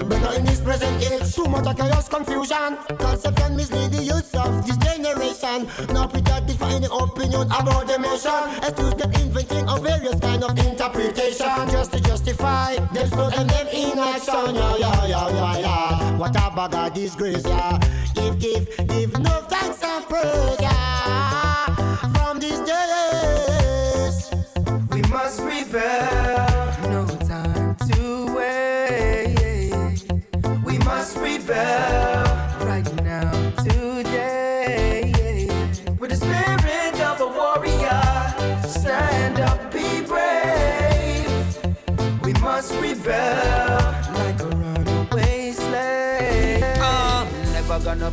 But 0.00 0.20
now 0.22 0.32
in 0.32 0.44
this 0.44 0.60
present 0.60 0.96
age, 1.02 1.34
too 1.34 1.44
much 1.44 1.66
of 1.66 1.76
chaos, 1.76 2.08
confusion, 2.08 2.78
conception 2.98 3.56
mislead 3.56 3.92
the 3.92 4.02
youth 4.02 4.34
of 4.34 4.66
this 4.66 4.76
generation. 4.78 5.68
Now 5.92 6.06
pretend 6.06 6.48
to 6.48 6.54
find 6.54 6.84
an 6.84 6.90
opinion 6.90 7.46
about 7.46 7.86
the 7.86 7.98
mission. 7.98 8.42
Excuse 8.64 8.94
them 8.94 9.12
inventing 9.12 9.68
of 9.68 9.82
various 9.82 10.18
kind 10.20 10.42
of 10.42 10.58
interpretation 10.58 11.68
just 11.70 11.92
to 11.92 12.00
justify 12.00 12.76
them 12.76 13.08
slow 13.08 13.28
and 13.36 13.50
them 13.50 13.68
inaction. 13.68 14.54
Yeah, 14.54 14.76
yeah, 14.76 15.06
yeah, 15.06 15.28
yeah, 15.28 15.58
yeah. 15.58 16.16
What 16.16 16.36
a 16.36 16.50
bag 16.54 16.74
of 16.74 16.94
disgrace, 16.94 17.46
yeah. 17.46 17.78
Give, 18.14 18.38
give, 18.38 18.88
give 18.88 19.18
no 19.18 19.42
thanks 19.48 19.82
and 19.84 20.04
praise, 20.06 20.56
yeah. 20.60 21.59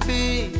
Be 0.07 0.53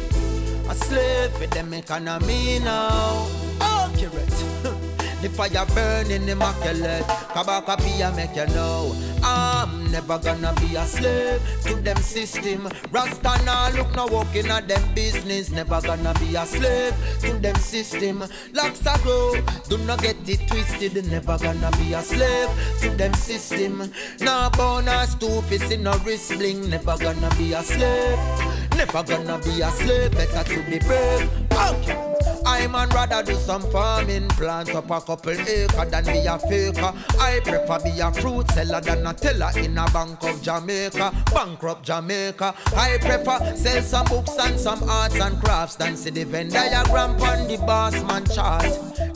a 0.70 0.76
slave 0.76 1.32
for 1.32 1.48
them 1.48 1.74
economy 1.74 2.60
now. 2.60 3.28
Accurate. 3.62 4.34
The 5.22 5.30
fire 5.30 5.66
burning 5.74 6.30
immaculate. 6.30 7.02
Kabaka 7.34 7.76
Pyramid 7.80 8.16
make 8.16 8.36
you 8.36 8.46
know. 8.54 8.96
I'm 9.24 9.92
never 9.92 10.20
gonna 10.20 10.54
be 10.62 10.76
a 10.76 10.86
slave 10.86 11.42
to 11.64 11.76
them 11.78 11.98
system. 11.98 12.70
Rasta 12.92 13.44
now 13.44 13.72
look 13.72 13.96
no 13.96 14.06
walking 14.06 14.46
at 14.48 14.68
them 14.68 14.94
business. 14.94 15.50
Never 15.50 15.82
gonna 15.82 16.14
be 16.20 16.36
a 16.36 16.46
slave 16.46 16.94
to 17.22 17.34
them 17.40 17.56
system. 17.56 18.24
Locks 18.54 18.86
a 18.86 18.96
grow, 19.02 19.34
do 19.68 19.80
not 19.80 20.04
get 20.04 20.18
it 20.30 20.48
twisted. 20.48 20.94
Never 21.10 21.38
gonna 21.40 21.72
be 21.78 21.94
a 21.94 22.02
slave 22.04 22.50
to 22.82 22.90
them 22.92 23.14
system. 23.16 23.92
Now 24.20 24.52
born 24.52 24.88
a 24.88 25.08
stupid 25.08 25.72
in 25.72 25.88
a 25.88 25.98
wrist 26.06 26.32
bling. 26.34 26.70
Never 26.70 26.96
gonna 26.96 27.34
be 27.38 27.54
a 27.54 27.64
slave. 27.64 28.67
Never 28.78 29.04
gonna 29.04 29.40
be 29.40 29.62
a 29.62 29.72
slave. 29.72 30.12
Better 30.12 30.44
to 30.54 30.64
be 30.70 30.78
brave. 30.80 31.30
Okay. 31.52 32.08
I 32.46 32.66
man 32.68 32.90
rather 32.90 33.24
do 33.24 33.34
some 33.36 33.64
farming, 33.72 34.30
plant 34.30 34.74
up 34.74 34.90
a 34.90 35.02
couple 35.02 35.32
acre 35.32 35.86
than 35.86 36.06
be 36.06 36.26
a 36.26 36.40
faker. 36.40 36.94
I 37.20 37.42
prefer 37.44 37.80
be 37.84 38.00
a 38.00 38.12
fruit 38.12 38.50
seller 38.52 38.80
than 38.80 39.06
a 39.06 39.14
teller 39.14 39.50
in 39.58 39.78
a 39.78 39.86
bank 39.92 40.24
of 40.24 40.42
Jamaica, 40.42 41.12
bankrupt 41.34 41.84
Jamaica. 41.84 42.56
I 42.76 42.98
prefer 43.00 43.56
sell 43.56 43.82
some 43.82 44.06
books 44.06 44.38
and 44.40 44.60
some 44.60 44.84
arts 44.90 45.20
and 45.20 45.42
crafts 45.42 45.76
than 45.76 45.98
see 45.98 46.12
the 46.12 46.24
Venn 46.24 46.50
diagram 46.50 47.20
on 47.22 47.48
the 47.48 47.58
boss 47.58 47.94
man 48.04 48.26
chart. 48.26 48.64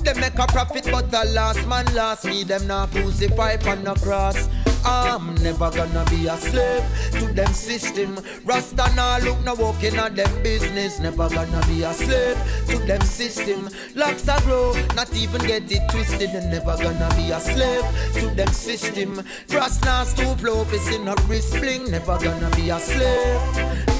They 0.03 0.13
make 0.15 0.37
a 0.37 0.47
profit, 0.47 0.89
but 0.91 1.09
the 1.09 1.23
last 1.33 1.65
man 1.67 1.85
last 1.93 2.25
me 2.25 2.43
them 2.43 2.67
not 2.67 2.91
crucify 2.91 3.57
on 3.67 3.83
the 3.83 3.93
cross. 3.93 4.49
I'm 4.83 5.35
never 5.35 5.69
gonna 5.71 6.05
be 6.09 6.27
a 6.27 6.37
slave 6.37 6.83
to 7.13 7.33
them 7.33 7.53
system. 7.53 8.17
Rasta 8.45 8.93
nah 8.95 9.17
look 9.17 9.43
no 9.43 9.53
walking 9.55 9.95
at 9.95 10.15
them 10.15 10.43
business. 10.43 10.99
Never 10.99 11.29
gonna 11.29 11.61
be 11.67 11.83
a 11.83 11.93
slave 11.93 12.37
to 12.67 12.77
them 12.85 13.01
system. 13.01 13.69
Locks 13.95 14.27
are 14.27 14.41
grow, 14.41 14.73
not 14.95 15.13
even 15.15 15.41
get 15.41 15.71
it 15.71 15.89
twisted. 15.91 16.29
And 16.29 16.49
never 16.51 16.75
gonna 16.81 17.09
be 17.15 17.31
a 17.31 17.39
slave 17.39 17.85
to 18.15 18.29
them 18.35 18.49
system. 18.49 19.21
Rasta 19.49 20.05
stoop 20.05 20.41
low, 20.43 20.65
in 20.93 21.07
a 21.07 21.15
wrist 21.27 21.53
bling. 21.53 21.91
Never 21.91 22.17
gonna 22.17 22.49
be 22.55 22.69
a 22.69 22.79
slave. 22.79 23.41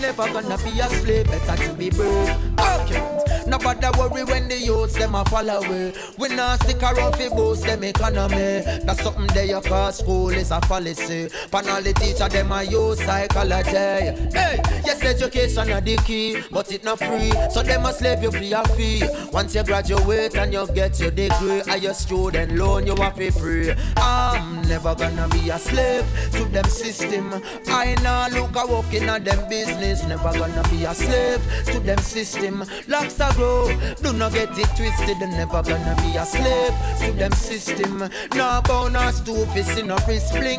Never 0.02 0.28
gonna 0.34 0.58
be 0.58 0.80
a 0.80 0.90
slave. 0.90 1.28
Better 1.28 1.68
to 1.68 1.74
be 1.74 1.90
brave. 1.90 2.38
Okay. 2.60 3.22
Nobody 3.48 3.88
worry 3.98 4.24
when 4.24 4.48
the 4.48 4.58
youths 4.58 4.94
them 4.94 5.16
a 5.16 5.26
fall 5.26 5.50
away. 5.50 5.94
We 6.18 6.30
not 6.30 6.64
stick 6.64 6.82
around 6.82 7.16
fi 7.16 7.28
boost 7.30 7.64
them 7.64 7.84
economy. 7.84 8.62
That's 8.86 9.02
something 9.02 9.28
they 9.28 9.50
you 9.50 9.62
call 9.62 9.92
school 9.92 10.30
is 10.30 10.52
a 10.52 10.62
fallacy. 10.72 11.30
Pan 11.52 11.68
all 11.68 11.82
the 11.82 11.94
teacher 11.94 12.30
them 12.30 12.52
a 12.52 12.64
use 12.64 13.04
psychology. 13.04 14.16
Hey, 14.32 14.62
yes 14.86 15.04
education 15.04 15.70
a 15.70 15.82
the 15.82 15.98
key, 15.98 16.42
but 16.50 16.72
it 16.72 16.84
not 16.84 17.00
free. 17.00 17.32
So 17.52 17.62
them 17.62 17.86
a 17.86 17.92
slave 17.92 18.24
you 18.24 18.32
free 18.32 18.54
a 18.54 18.64
fee. 18.76 19.04
Once 19.34 19.54
you 19.54 19.64
graduate 19.64 20.36
and 20.36 20.54
you 20.54 20.66
get 20.74 20.98
your 21.00 21.12
degree, 21.12 21.62
and 21.68 21.84
your 21.84 21.94
student 21.94 22.56
loan 22.56 22.88
you 22.88 22.96
have 22.96 23.18
free. 23.36 23.74
I'm 23.98 24.62
never 24.64 24.96
gonna 24.96 25.28
be 25.30 25.50
a 25.50 25.60
slave 25.60 26.06
to 26.34 26.46
them 26.46 26.66
system. 26.66 27.42
I 27.68 27.96
nah 28.04 28.28
look 28.28 28.56
a 28.56 28.66
walking 28.66 29.04
at 29.04 29.26
them 29.26 29.50
business. 29.50 30.06
Never 30.06 30.32
gonna 30.40 30.64
be 30.70 30.86
a 30.86 30.94
slave 30.94 31.42
to 31.66 31.80
them 31.80 32.00
system. 32.00 32.64
Locks 32.88 33.20
are 33.20 33.34
grow. 33.34 33.68
Do 34.02 34.14
not 34.14 34.34
get 34.34 34.58
it 34.58 34.70
twisted, 34.78 35.20
never 35.20 35.62
gonna 35.64 35.96
be 36.02 36.16
a 36.16 36.26
slave 36.26 36.74
to 37.02 37.12
them 37.12 37.34
system. 37.34 38.10
No 38.36 38.62
bone 38.66 38.96
or 38.96 39.12
stoop 39.12 39.56
is 39.58 39.78
in 39.78 39.92
a 39.92 39.98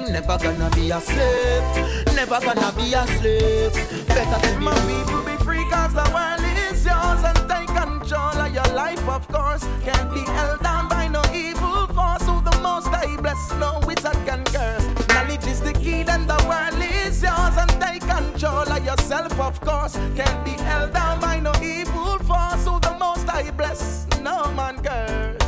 wrist. 0.02 0.12
Never 0.12 0.38
gonna 0.38 0.70
be 0.70 0.90
a 0.90 1.00
slave. 1.00 2.14
Never 2.14 2.40
gonna 2.40 2.72
be 2.76 2.92
a 2.94 3.06
slave. 3.18 3.72
Better 4.08 4.48
to 4.48 4.58
be 4.58 4.64
my 4.64 4.74
people 4.86 5.22
be 5.22 5.36
free, 5.44 5.64
cause 5.70 5.92
the 5.94 6.08
world 6.14 6.40
is 6.70 6.84
yours 6.84 7.22
and 7.24 7.38
take 7.48 7.68
control 7.68 8.36
of 8.40 8.54
your 8.54 8.74
life, 8.74 9.08
of 9.08 9.26
course. 9.28 9.64
Can't 9.84 10.12
be 10.12 10.20
held 10.20 10.62
down 10.62 10.88
by 10.88 11.08
no 11.08 11.22
evil 11.34 11.86
force. 11.88 12.22
Who 12.22 12.40
the 12.42 12.58
most 12.62 12.88
I 12.88 13.16
bless, 13.20 13.52
no 13.58 13.80
wizard 13.86 14.18
can 14.26 14.44
curse. 14.44 14.86
Knowledge 15.08 15.46
is 15.46 15.60
the 15.60 15.72
key, 15.72 16.02
then 16.02 16.26
the 16.26 16.40
world 16.48 16.82
is 16.82 17.22
yours 17.22 17.56
and 17.56 17.70
take 17.80 18.02
control 18.02 18.70
of 18.70 18.84
yourself, 18.84 19.38
of 19.40 19.60
course. 19.60 19.96
Can't 20.16 20.44
be 20.44 20.52
held 20.62 20.92
down 20.92 21.20
by 21.20 21.40
no 21.40 21.52
evil 21.62 22.18
force. 22.18 22.64
Who 22.66 22.80
the 22.80 22.96
most 22.98 23.28
I 23.28 23.50
bless, 23.50 24.06
no 24.20 24.50
man 24.52 24.82
curse. 24.82 25.41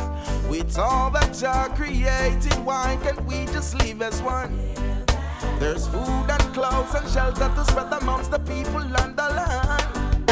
With 0.57 0.79
all 0.79 1.09
that 1.11 1.33
Jah 1.33 1.69
created, 1.75 2.55
why 2.63 2.97
can't 3.03 3.21
we 3.25 3.45
just 3.47 3.75
live 3.75 4.01
as 4.01 4.21
one? 4.21 4.57
There's 5.59 5.85
food 5.85 6.27
and 6.29 6.43
clothes 6.53 6.95
and 6.95 7.05
shelter 7.09 7.51
to 7.53 7.65
spread 7.65 7.91
amongst 7.91 8.31
the 8.31 8.39
people 8.39 8.79
and 8.79 9.17
the 9.17 9.29
land. 9.35 10.27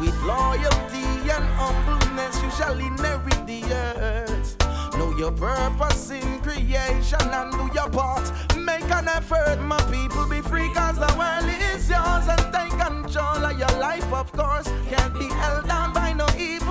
With 0.00 0.16
loyalty 0.22 1.04
and 1.28 1.44
humbleness, 1.60 2.42
you 2.42 2.50
shall 2.52 2.78
inherit 2.78 3.46
the 3.46 3.62
earth. 3.70 4.56
Know 4.96 5.14
your 5.18 5.32
purpose 5.32 6.12
in 6.12 6.40
creation 6.40 7.20
and 7.20 7.52
do 7.52 7.68
your 7.74 7.90
part. 7.90 8.24
Make 8.56 8.90
an 8.90 9.06
effort, 9.06 9.60
my 9.60 9.80
people, 9.92 10.26
be 10.30 10.40
free, 10.40 10.72
cause 10.72 10.96
the 10.96 11.12
world 11.18 11.44
is 11.44 11.90
yours. 11.90 12.26
And 12.26 12.40
take 12.56 12.72
control 12.80 13.44
of 13.44 13.58
your 13.58 13.78
life, 13.78 14.10
of 14.14 14.32
course. 14.32 14.66
Can't 14.88 15.12
be 15.12 15.28
held 15.28 15.68
down 15.68 15.92
by 15.92 16.14
no 16.14 16.26
evil 16.38 16.67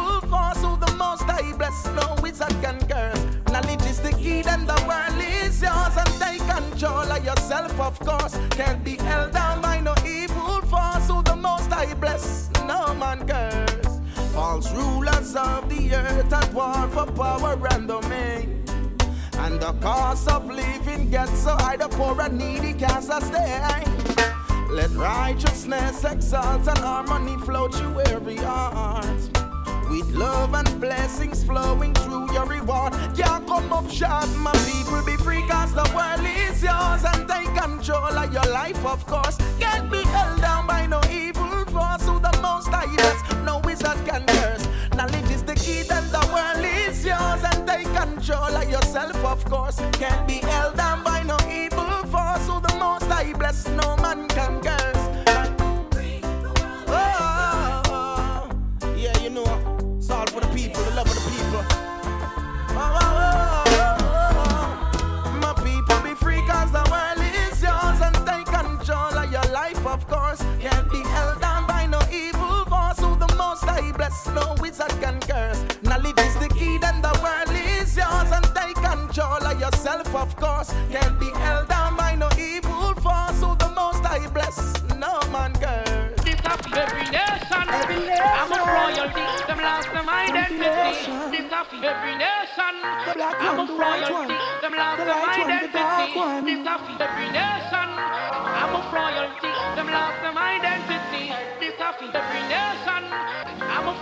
bless, 1.67 1.85
no 1.95 2.15
wizard 2.21 2.55
can 2.61 2.79
curse. 2.87 3.25
Knowledge 3.51 3.85
is 3.85 3.99
the 3.99 4.11
key, 4.11 4.41
then 4.41 4.65
the 4.65 4.79
world 4.87 5.21
is 5.21 5.61
yours. 5.61 5.97
And 5.97 6.13
take 6.19 6.41
control 6.47 7.11
of 7.11 7.25
yourself, 7.25 7.79
of 7.79 7.99
course. 7.99 8.37
Can't 8.51 8.83
be 8.83 8.97
held 8.97 9.33
down 9.33 9.61
by 9.61 9.79
no 9.79 9.93
evil 10.05 10.61
force. 10.61 11.07
Who 11.07 11.21
the 11.23 11.35
most 11.35 11.71
I 11.71 11.93
bless, 11.95 12.49
no 12.65 12.93
man 12.95 13.27
curse. 13.27 13.99
False 14.33 14.71
rulers 14.73 15.35
of 15.35 15.69
the 15.69 15.95
earth 15.95 16.33
at 16.33 16.53
war 16.53 16.87
for 16.89 17.11
power 17.11 17.57
and 17.71 17.87
domain. 17.87 18.63
And 19.39 19.59
the 19.59 19.73
cost 19.81 20.27
of 20.27 20.49
living 20.49 21.09
gets 21.09 21.43
so 21.43 21.51
high, 21.51 21.77
the 21.77 21.87
poor 21.87 22.19
and 22.21 22.37
needy 22.37 22.73
can't 22.73 23.03
sustain. 23.03 23.61
Let 24.69 24.91
righteousness 24.91 26.03
exalt 26.03 26.67
and 26.67 26.77
harmony 26.79 27.37
flow 27.45 27.69
through 27.69 28.01
every 28.01 28.37
heart. 28.37 29.36
With 29.89 30.13
love 30.15 30.53
and 30.53 30.81
blessings 30.81 31.43
flowing 31.43 31.93
through 31.93 32.33
your 32.33 32.45
reward. 32.45 32.93
Can't 33.15 33.47
come 33.47 33.71
up 33.71 33.89
short, 33.89 34.27
my 34.35 34.51
people 34.67 35.01
be 35.05 35.15
free, 35.17 35.43
cause 35.47 35.73
the 35.73 35.89
world 35.95 36.25
is 36.25 36.61
yours. 36.61 37.03
And 37.05 37.27
take 37.27 37.53
control 37.55 38.17
of 38.17 38.33
your 38.33 38.45
life, 38.51 38.85
of 38.85 39.05
course. 39.05 39.37
Can't 39.59 39.89
be 39.89 40.03
held 40.03 40.41
down 40.41 40.67
by 40.67 40.87
no 40.87 40.99
evil 41.09 41.65
force. 41.65 42.05
Who 42.05 42.19
the 42.19 42.37
most 42.41 42.67
I 42.69 42.85
yes, 42.97 43.17
no 43.45 43.59
wizard 43.63 43.97
can 44.05 44.25
curse. 44.25 44.67
Knowledge 44.95 45.31
is 45.31 45.43
the 45.43 45.55
key, 45.55 45.83
then 45.83 46.03
the 46.11 46.23
world 46.33 46.65
is 46.65 47.05
yours. 47.05 47.43
And 47.43 47.65
take 47.65 47.87
control 47.95 48.55
of 48.55 48.69
yourself, 48.69 49.15
of 49.23 49.45
course. 49.45 49.79
Can't 49.93 50.27
be 50.27 50.35
held 50.35 50.75
down 50.75 51.03
by 51.03 51.23
no 51.23 51.37
evil 51.49 51.89
force. 52.11 52.45
Who 52.47 52.59
the 52.59 52.75
most 52.77 53.05
I 53.09 53.33
bless, 53.33 53.67
no 53.69 53.95
man 53.97 54.27
can 54.27 54.61
curse. 54.61 54.76
Bless, 74.07 74.27
no 74.27 74.55
wizard 74.61 74.91
can 75.01 75.19
curse. 75.21 75.63
Knowledge 75.83 76.19
is 76.19 76.35
the 76.37 76.49
key, 76.49 76.77
then 76.77 77.01
the 77.01 77.13
world 77.21 77.51
is 77.51 77.95
yours. 77.95 78.31
And 78.31 78.45
take 78.55 78.75
control 78.75 79.43
of 79.43 79.59
yourself, 79.59 80.13
of 80.15 80.35
course. 80.35 80.73
Can't 80.91 81.19
be 81.19 81.29
held 81.31 81.67
down 81.67 81.95
by 81.95 82.15
no 82.15 82.29
evil 82.37 82.93
force. 82.95 83.39
Who 83.41 83.55
the 83.55 83.71
most 83.75 84.05
I 84.05 84.27
bless, 84.27 84.81
no 84.95 85.19
man 85.31 85.53
curse. 85.53 86.23
This 86.23 86.39
of 86.45 86.61
every 86.73 87.07
nation. 87.11 87.63
Every 87.67 87.99
nation. 87.99 88.23
I'm 88.23 88.51
a 88.51 88.59
royalty. 88.63 89.25
Them 89.47 89.59
lost 89.59 89.91
them 89.91 90.09
identity. 90.09 91.11
This 91.31 91.51
of 91.51 91.67
every 91.83 92.15
nation. 92.15 92.73
The 93.05 93.13
black 93.15 93.35
I'm 93.39 93.59
a 93.59 93.65
royalty. 93.67 94.37
Them 94.61 94.73
lost 94.75 95.03
them 95.03 95.21
identity. 95.35 95.83
This 96.47 96.67
of 96.67 97.01
every 97.01 97.29
nation. 97.31 97.89
I'm 98.59 98.73
a 98.75 98.81
royalty. 98.93 99.51
Them 99.75 99.87
lost 99.87 100.19
them 100.23 100.37
identity. 100.37 101.25
This 101.59 101.79
of 101.79 102.15
every 102.15 102.41
nation. 102.47 102.96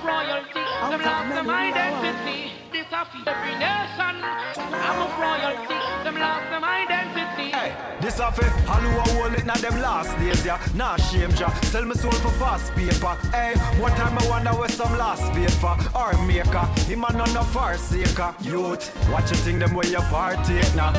I'm 0.07 0.11
a 0.11 0.27
royalty. 0.27 0.61
Them 0.91 1.01
lost 1.01 1.29
them 1.33 1.49
identity. 1.49 2.51
This 2.71 2.85
of 2.93 3.07
every 3.25 3.55
nation. 3.57 4.21
I'm 4.21 5.01
a 5.01 5.09
royalty. 5.17 5.79
Them 6.03 6.19
lost 6.19 6.49
them 6.51 6.63
identity. 6.63 7.34
This 8.05 8.19
a 8.19 8.31
fi 8.31 8.45
all 8.69 8.81
who 8.81 8.99
a 8.99 9.01
hold 9.17 9.33
them 9.33 9.81
last 9.81 10.15
days, 10.19 10.45
yeah. 10.45 10.59
Nah 10.75 10.95
shame 10.97 11.31
ja. 11.31 11.49
Sell 11.71 11.85
me 11.85 11.95
soul 11.95 12.11
for 12.11 12.29
fast 12.37 12.71
paper. 12.75 13.17
Hey, 13.31 13.55
one 13.81 13.91
time 13.93 14.15
I 14.19 14.29
wonder 14.29 14.51
where 14.51 14.69
some 14.69 14.95
last 14.95 15.23
paid 15.33 15.51
for. 15.53 15.75
Or 15.95 16.13
maker, 16.27 16.65
him 16.85 17.03
a 17.03 17.11
none 17.11 17.35
of 17.35 17.57
our 17.57 17.75
saker. 17.77 18.35
Youth, 18.41 18.93
watch 19.11 19.31
you 19.31 19.37
think 19.37 19.57
them 19.57 19.73
where 19.73 19.87
you 19.87 19.97
partake 20.13 20.75
now. 20.75 20.93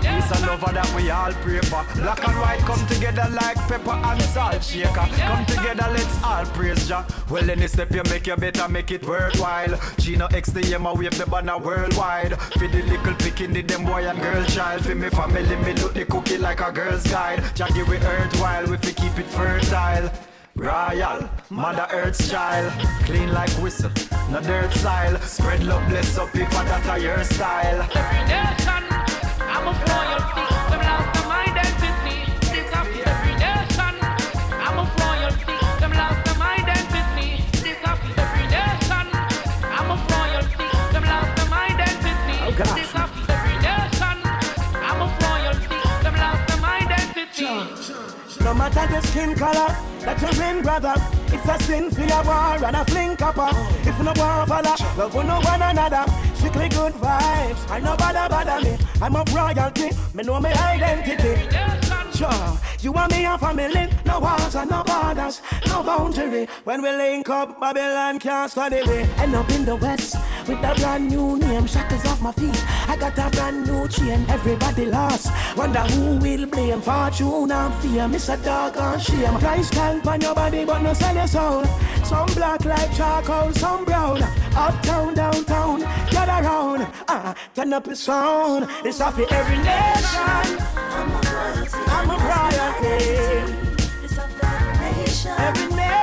Peace 0.00 0.30
and 0.32 0.46
love 0.46 0.60
that 0.60 0.90
we 0.96 1.10
all 1.10 1.32
pray 1.44 1.60
for. 1.60 1.84
Black 1.96 2.26
and 2.26 2.38
white 2.40 2.60
come 2.60 2.86
together 2.86 3.28
like 3.34 3.58
pepper 3.68 3.90
and 3.90 4.22
salt 4.22 4.64
shaker. 4.64 5.06
Come 5.28 5.44
together, 5.44 5.86
let's 5.92 6.22
all 6.24 6.46
praise 6.46 6.88
Jah. 6.88 7.04
Well, 7.28 7.50
any 7.50 7.66
step 7.66 7.90
you 7.92 8.02
make, 8.08 8.26
you 8.26 8.36
better 8.36 8.68
make 8.70 8.90
it 8.90 9.06
worthwhile. 9.06 9.78
Gina 9.98 10.28
X 10.32 10.48
the 10.48 10.62
Yema 10.62 10.96
wave 10.96 11.18
the 11.18 11.26
banner 11.26 11.58
worldwide. 11.58 12.40
For 12.40 12.68
the 12.68 12.82
little 12.84 13.14
picking 13.16 13.52
the 13.52 13.60
them 13.60 13.84
boy 13.84 14.08
and 14.08 14.18
girl 14.18 14.44
child. 14.46 14.86
For 14.86 14.94
me 14.94 15.10
family, 15.10 15.56
me 15.56 15.74
look 15.74 15.92
the 15.92 16.06
cookie 16.06 16.37
like 16.40 16.60
a 16.60 16.72
girl's 16.72 17.06
guide. 17.06 17.42
Give 17.74 17.88
we 17.88 17.96
earth 17.96 18.40
while 18.40 18.66
we 18.66 18.76
fi 18.76 18.92
keep 18.92 19.18
it 19.18 19.26
fertile. 19.26 20.10
Royal, 20.56 21.28
Mother 21.50 21.86
Earth's 21.92 22.28
child, 22.28 22.72
clean 23.04 23.32
like 23.32 23.50
whistle, 23.62 23.92
no 24.30 24.40
dirt 24.40 24.72
style. 24.72 25.16
Spread 25.20 25.62
love, 25.62 25.88
bless 25.88 26.18
up 26.18 26.34
if 26.34 26.50
that 26.50 26.98
a 26.98 27.00
your 27.00 27.22
style. 27.22 27.80
Every 27.94 28.22
nation, 28.26 28.84
I'm 29.40 29.68
a 29.68 29.72
royalty. 29.72 30.57
No 47.40 48.52
matter 48.52 48.86
the 48.92 49.00
skin 49.06 49.34
color, 49.36 49.68
that 50.00 50.20
you 50.20 50.40
ring 50.40 50.62
brother. 50.62 50.94
It's 51.28 51.46
a 51.46 51.62
sin 51.64 51.90
for 51.90 52.00
your 52.00 52.24
war 52.24 52.64
and 52.64 52.74
a 52.74 52.84
fling 52.84 53.16
copper. 53.16 53.50
If 53.88 53.96
no 54.00 54.12
war 54.16 54.44
follow, 54.46 54.74
love 54.96 55.14
no 55.14 55.40
one 55.40 55.62
another. 55.62 56.04
Strictly 56.34 56.68
good 56.70 56.94
vibes, 56.94 57.70
I 57.70 57.78
no 57.78 57.96
bother 57.96 58.28
bother 58.28 58.60
me. 58.64 58.76
I'm 59.00 59.14
a 59.14 59.24
royalty, 59.32 59.90
me 60.14 60.24
know 60.24 60.40
my 60.40 60.52
identity. 60.52 61.87
Sure, 62.18 62.58
you 62.80 62.92
and 62.94 63.12
me 63.12 63.24
a 63.26 63.38
family, 63.38 63.88
no 64.04 64.18
walls 64.18 64.56
and 64.56 64.68
no 64.68 64.82
borders, 64.82 65.40
no 65.68 65.84
boundary. 65.84 66.48
When 66.64 66.82
we 66.82 66.90
link 66.90 67.30
up, 67.30 67.60
Babylon 67.60 68.18
can't 68.18 68.50
study 68.50 68.84
me. 68.88 69.08
End 69.18 69.36
up 69.36 69.48
in 69.50 69.64
the 69.64 69.76
west 69.76 70.16
with 70.48 70.58
a 70.58 70.74
brand 70.74 71.10
new 71.10 71.38
name, 71.38 71.68
shackles 71.68 72.04
off 72.06 72.20
my 72.20 72.32
feet. 72.32 72.60
I 72.88 72.96
got 72.96 73.16
a 73.18 73.30
brand 73.30 73.68
new 73.68 73.86
chain, 73.86 74.26
everybody 74.28 74.86
lost. 74.86 75.30
Wonder 75.56 75.78
who 75.78 76.16
will 76.16 76.46
blame 76.46 76.80
fortune 76.80 77.52
and 77.52 77.74
fear. 77.74 78.08
Miss 78.08 78.28
a 78.28 78.36
dog 78.38 78.76
on 78.76 78.98
shame. 78.98 79.38
Price 79.38 79.70
tag 79.70 80.04
on 80.04 80.20
your 80.20 80.34
body, 80.34 80.64
but 80.64 80.82
no 80.82 80.94
sell 80.94 81.14
your 81.14 81.28
soul. 81.28 81.64
Some 82.02 82.26
black 82.34 82.64
like 82.64 82.92
charcoal, 82.96 83.52
some 83.52 83.84
brown. 83.84 84.24
Uptown, 84.56 85.14
downtown, 85.14 85.80
get 86.10 86.28
around. 86.28 86.84
Ah, 87.06 87.32
turn 87.54 87.72
up 87.72 87.84
the 87.84 87.94
sound. 87.94 88.66
It's 88.84 89.00
off 89.00 89.14
for 89.14 89.32
every 89.32 89.58
nation. 89.58 90.58
I'm 91.90 92.07
I'm 92.10 92.14
a 92.14 92.24
royalty. 92.24 93.68
Every. 95.38 95.97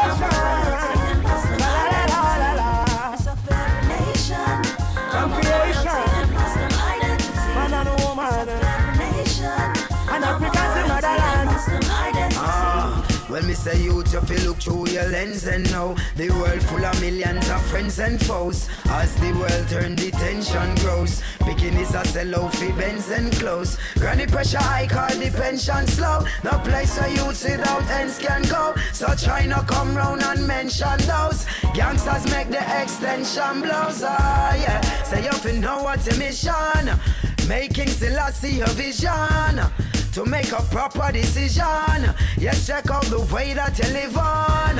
Me 13.55 13.61
say 13.61 13.83
youth, 13.83 14.11
you 14.11 14.19
feel 14.19 14.49
look 14.49 14.57
through 14.57 14.89
your 14.89 15.07
lens 15.07 15.47
and 15.47 15.63
know 15.71 15.95
the 16.17 16.29
world 16.31 16.61
full 16.63 16.83
of 16.83 16.99
millions 16.99 17.49
of 17.49 17.61
friends 17.67 17.99
and 17.99 18.19
foes. 18.21 18.67
As 18.87 19.15
the 19.15 19.31
world 19.31 19.69
turn, 19.69 19.95
the 19.95 20.11
tension 20.11 20.75
grows. 20.83 21.21
Bikinis 21.39 21.95
a 21.95 22.05
sell 22.05 22.35
out 22.35 22.77
Benz 22.77 23.09
and 23.11 23.31
clothes. 23.31 23.77
Granny 23.97 24.25
pressure 24.25 24.57
high, 24.57 24.87
call 24.87 25.07
the 25.07 25.31
pension 25.31 25.87
slow. 25.87 26.25
No 26.43 26.59
place 26.65 26.99
where 26.99 27.09
youths 27.09 27.45
without 27.45 27.89
ends 27.91 28.17
can 28.19 28.41
go. 28.43 28.75
So 28.91 29.07
try 29.15 29.45
not 29.45 29.67
come 29.67 29.95
round 29.95 30.21
and 30.23 30.45
mention 30.45 30.97
those. 31.07 31.45
Gangsters 31.73 32.29
make 32.31 32.49
the 32.49 32.63
extension 32.81 33.61
blows. 33.61 34.03
Ah, 34.03 34.53
yeah. 34.55 34.81
Say 35.03 35.23
you 35.23 35.31
fi 35.31 35.53
know 35.53 35.81
what's 35.81 36.07
your 36.07 36.17
mission. 36.17 36.99
Making 37.47 37.87
Selassie 37.87 38.59
a 38.59 38.67
vision 38.71 39.94
to 40.15 40.25
make 40.25 40.53
a 40.53 40.61
proper 40.71 41.11
decision. 41.11 42.15
Yes, 42.37 42.65
check 42.65 42.89
out 42.89 43.03
the 43.07 43.19
way 43.33 43.53
that 43.53 43.77
you 43.77 43.91
live 43.91 44.15
on. 44.17 44.77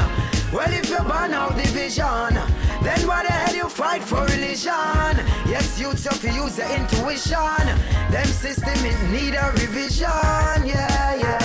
Well, 0.54 0.72
if 0.72 0.90
you 0.90 1.00
burn 1.00 1.34
out 1.34 1.58
division, 1.58 2.36
then 2.82 3.06
why 3.06 3.24
the 3.24 3.34
hell 3.34 3.54
you 3.54 3.68
fight 3.68 4.02
for 4.02 4.24
religion? 4.24 4.72
Yes, 5.46 5.78
you 5.78 5.92
tough 5.92 6.22
to 6.22 6.32
use 6.32 6.58
your 6.58 6.72
intuition. 6.72 7.66
Them 8.12 8.28
system 8.28 8.80
in 8.86 9.12
need 9.12 9.36
a 9.36 9.52
revision. 9.52 10.08
Yeah, 10.64 11.16
yeah. 11.16 11.45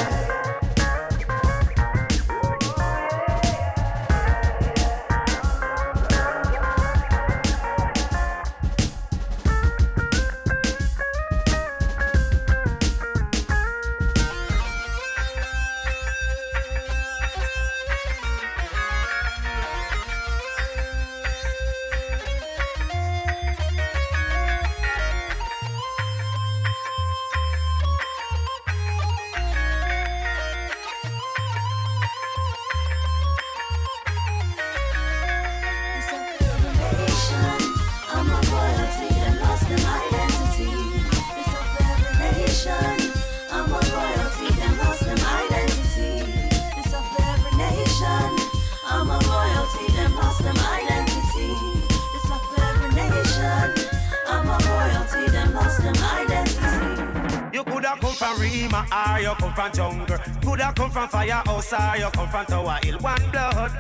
Firehouse 61.11 61.73
or 61.73 61.99
you 61.99 62.11
come 62.13 62.29
from 62.29 62.47
Tower 62.47 62.79
Hill. 62.83 62.99
One 63.01 63.31
blood, 63.31 63.73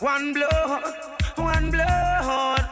one 0.00 0.32
blood, 0.32 0.94
one 1.36 1.70
blood. 1.70 2.64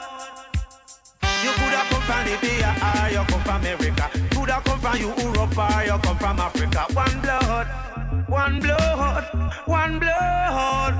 You 1.44 1.52
coulda 1.52 1.82
come 1.90 2.02
from 2.02 2.24
Libya 2.26 2.70
you 3.12 3.24
come 3.28 3.42
from 3.42 3.60
America. 3.60 4.10
Coulda 4.32 4.60
come 4.64 4.80
from 4.80 4.96
Europe 4.96 5.60
you 5.86 5.98
come 5.98 6.18
from 6.18 6.40
Africa. 6.40 6.86
One 6.94 7.20
blood, 7.20 7.66
one 8.28 8.60
blood, 8.60 9.24
one 9.66 9.98
blood. 9.98 10.94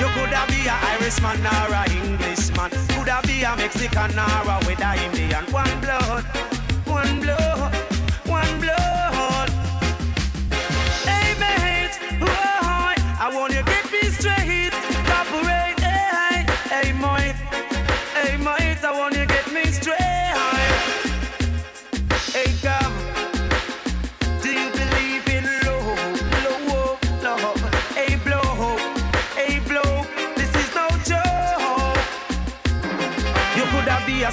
You 0.00 0.08
coulda 0.14 0.42
be 0.48 0.60
a 0.66 0.74
Irishman 0.92 1.46
or 1.46 1.74
a 1.74 1.82
Englishman. 1.90 2.70
Coulda 2.88 3.20
be 3.24 3.42
a 3.42 3.56
Mexican 3.56 4.18
or 4.18 4.48
a 4.48 4.90
Indian. 5.06 5.44
One 5.52 5.80
blood, 5.80 6.24
one 6.86 7.20
blood, 7.20 7.77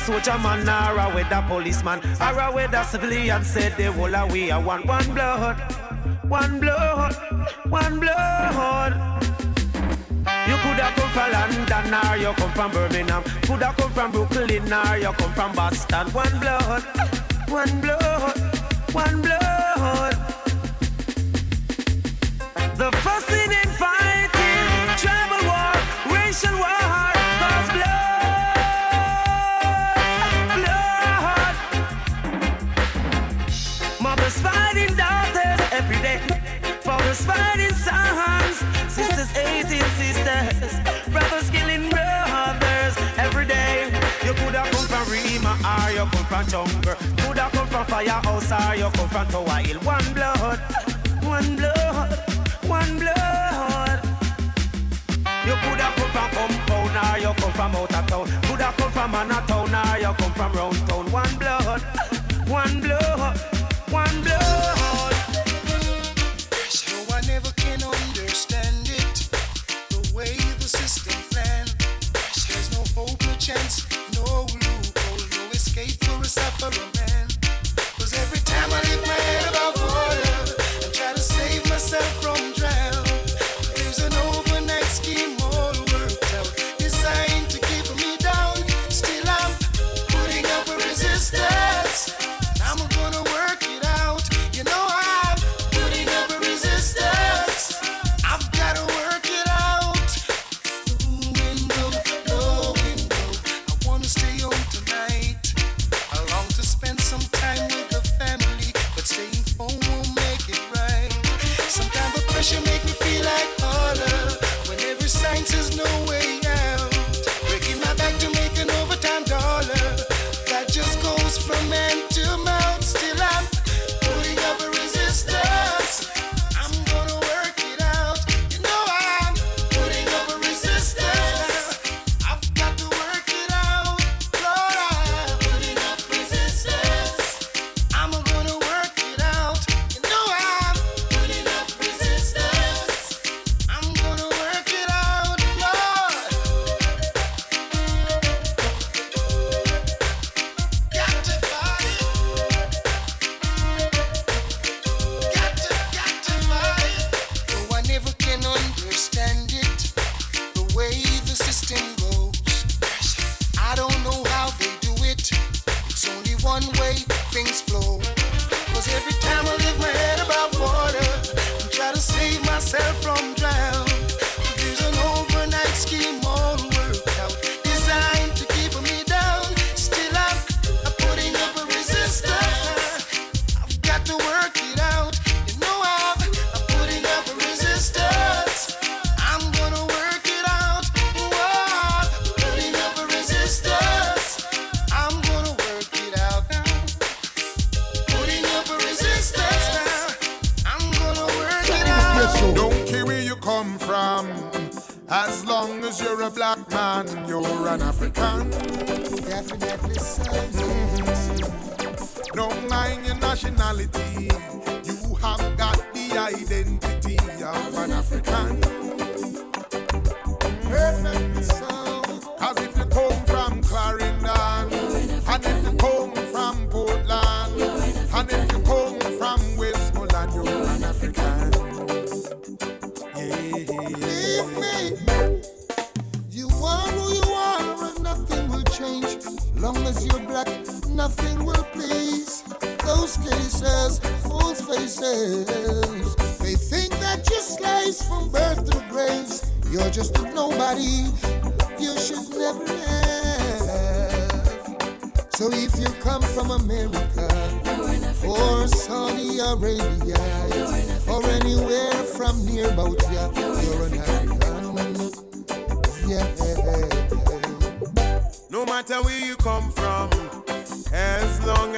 soldier 0.06 0.38
man 0.38 0.69
or 0.69 0.99
a 0.99 1.15
weather 1.15 1.44
policeman 1.48 1.99
or 2.22 2.40
a 2.40 2.52
weather 2.52 2.84
civilian. 2.84 3.44
Said 3.44 3.76
the 3.76 3.91
whole 3.91 4.15
of 4.15 4.32
we 4.32 4.52
are 4.52 4.61
one, 4.61 4.86
one 4.86 5.14
blood, 5.14 5.57
one 6.27 6.60
blood, 6.60 7.15
one 7.69 7.99
blood. 7.99 8.94
You 10.48 10.57
coulda 10.61 10.94
come 10.95 11.10
from 11.10 11.32
London 11.32 11.94
or 11.94 12.18
you 12.18 12.34
come 12.34 12.52
from 12.52 12.72
Birmingham. 12.72 13.23
Coulda 13.48 13.73
come 13.77 13.91
from 13.91 14.11
Brooklyn 14.11 14.72
or 14.72 14.98
you 14.98 15.11
come 15.14 15.34
from 15.34 15.52
Boston. 15.56 16.07
One 16.11 16.40
blood, 16.40 16.84
one 17.49 17.82
blood, 17.82 18.38
one 18.94 19.22
blood. 19.23 20.15
The 22.77 22.91
fussing 23.03 23.52
and 23.61 23.72
fighting, 23.82 24.69
tribal 25.02 25.41
war, 25.49 25.73
racial 26.14 26.57
war, 26.57 26.85
Sisters 37.16 37.34
fighting 37.34 37.76
sons, 37.76 38.58
sisters 38.92 39.30
hating 39.32 39.82
sisters, 39.96 40.80
brothers 41.14 41.50
killing 41.50 41.90
brothers 41.90 42.98
every 43.18 43.46
day. 43.46 43.90
You 44.26 44.34
coulda 44.34 44.68
come 44.70 44.86
from 44.86 45.10
Rema 45.10 45.56
or 45.64 45.92
you 45.92 46.06
come 46.12 46.26
from 46.26 46.46
Chumber. 46.48 46.96
Coulda 47.24 47.50
come 47.54 47.68
from 47.68 47.86
Firehouse 47.86 48.52
or 48.52 48.76
you 48.76 48.90
come 48.92 49.08
from 49.08 49.28
Tower 49.28 49.60
Hill. 49.64 49.80
One 49.80 50.14
blood, 50.14 50.60
one 51.24 51.56
blood, 51.56 52.20
one 52.68 53.00
blood. 53.00 54.00
You 55.46 55.56
coulda 55.64 55.94
come 55.96 56.12
from 56.12 56.32
Compound 56.36 56.98
or 56.98 57.20
you 57.20 57.34
come 57.34 57.54
from 57.54 57.76
out 57.78 57.90
town. 58.10 58.28
Coulda 58.44 58.74
come 58.78 58.92
from 58.92 59.12
Manor 59.12 59.42
Town 59.48 59.74
or 59.74 59.98
you 60.00 60.14
come 60.18 60.34
from 60.34 60.52
Round 60.52 60.88
Town. 60.90 61.12
One 61.12 61.38
blood, 61.38 61.82
one 62.50 62.82
blood, 62.82 63.40
one 63.90 64.22
blood. 64.22 64.85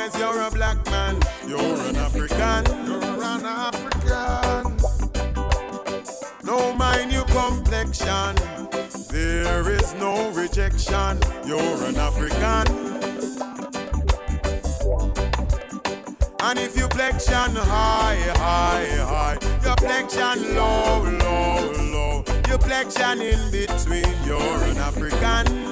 As 0.08 0.20
you're 0.20 0.42
a 0.42 0.52
black 0.52 0.84
man, 0.86 1.20
you're 1.48 1.60
an 1.60 1.96
African. 1.98 2.64
You're 2.86 3.24
an 3.24 3.46
African. 3.46 4.78
No 6.44 6.74
mind 6.74 7.12
your 7.12 7.26
complexion, 7.26 8.36
there 9.12 9.70
is 9.70 9.94
no 9.96 10.32
rejection. 10.32 11.20
You're 11.46 11.84
an 11.84 11.98
African. 11.98 12.66
And 16.40 16.60
if 16.60 16.78
you 16.78 16.88
flexion 16.88 17.56
high, 17.56 18.22
high, 18.38 18.88
high, 19.12 19.38
your 19.64 19.76
flexion 19.76 20.56
low, 20.56 21.04
low, 21.24 21.72
low, 21.94 22.24
your 22.48 22.60
flexion 22.60 23.22
in 23.22 23.52
between, 23.52 24.14
you're 24.26 24.64
an 24.72 24.78
African. 24.78 25.68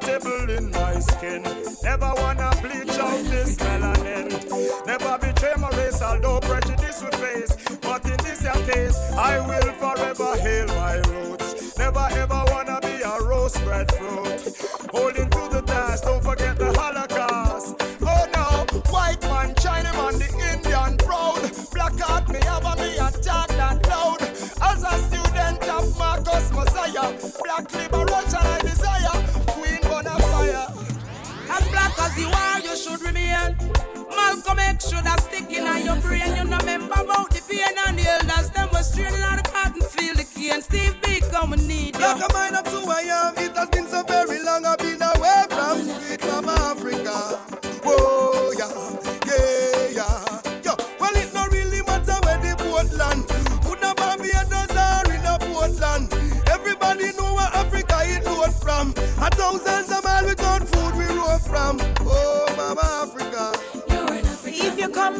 Comfortable 0.00 0.50
in 0.50 0.70
my 0.70 1.00
skin. 1.00 1.42
Never 1.82 2.12
wanna 2.18 2.50
bleach 2.62 2.98
out 2.98 3.24
this 3.24 3.56
melanin. 3.56 4.86
Never 4.86 5.18
betray 5.18 5.54
my 5.58 5.70
race, 5.70 6.00
although 6.00 6.38
prejudice 6.38 7.02
we 7.02 7.10
face. 7.18 7.56
But 7.80 8.04
in 8.06 8.16
this 8.18 8.42
case, 8.70 8.96
I 9.14 9.40
will 9.40 9.72
forever 9.82 10.36
hail 10.38 10.66
my 10.68 10.96
roots. 11.10 11.76
Never 11.78 12.06
ever 12.12 12.44
wanna 12.46 12.78
be 12.80 13.02
a 13.02 13.22
rose 13.24 13.58
bred 13.58 13.90
fruit. 13.92 14.40
Holding 14.92 15.30
to 15.30 15.48
the 15.50 15.62
task, 15.66 16.04
don't 16.04 16.22
forget 16.22 16.56
the 16.58 16.72
Holocaust. 16.78 17.74
Oh 18.00 18.24
no, 18.36 18.80
white 18.92 19.22
man, 19.22 19.52
China 19.56 19.92
man, 19.94 20.18
the 20.18 20.30
Indian 20.52 20.96
proud. 20.98 21.42
Black 21.72 21.98
heart, 21.98 22.28
me 22.28 22.38
have 22.44 22.64
a 22.64 22.76
me 22.80 22.94
attack 22.98 23.48
that 23.48 23.84
loud. 23.88 24.22
As 24.62 24.84
a 24.84 24.94
student 25.08 25.62
of 25.68 25.98
Marcus 25.98 26.52
Mosiah, 26.52 27.12
black 27.42 27.68
Cause 32.08 32.18
you 32.18 32.28
are, 32.28 32.60
you 32.60 32.74
should 32.74 33.02
remain. 33.02 33.54
Malcolm 34.16 34.58
X 34.58 34.88
should 34.88 35.04
have 35.04 35.20
stick 35.20 35.50
in 35.52 35.84
your 35.84 35.96
brain. 35.96 36.36
You 36.36 36.44
know, 36.44 36.56
remember 36.56 36.94
about 36.94 37.28
the 37.28 37.42
pain 37.46 37.76
and 37.86 37.98
the 37.98 38.08
elders. 38.08 38.48
Them 38.50 38.68
was 38.72 38.90
straining 38.90 39.20
on 39.20 39.36
the 39.36 39.42
cotton 39.42 39.82
field, 39.82 40.16
the 40.16 40.24
key. 40.24 40.50
And 40.50 40.64
Steve 40.64 40.96
Big, 41.02 41.22
come 41.30 41.52
and 41.52 41.68
need 41.68 41.96
you. 41.96 42.00
Like 42.00 42.22
a 42.22 42.56
up 42.56 42.64
to 42.64 42.80
I 42.88 43.00
am, 43.02 43.36
it 43.36 43.54
has 43.54 43.68
been 43.68 43.86
so 43.88 44.02
bad. 44.04 44.17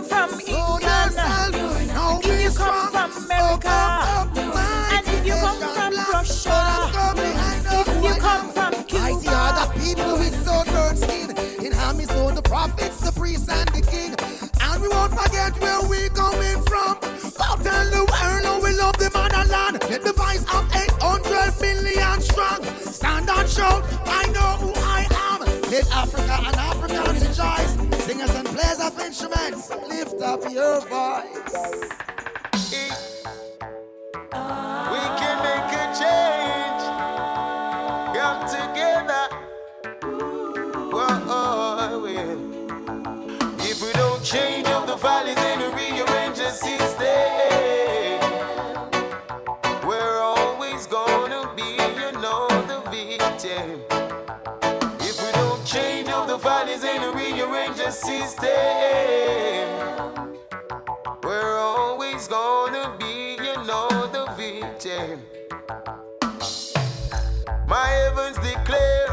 from 0.09 0.41
England, 0.41 1.15
and 1.19 2.25
if 2.25 2.43
you 2.43 2.51
come 2.51 2.91
from 2.91 3.11
America, 3.25 3.69
oh, 3.69 4.91
and 4.93 5.07
if 5.07 5.27
you 5.27 5.35
come 5.35 5.61
from 5.61 5.95
Russia, 6.13 6.59
if 7.81 8.05
you 8.05 8.15
come 8.21 8.51
from 8.53 8.73
Cuba, 8.85 9.05
I 9.05 9.13
see 9.13 9.29
other 9.31 9.73
people 9.79 10.19
with 10.19 10.35
so 10.45 10.65
dark 10.65 10.97
skin. 10.97 11.31
In 11.65 11.73
Ham 11.73 11.99
the 11.99 12.43
prophets, 12.43 13.01
the 13.01 13.13
priests, 13.13 13.49
and 13.49 13.69
the 13.69 13.83
king. 13.83 14.15
And 14.61 14.83
we 14.83 14.89
won't 14.89 15.13
forget 15.13 15.59
where 15.61 15.83
we're 15.89 16.09
coming 16.11 16.63
from. 16.63 16.99
So 17.19 17.45
tell 17.63 17.87
the 17.91 18.05
world 18.09 18.45
how 18.45 18.61
we 18.63 18.73
love 18.77 18.97
the 18.97 19.11
motherland. 19.13 19.83
Let 19.91 20.03
the 20.03 20.13
voice 20.13 20.45
of 20.55 20.65
800 20.75 21.61
million 21.61 22.21
strong. 22.21 22.65
Stand 22.81 23.29
and 23.29 23.49
shout, 23.49 23.85
I 24.07 24.27
know 24.33 24.57
who 24.63 24.73
I 24.75 25.07
am. 25.31 25.41
Let 25.71 25.91
Africa 25.93 26.37
and 26.47 26.57
Africa 26.57 27.08
Players 28.59 28.81
of 28.81 28.99
instruments, 28.99 29.71
lift 29.89 30.21
up 30.21 30.43
your 30.51 30.81
voice. 30.81 31.31
We 34.91 35.03
can 35.21 35.37
make 35.47 35.71
a 35.79 35.87
change. 36.01 36.83
Come 38.17 38.41
together. 38.51 39.25
Whoa, 40.91 41.07
oh, 41.29 42.05
If 43.61 43.81
we 43.81 43.93
don't 43.93 44.25
change 44.25 44.67
up 44.67 44.89
the 44.89 44.97
valleys 44.97 45.37
and 45.39 45.63
rearrange 45.77 46.39
the 46.39 46.51
system. 46.51 46.98
system. 57.99 58.49
We're 61.23 61.59
always 61.59 62.29
gonna 62.29 62.97
be, 62.99 63.37
you 63.45 63.55
know, 63.67 63.89
the 64.13 64.27
victim. 64.37 65.23
My 67.67 67.87
heavens 67.99 68.39
declare 68.39 69.09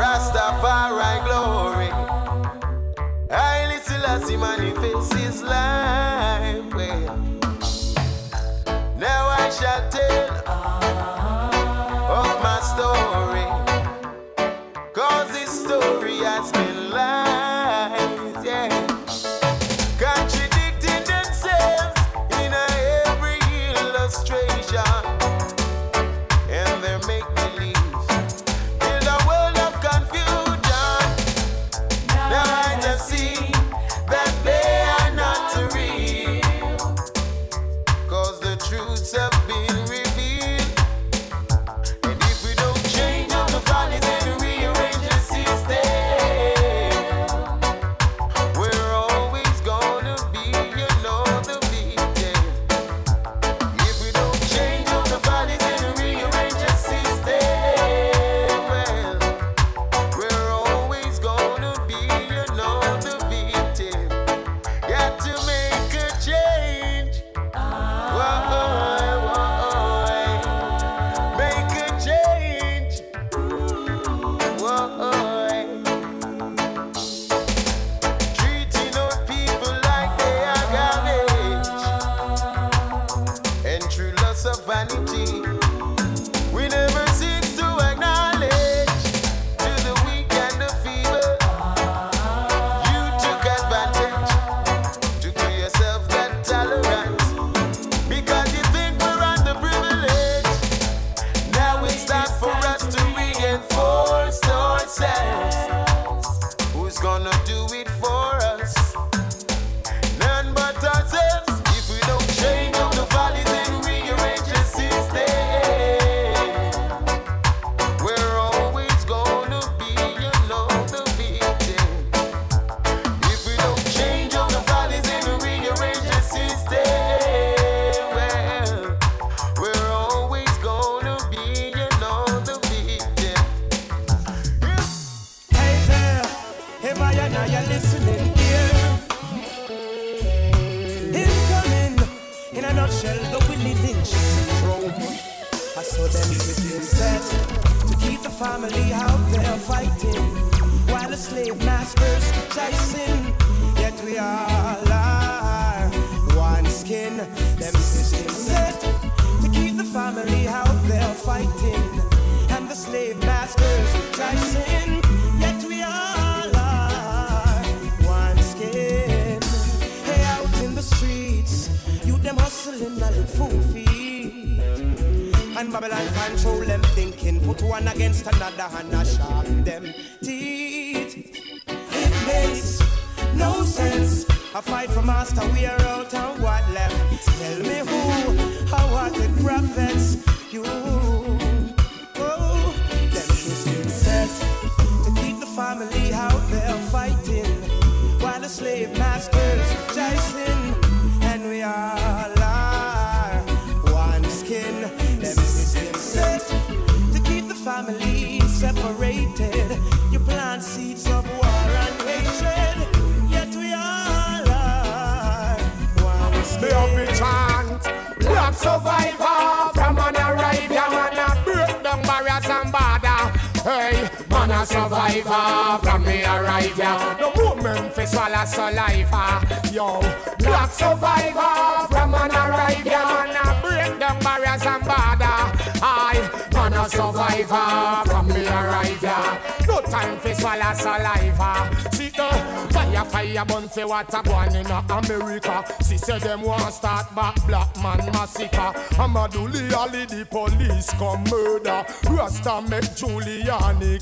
Rastafari 0.00 1.24
glory. 1.26 1.90
I 3.30 3.66
listen 3.68 4.02
as 4.06 4.28
he 4.28 4.36
manifests 4.36 5.12
his 5.14 5.42
life. 5.42 6.64
Now 8.98 9.28
I 9.28 9.50
shall 9.50 9.88
tell 9.90 10.28
of 12.18 12.42
my 12.42 12.58
story. 12.72 13.37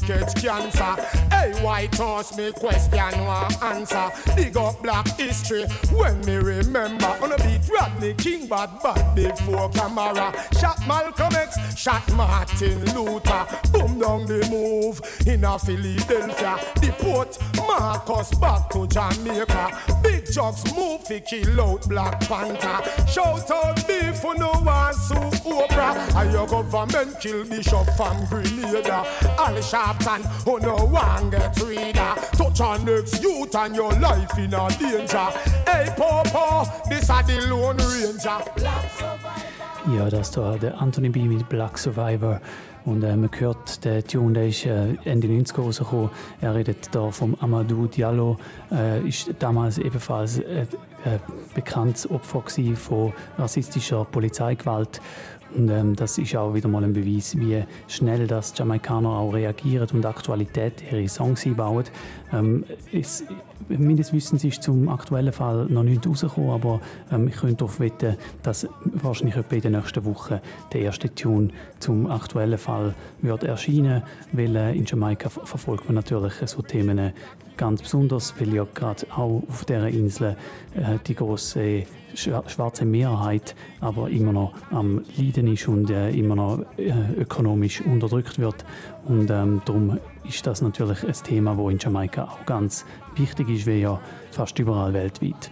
Catch 0.07 0.35
cancer. 0.41 1.03
Hey, 1.31 1.53
White 1.63 1.97
House 1.97 2.37
me 2.37 2.53
question 2.53 3.25
one 3.25 3.53
answer. 3.63 4.11
Dig 4.37 4.57
up 4.57 4.81
black 4.83 5.07
history 5.19 5.65
when 5.93 6.21
me 6.25 6.37
remember. 6.37 7.07
On 7.23 7.33
a 7.33 7.37
beat 7.39 7.69
Rodney 7.69 8.15
King 8.15 8.47
bad 8.47 8.71
bad 8.83 9.15
before 9.15 9.69
camera. 9.71 10.33
Shot 10.61 10.79
Malcolm 10.87 11.35
X, 11.35 11.59
shot 11.77 12.11
Martin 12.13 12.85
Luther. 12.95 13.47
Boom 13.73 13.99
down 13.99 14.27
the 14.27 14.47
move 14.51 15.01
in 15.27 15.45
a 15.45 15.59
Philadelphia. 15.59 16.59
Deport 16.81 17.39
Marcus 17.57 18.31
back 18.39 18.71
to 18.71 18.87
Jamaica. 18.87 19.77
Big 20.03 20.31
jugs 20.31 20.65
move 20.75 21.05
to 21.05 21.21
kill 21.21 21.61
out 21.61 21.89
Black 21.89 22.21
Panther. 22.21 23.07
Shout 23.09 23.51
out 23.51 23.87
beef 23.89 24.17
for 24.17 24.37
no 24.37 24.53
one 24.53 24.95
sue 24.95 25.15
Oprah. 25.51 25.97
And 26.17 26.33
your 26.33 26.47
government 26.47 27.21
kill 27.21 27.45
Bishop 27.45 27.87
from 27.97 28.25
Grenada. 28.27 29.05
Al 29.57 29.63
Sharpton, 29.63 30.23
who 30.45 30.61
no 30.61 30.77
one 30.77 31.31
get 31.31 31.59
reader. 31.63 32.15
Touch 32.33 32.61
on 32.61 32.85
next 32.85 33.23
youth 33.23 33.55
and 33.55 33.75
your 33.75 33.91
life 33.93 34.37
in 34.37 34.53
a 34.53 34.69
danger. 34.69 35.31
Hey, 35.67 35.87
Popo, 35.97 36.67
this 36.91 37.09
are 37.09 37.23
the 37.23 37.41
Lone 37.49 37.79
Ranger. 37.79 38.45
Ja, 39.97 40.11
das 40.11 40.31
da 40.33 40.59
der 40.59 40.79
Anthony 40.79 41.09
B 41.09 41.21
mit 41.21 41.49
Black 41.49 41.79
Survivor. 41.79 42.41
Und 42.85 43.03
äh, 43.03 43.17
man 43.17 43.31
hört, 43.39 43.85
der 43.85 44.05
Tune 44.05 44.35
der 44.35 44.49
ist 44.49 44.67
äh, 44.67 44.95
Ende 45.05 45.27
90er 45.27 45.63
rausgekommen. 45.63 46.11
Er 46.41 46.55
redet 46.55 46.95
da 46.95 47.11
vom 47.11 47.35
Amadou 47.41 47.87
Diallo. 47.87 48.37
Äh, 48.71 49.09
ist 49.09 49.31
damals 49.39 49.79
ebenfalls 49.79 50.39
äh, 50.39 50.67
äh, 51.05 51.19
bekanntes 51.55 52.09
Opfer 52.11 52.43
von 52.77 53.13
rassistischer 53.39 54.05
Polizeigewalt. 54.05 55.01
Und 55.57 55.71
ähm, 55.71 55.97
das 55.97 56.19
ist 56.19 56.37
auch 56.37 56.55
wieder 56.55 56.69
mal 56.69 56.85
ein 56.85 56.93
Beweis, 56.93 57.37
wie 57.39 57.65
schnell 57.89 58.27
das 58.27 58.53
Jamaikaner 58.57 59.09
auch 59.09 59.33
reagieren 59.33 59.89
und 59.93 60.05
Aktualität 60.05 60.83
ihre 60.91 61.09
Songs 61.09 61.47
einbauen. 61.47 61.85
Ähm, 62.33 62.65
es, 62.93 63.25
meines 63.69 64.13
Wissens 64.13 64.45
ist 64.45 64.63
zum 64.63 64.89
aktuellen 64.89 65.33
Fall 65.33 65.67
noch 65.67 65.83
nicht 65.83 66.07
rausgekommen, 66.07 66.51
aber 66.51 66.81
ähm, 67.11 67.29
ich 67.29 67.37
könnte 67.37 67.57
darauf 67.57 67.81
wetten, 67.81 68.17
dass 68.43 68.69
wahrscheinlich 68.85 69.37
etwa 69.37 69.55
in 69.55 69.63
den 69.63 69.73
nächsten 69.73 70.05
Wochen 70.05 70.41
der 70.73 70.81
erste 70.83 71.15
Tune 71.15 71.49
zum 71.79 72.07
aktuellen 72.07 72.59
Fall 72.59 72.95
wird 73.23 73.45
erscheinen, 73.45 74.03
weil 74.33 74.57
äh, 74.57 74.77
in 74.77 74.85
Jamaika 74.85 75.31
ver 75.31 75.47
verfolgt 75.47 75.87
man 75.87 75.95
natürlich 75.95 76.35
so 76.45 76.61
Themen 76.61 77.13
ganz 77.57 77.83
besonders, 77.83 78.35
weil 78.39 78.55
ja 78.55 78.67
gerade 78.75 79.07
auch 79.11 79.43
auf 79.49 79.65
dieser 79.65 79.89
Insel 79.89 80.37
äh, 80.75 80.99
die 81.07 81.15
große 81.15 81.85
schwarze 82.17 82.85
Mehrheit 82.85 83.55
aber 83.81 84.09
immer 84.11 84.33
noch 84.33 84.55
am 84.71 85.03
Leiden 85.17 85.47
ist 85.53 85.69
und 85.69 85.91
äh, 85.91 86.11
immer 86.11 86.37
noch 86.37 86.65
äh, 86.77 86.93
ökonomisch 87.19 87.81
unterdrückt 87.83 88.39
wird. 88.39 88.65
Und 89.05 89.31
ähm, 89.31 89.63
darum 89.65 89.99
ist 90.29 90.47
das 90.47 90.63
natürlich 90.63 91.05
ein 91.05 91.15
Thema, 91.25 91.57
das 91.57 91.71
in 91.71 91.79
Jamaika 91.79 92.25
auch 92.25 92.47
ganz 92.47 92.85
wichtig 93.17 93.49
ist, 93.49 93.67
wie 93.67 93.81
ja 93.81 94.01
fast 94.31 94.59
überall 94.59 94.93
weltweit. 94.93 95.51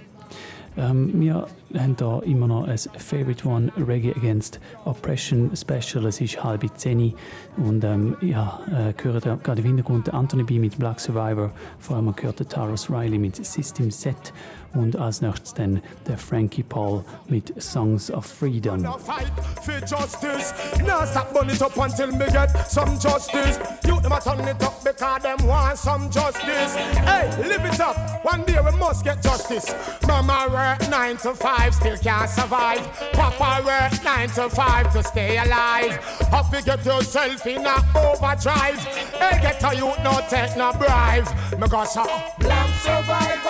Ähm, 0.76 1.12
wir 1.20 1.46
haben 1.76 1.96
da 1.96 2.18
immer 2.20 2.48
noch 2.48 2.66
ein 2.66 2.78
Favorite 2.78 3.46
One 3.46 3.70
Reggae 3.76 4.12
Against 4.16 4.60
Oppression 4.84 5.50
Special. 5.54 6.06
Es 6.06 6.20
ist 6.20 6.42
halb 6.42 6.64
zehn 6.76 7.14
und 7.56 7.84
ähm, 7.84 8.16
ja, 8.20 8.60
äh, 8.72 8.92
gehört 8.92 9.24
gerade 9.44 9.60
im 9.60 9.66
Hintergrund 9.66 10.12
Anthony 10.12 10.42
B 10.42 10.58
mit 10.58 10.78
Black 10.78 10.98
Survivor. 10.98 11.52
Vor 11.78 11.96
allem 11.96 12.14
gehört 12.14 12.48
Taros 12.48 12.90
Riley 12.90 13.18
mit 13.18 13.44
System 13.44 13.90
Set 13.90 14.32
und 14.74 14.96
als 14.96 15.20
nächstes 15.20 15.54
dann 15.54 15.80
der 16.06 16.18
Frankie 16.18 16.62
Paul 16.62 17.04
mit 17.28 17.52
Songs 17.62 18.10
of 18.10 18.26
Freedom. 18.26 18.82
Now 18.82 18.98
fight 18.98 19.30
for 19.62 19.80
justice. 19.80 20.52
Now 20.86 21.04
stop 21.06 21.32
burn 21.32 21.48
it 21.48 21.62
up 21.62 21.76
until 21.76 22.08
me 22.08 22.26
get 22.26 22.50
some 22.70 22.98
justice. 22.98 23.58
You 23.86 24.00
them 24.00 24.12
a 24.12 24.20
turn 24.20 24.40
it 24.40 24.62
up 24.62 24.82
because 24.84 25.22
them 25.22 25.46
want 25.46 25.78
some 25.78 26.10
justice. 26.10 26.74
Hey, 27.06 27.30
live 27.48 27.64
it 27.64 27.80
up. 27.80 27.96
One 28.24 28.44
day 28.44 28.58
we 28.60 28.76
must 28.78 29.04
get 29.04 29.22
justice. 29.22 29.74
Mama 30.06 30.48
work 30.50 30.90
nine 30.90 31.16
to 31.18 31.34
five, 31.34 31.74
still 31.74 31.96
can't 31.96 32.28
survive. 32.28 32.82
Papa 33.12 33.62
work 33.64 34.04
nine 34.04 34.28
to 34.30 34.48
five 34.50 34.92
to 34.92 35.02
stay 35.02 35.38
alive. 35.38 35.92
Have 36.30 36.50
to 36.50 36.62
get 36.62 36.84
yourself 36.84 37.46
in 37.46 37.64
a 37.66 37.76
overdrive. 37.94 38.78
Hey, 39.14 39.40
get 39.40 39.62
a 39.62 39.76
youth 39.76 39.98
no 40.02 40.20
take 40.28 40.56
no 40.56 40.72
bribe. 40.72 41.26
Me 41.58 41.68
got 41.68 41.84
some 41.84 42.08
black 42.38 42.68
survivor. 42.80 43.43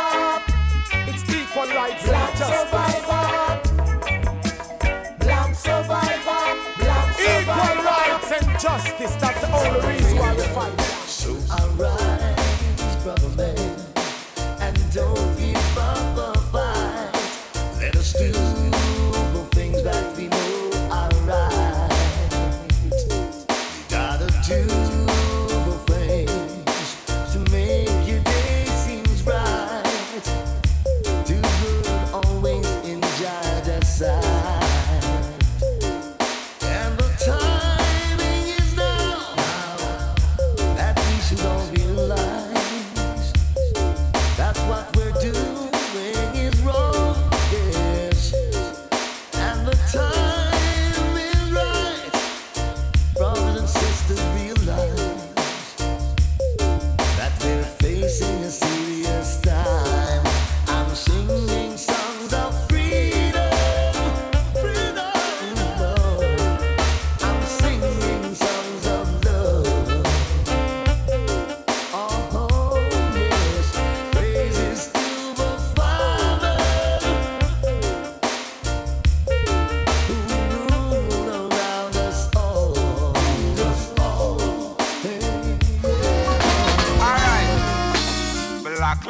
It's 1.57 1.63
equal 1.63 1.73
Black 1.73 2.37
justice. 2.37 3.07
Black 5.21 5.55
survivor, 5.55 6.45
black 6.79 7.21
Equal 7.21 7.77
rights 7.85 8.33
and 8.33 8.61
justice. 8.61 9.04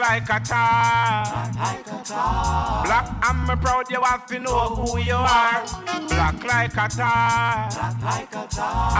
Black 0.05 0.29
like 0.29 0.43
a 0.43 0.45
tar. 0.45 1.25
Black, 2.85 3.09
I'm 3.23 3.59
proud 3.59 3.91
you 3.91 4.03
have 4.03 4.27
to 4.27 4.39
know 4.39 4.75
who 4.77 4.99
you 4.99 5.15
are. 5.15 5.65
Black 6.09 6.45
like 6.45 6.77
a 6.77 6.89
tar. 6.89 7.69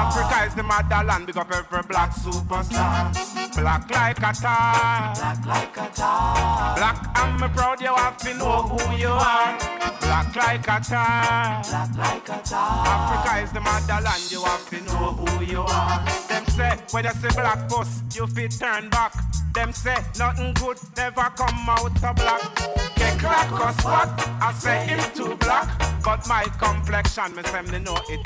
Africa 0.01 0.47
is 0.47 0.55
the 0.55 0.63
motherland, 0.63 1.27
big 1.27 1.37
up 1.37 1.53
every 1.53 1.83
black 1.83 2.11
superstar. 2.13 3.44
Black 3.57 3.89
like 3.91 4.19
a 4.19 4.33
tar. 4.33 5.15
Black, 5.15 5.47
like 5.47 5.77
a 5.77 5.91
tar. 5.95 6.77
Black, 6.77 7.11
I'm 7.15 7.39
proud 7.53 7.81
you 7.81 7.95
have 7.95 8.17
to 8.19 8.35
know 8.35 8.63
who 8.63 8.97
you 8.97 9.09
are. 9.09 9.59
Black 10.01 10.35
like 10.37 10.69
a 10.69 10.81
tar. 10.81 11.63
Black 11.63 11.97
like 11.97 12.29
a 12.29 12.43
tar. 12.43 12.87
Africa 12.87 13.43
is 13.43 13.53
the 13.53 13.61
motherland, 13.61 14.31
you 14.31 14.43
have 14.43 14.69
to 14.71 14.81
know 14.83 15.13
who 15.13 15.45
you 15.45 15.61
are. 15.61 16.05
Them 16.29 16.45
say, 16.47 16.77
when 16.91 17.05
you 17.05 17.11
see 17.11 17.29
black 17.29 17.69
bus, 17.69 18.03
you 18.15 18.27
fit 18.27 18.53
turn 18.59 18.91
back. 18.91 19.15
Them 19.55 19.73
say, 19.73 19.97
nothing 20.19 20.53
good 20.55 20.79
never 20.97 21.31
come 21.37 21.69
out 21.69 21.87
of 21.87 22.17
black. 22.17 22.57
Get 22.97 23.19
crack 23.21 23.53
us 23.53 23.85
what? 23.85 24.09
I 24.43 24.53
say 24.53 24.87
him 24.87 25.01
too 25.15 25.37
black. 25.37 25.69
But 26.03 26.27
my 26.29 26.45
complexion, 26.59 27.37
me 27.37 27.43
say 27.45 27.63
me 27.63 27.79
know 27.79 27.97
it. 28.09 28.21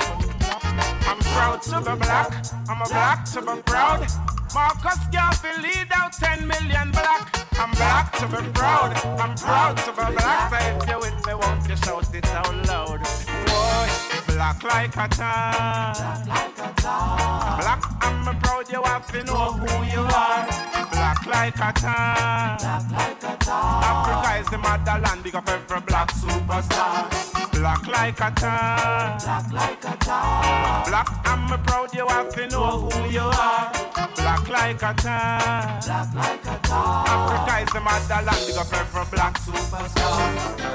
I'm 1.07 1.19
proud 1.19 1.61
to 1.63 1.79
be 1.79 1.95
black. 1.97 2.45
I'm 2.67 2.81
a 2.81 2.85
black 2.85 3.25
to 3.31 3.41
be 3.41 3.61
proud. 3.61 4.07
Marcus 4.53 5.05
Garvey 5.11 5.61
lead 5.61 5.87
out 5.93 6.13
10 6.13 6.47
million 6.47 6.91
black. 6.91 7.45
I'm 7.59 7.71
black 7.71 8.11
to 8.13 8.27
be 8.27 8.49
proud. 8.51 8.93
I'm 9.19 9.35
proud 9.35 9.77
to 9.77 9.91
be 9.91 10.15
black. 10.15 10.49
So 10.49 10.57
if 10.57 10.89
you 10.89 10.99
with 10.99 11.25
me, 11.27 11.33
won't 11.35 11.69
you 11.69 11.75
shout 11.77 12.15
it 12.15 12.25
out 12.27 12.67
loud? 12.67 12.99
Boy, 13.45 14.33
black 14.33 14.63
like 14.63 14.95
a 14.95 15.07
tar. 15.07 15.93
Black 15.93 16.27
like 16.27 16.57
a 16.57 16.73
tar. 16.81 17.61
Black, 17.61 17.83
I'm 18.01 18.39
proud 18.39 18.71
you 18.71 18.81
have 18.83 19.05
to 19.11 19.23
know 19.23 19.53
who 19.53 19.85
you 19.85 20.01
are. 20.01 20.47
Black 20.91 21.25
like 21.27 21.55
a 21.55 21.73
tar. 21.79 22.57
Black 22.57 22.91
like 22.91 23.23
a 23.23 23.37
tar. 23.37 23.83
Africa 23.83 24.39
is 24.41 24.49
the 24.49 24.57
motherland, 24.57 25.23
big 25.23 25.35
up 25.35 25.47
every 25.47 25.81
black 25.81 26.11
superstar. 26.11 27.18
Black 27.59 27.87
like 27.87 28.21
a 28.21 28.31
tar. 28.31 29.19
Black 29.19 29.51
like 29.51 29.83
a 29.83 29.97
tar. 29.97 30.85
Black, 30.87 31.09
I'm 31.25 31.61
proud 31.63 31.93
you 31.93 32.07
have 32.07 32.33
to 32.35 32.47
know 32.47 32.89
who 32.89 33.09
you 33.09 33.19
are. 33.19 33.71
Black 34.15 34.47
like 34.47 34.81
a 34.81 34.93
tar. 34.93 35.79
Black 35.83 36.15
like 36.15 36.45
a 36.45 36.59
tar. 36.63 37.05
Africa 37.05 37.59
is 37.59 37.69
the 37.73 37.81
motherland, 37.81 38.47
big 38.47 38.55
up 38.55 38.73
every 38.73 39.05
black 39.11 39.37
superstar. 39.39 40.69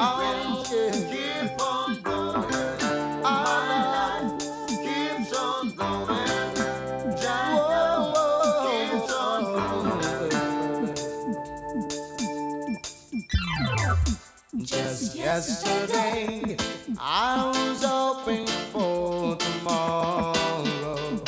Oh, 0.00 0.55
yesterday, 15.26 16.56
I 17.00 17.50
was 17.52 17.82
hoping 17.82 18.46
for 18.72 19.34
tomorrow, 19.34 21.20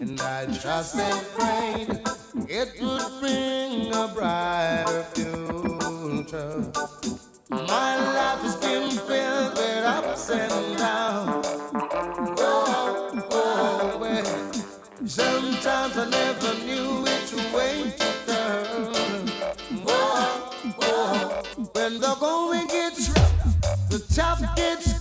and 0.00 0.20
I 0.20 0.46
just 0.46 0.96
and 0.96 1.24
prayed 1.36 2.00
it 2.48 2.70
would 2.80 3.10
bring 3.20 3.94
a 3.94 4.08
brighter 4.12 5.04
future. 5.14 6.58
My 7.48 7.92
life 8.18 8.42
has 8.46 8.56
been 8.56 8.90
filled 8.90 9.54
with 9.54 9.84
ups 9.96 10.28
and 10.30 10.76
downs. 10.76 11.46
Oh, 12.40 13.28
oh, 13.30 13.98
well. 14.00 15.06
Sometimes 15.06 15.96
I 15.96 16.10
never 16.10 16.54
knew 16.66 16.81
tough 24.14 24.42
gets 24.56 24.91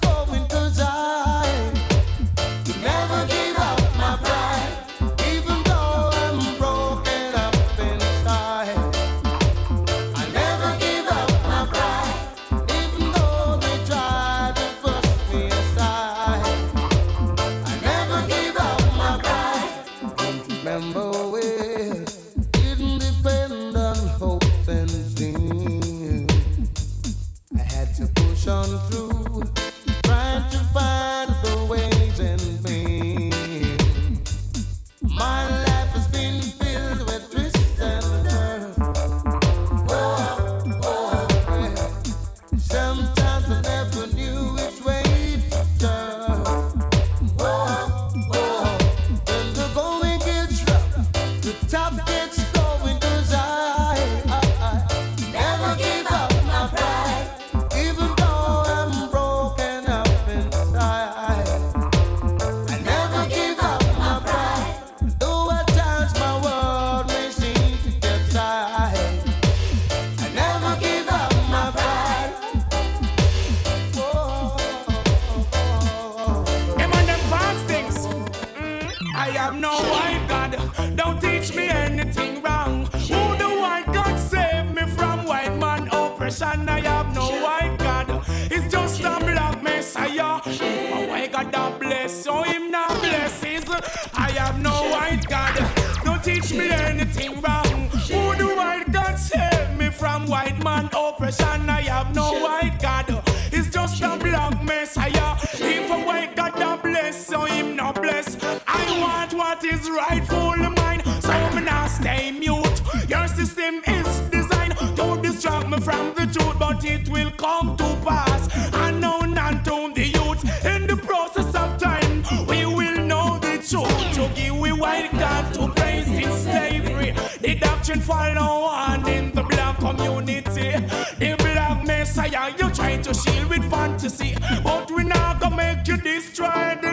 The 127.81 127.87
doctrine 127.87 128.01
follow 128.01 128.65
on 128.65 129.09
in 129.09 129.31
the 129.31 129.41
black 129.41 129.79
community. 129.79 130.69
The 131.17 131.35
black 131.39 131.83
messiah 131.83 132.53
you 132.59 132.69
try 132.69 132.97
to 132.97 133.11
shield 133.11 133.49
with 133.49 133.67
fantasy, 133.71 134.35
but 134.63 134.91
we 134.91 135.03
not 135.03 135.39
gonna 135.39 135.55
make 135.55 135.87
you 135.87 135.97
destroy 135.97 136.77
the 136.79 136.90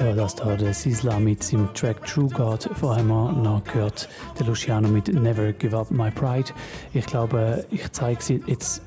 Ja, 0.00 0.14
das 0.14 0.34
da 0.34 0.56
der 0.56 0.72
Sisla 0.72 1.18
mit 1.20 1.42
seinem 1.42 1.74
Track 1.74 2.06
True 2.06 2.30
God. 2.30 2.70
Vorher 2.74 3.06
haben 3.06 3.42
noch 3.42 3.62
gehört, 3.64 4.08
der 4.38 4.46
Luciano 4.46 4.88
mit 4.88 5.08
Never 5.08 5.52
Give 5.52 5.76
Up 5.76 5.90
My 5.90 6.10
Pride. 6.10 6.52
Ich 6.94 7.04
glaube, 7.04 7.66
ich 7.70 7.92
zeige 7.92 8.22
sie 8.22 8.42
jetzt 8.46 8.80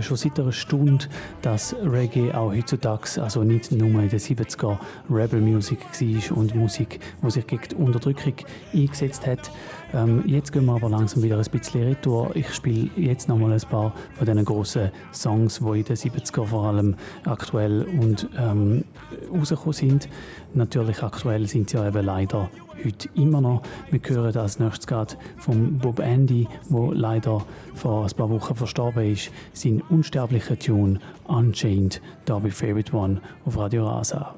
schon 0.00 0.16
seit 0.16 0.40
einer 0.40 0.50
Stunde, 0.50 1.04
dass 1.40 1.76
Reggae 1.84 2.32
auch 2.34 2.52
heutzutage, 2.52 3.22
also 3.22 3.44
nicht 3.44 3.70
nur 3.70 4.02
in 4.02 4.08
den 4.08 4.18
70er 4.18 4.76
Rebel 5.08 5.40
Music 5.40 5.78
war 5.78 6.36
und 6.36 6.56
Musik, 6.56 6.98
die 7.22 7.30
sich 7.30 7.46
gegen 7.46 7.68
die 7.70 7.76
Unterdrückung 7.76 8.34
eingesetzt 8.74 9.24
hat. 9.24 9.52
Ähm, 9.94 10.24
jetzt 10.26 10.52
gehen 10.52 10.64
wir 10.66 10.74
aber 10.74 10.88
langsam 10.88 11.22
wieder 11.22 11.38
ein 11.38 11.44
bisschen 11.44 11.82
retour. 11.84 12.34
Ich 12.34 12.52
spiele 12.52 12.90
jetzt 12.96 13.28
nochmal 13.28 13.52
ein 13.52 13.60
paar 13.60 13.92
von 14.14 14.26
diesen 14.26 14.44
grossen 14.44 14.90
Songs, 15.12 15.60
die 15.60 15.78
in 15.78 15.84
den 15.84 15.96
70er 15.96 16.44
vor 16.44 16.64
allem 16.64 16.96
aktuell 17.24 17.82
und 17.82 18.28
ähm, 18.38 18.84
rausgekommen 19.32 19.72
sind. 19.72 20.08
Natürlich 20.54 21.02
aktuell 21.02 21.46
sind 21.46 21.70
sie 21.70 21.76
ja 21.76 21.88
eben 21.88 22.04
leider 22.04 22.50
heute 22.84 23.08
immer 23.14 23.40
noch. 23.40 23.62
Wir 23.90 24.00
hören 24.06 24.36
als 24.36 24.58
nächstes 24.58 24.86
gerade 24.86 25.14
von 25.38 25.78
Bob 25.78 26.00
Andy, 26.00 26.46
der 26.68 26.94
leider 26.94 27.44
vor 27.74 28.04
ein 28.04 28.16
paar 28.16 28.30
Wochen 28.30 28.54
verstorben 28.54 29.12
ist, 29.12 29.30
sein 29.52 29.82
unsterblicher 29.88 30.58
Tune 30.58 30.98
Unchained, 31.24 32.00
bei 32.26 32.50
Favorite 32.50 32.94
One 32.94 33.20
auf 33.44 33.56
Radio 33.56 33.88
Rasa. 33.88 34.34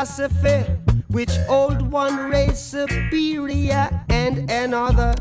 philosophy, 0.00 0.64
which 1.08 1.30
old 1.46 1.82
one 1.92 2.30
raised 2.30 2.56
superior 2.56 3.90
and 4.08 4.50
another 4.50 5.14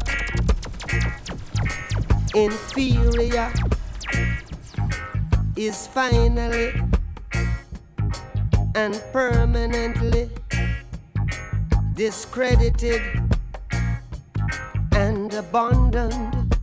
inferior, 2.34 3.52
is 5.58 5.86
finally 5.88 6.72
and 8.76 9.04
permanently 9.12 10.30
discredited 11.96 13.02
and 14.94 15.34
abandoned. 15.34 16.56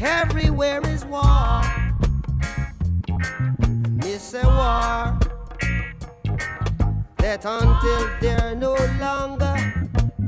Everywhere 0.00 0.80
is 0.86 1.04
war. 1.04 1.60
It's 4.00 4.32
a 4.32 4.46
war 4.46 5.31
that 7.22 7.44
until 7.44 8.10
they're 8.20 8.56
no 8.56 8.74
longer 8.98 9.54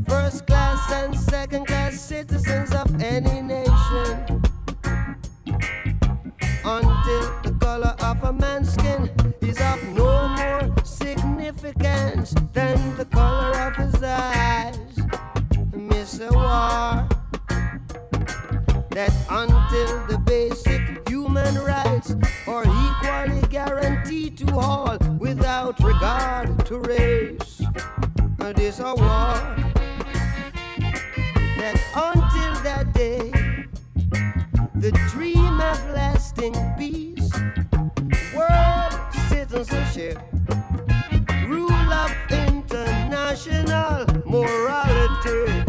first 0.07 0.47
class 0.47 0.93
and 0.93 1.19
second 1.19 1.67
class 1.67 2.01
citizens 2.01 2.73
of 2.73 2.89
any 3.03 3.43
nation, 3.43 4.41
until 6.65 7.25
the 7.43 7.57
color 7.61 7.97
of 7.99 8.23
a 8.23 8.33
man's 8.33 8.73
skin 8.75 9.11
is 9.41 9.61
of 9.61 9.83
no 9.89 10.29
more 10.29 10.85
significance 10.85 12.33
than 12.53 12.97
the 12.97 13.05
color 13.07 13.59
of 13.59 13.75
his 13.75 14.01
eyes, 14.01 14.77
Mr. 15.73 16.31
War 16.33 17.14
that 18.95 19.13
until 19.29 20.07
the 20.07 20.17
basic 20.19 21.09
human 21.09 21.53
rights 21.65 22.15
are 22.47 22.63
equally 22.63 23.43
guaranteed 23.49 24.39
to 24.39 24.57
all 24.57 24.97
without 25.19 25.79
regard 25.81 26.65
to 26.65 26.79
race, 26.79 27.61
it 28.41 28.59
is 28.61 28.79
a 28.79 28.95
war. 28.95 29.35
That 31.59 31.77
until 31.97 32.55
that 32.63 32.93
day, 32.95 33.33
the 34.77 34.93
dream 35.11 35.61
of 35.61 35.91
lasting 35.91 36.55
peace, 36.79 37.33
world 38.33 38.95
citizenship, 39.29 40.19
rule 41.49 41.93
of 41.93 42.15
international 42.31 44.07
morality. 44.25 45.64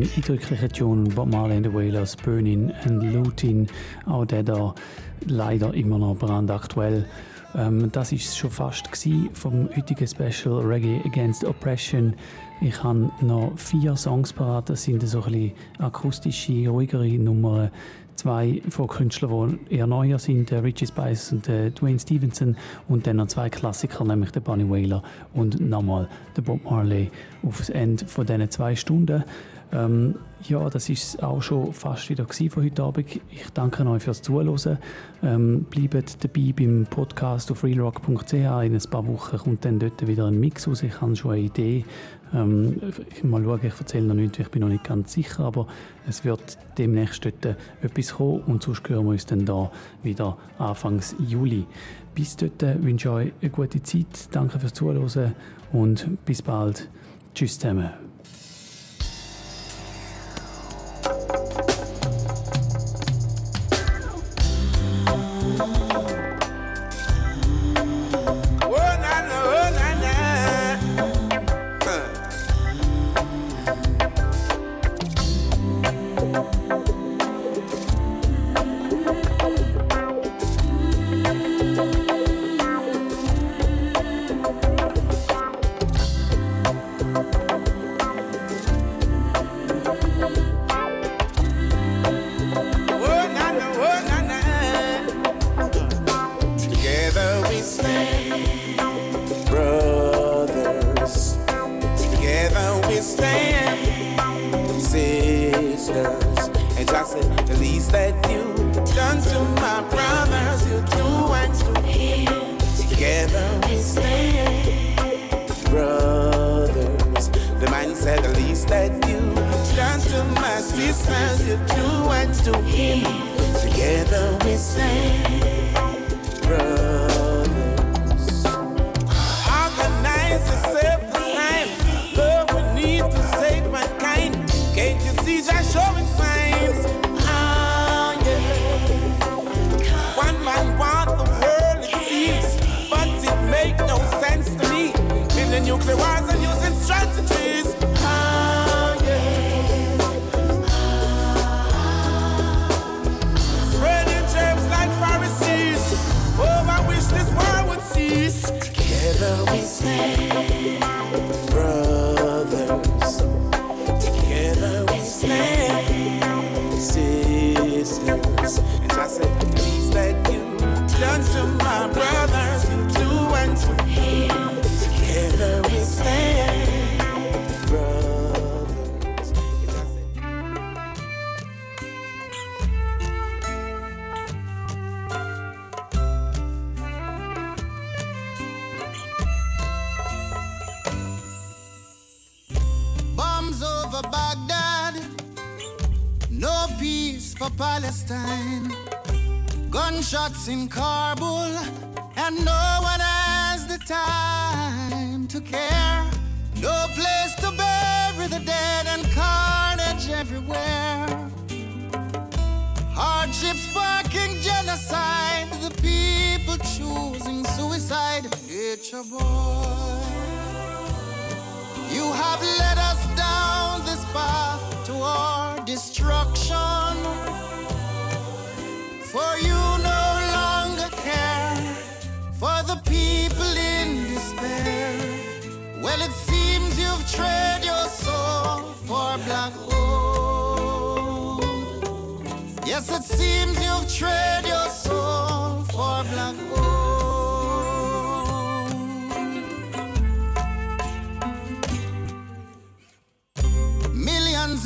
Das 0.00 0.10
da 0.10 0.16
ein 0.16 0.16
eindrücklicher 0.16 0.68
Tune 0.68 1.08
Bob 1.10 1.30
Marley 1.30 1.56
and 1.56 1.66
the 1.66 1.72
Wailers, 1.72 2.16
Burning 2.16 2.72
and 2.84 3.02
Looting, 3.12 3.66
auch 4.06 4.24
der 4.24 4.42
da 4.42 4.74
leider 5.26 5.74
immer 5.74 5.98
noch 5.98 6.16
brandaktuell. 6.16 7.04
Ähm, 7.54 7.90
das 7.90 8.12
ist 8.12 8.36
schon 8.36 8.50
fast 8.50 8.88
vom 9.32 9.68
heutigen 9.76 10.06
Special 10.06 10.60
Reggae 10.60 11.00
Against 11.04 11.44
Oppression. 11.44 12.14
Ich 12.60 12.82
habe 12.82 13.10
noch 13.20 13.52
vier 13.56 13.96
Songs 13.96 14.32
parat. 14.32 14.70
Das 14.70 14.84
sind 14.84 15.06
so 15.06 15.22
ein 15.22 15.52
akustische, 15.78 16.68
ruhigere 16.68 17.08
Nummern. 17.18 17.70
Zwei 18.16 18.60
von 18.68 18.86
Künstlern, 18.86 19.58
die 19.70 19.76
eher 19.76 19.86
neuer 19.86 20.18
sind, 20.18 20.50
der 20.50 20.62
Richie 20.62 20.86
Spice 20.86 21.32
und 21.32 21.46
der 21.46 21.70
Dwayne 21.70 21.98
Stevenson. 21.98 22.54
Und 22.86 23.06
dann 23.06 23.16
noch 23.16 23.28
zwei 23.28 23.48
Klassiker, 23.48 24.04
nämlich 24.04 24.30
der 24.30 24.40
Bunny 24.40 24.68
Wailer 24.68 25.02
und 25.32 25.58
nochmal 25.58 26.06
der 26.36 26.42
Bob 26.42 26.59
Marley 26.70 27.10
aufs 27.42 27.68
Ende 27.68 28.06
von 28.06 28.26
diesen 28.26 28.50
zwei 28.50 28.76
Stunden. 28.76 29.24
Ähm, 29.72 30.16
ja, 30.48 30.68
das 30.68 30.88
ist 30.88 31.22
auch 31.22 31.42
schon 31.42 31.72
fast 31.72 32.08
wieder 32.10 32.26
von 32.26 32.64
heute 32.64 32.82
Abend. 32.82 33.06
Ich 33.30 33.50
danke 33.54 33.86
euch 33.86 34.02
fürs 34.02 34.22
Zuhören. 34.22 34.78
Ähm, 35.22 35.64
bleibt 35.70 36.24
dabei 36.24 36.52
beim 36.56 36.86
Podcast 36.88 37.52
auf 37.52 37.62
realrock.ch. 37.62 38.32
In 38.32 38.74
ein 38.74 38.82
paar 38.90 39.06
Wochen 39.06 39.36
kommt 39.38 39.64
dann 39.64 39.78
dort 39.78 40.06
wieder 40.06 40.26
ein 40.26 40.40
Mix 40.40 40.66
raus. 40.66 40.82
Ich 40.82 41.00
habe 41.00 41.14
schon 41.14 41.32
eine 41.32 41.42
Idee. 41.42 41.84
Ähm, 42.32 42.80
mal 43.22 43.42
schauen, 43.42 43.60
ich 43.62 43.78
erzähle 43.78 44.06
noch 44.06 44.14
nichts, 44.14 44.38
ich 44.38 44.48
bin 44.48 44.62
noch 44.62 44.68
nicht 44.68 44.84
ganz 44.84 45.12
sicher, 45.12 45.44
aber 45.44 45.66
es 46.08 46.24
wird 46.24 46.58
demnächst 46.78 47.24
dort 47.24 47.56
etwas 47.82 48.14
kommen 48.14 48.42
und 48.42 48.62
sonst 48.62 48.88
hören 48.88 49.04
wir 49.04 49.10
uns 49.10 49.26
dann 49.26 49.44
da 49.44 49.70
wieder 50.04 50.36
Anfangs 50.58 51.16
Juli. 51.18 51.66
Bis 52.14 52.36
dort 52.36 52.62
wünsche 52.82 53.08
ich 53.08 53.14
euch 53.14 53.32
eine 53.40 53.50
gute 53.50 53.82
Zeit. 53.82 54.28
Danke 54.30 54.60
fürs 54.60 54.74
Zuhören 54.74 55.32
und 55.72 56.24
bis 56.24 56.42
bald. 56.42 56.88
Tschüss 57.34 57.58
zusammen. 57.58 57.99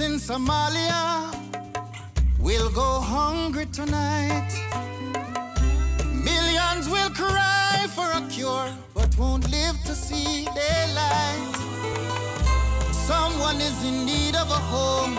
In 0.01 0.19
Somalia 0.19 1.33
we'll 2.41 2.69
go 2.71 2.99
hungry 3.01 3.67
tonight. 3.67 4.51
Millions 6.13 6.89
will 6.89 7.11
cry 7.11 7.87
for 7.95 8.11
a 8.11 8.21
cure, 8.29 8.69
but 8.93 9.17
won't 9.17 9.49
live 9.53 9.77
to 9.85 9.95
see 9.95 10.47
daylight. 10.47 11.55
Someone 12.93 13.61
is 13.61 13.85
in 13.85 14.05
need 14.05 14.35
of 14.35 14.51
a 14.51 14.63
home, 14.75 15.15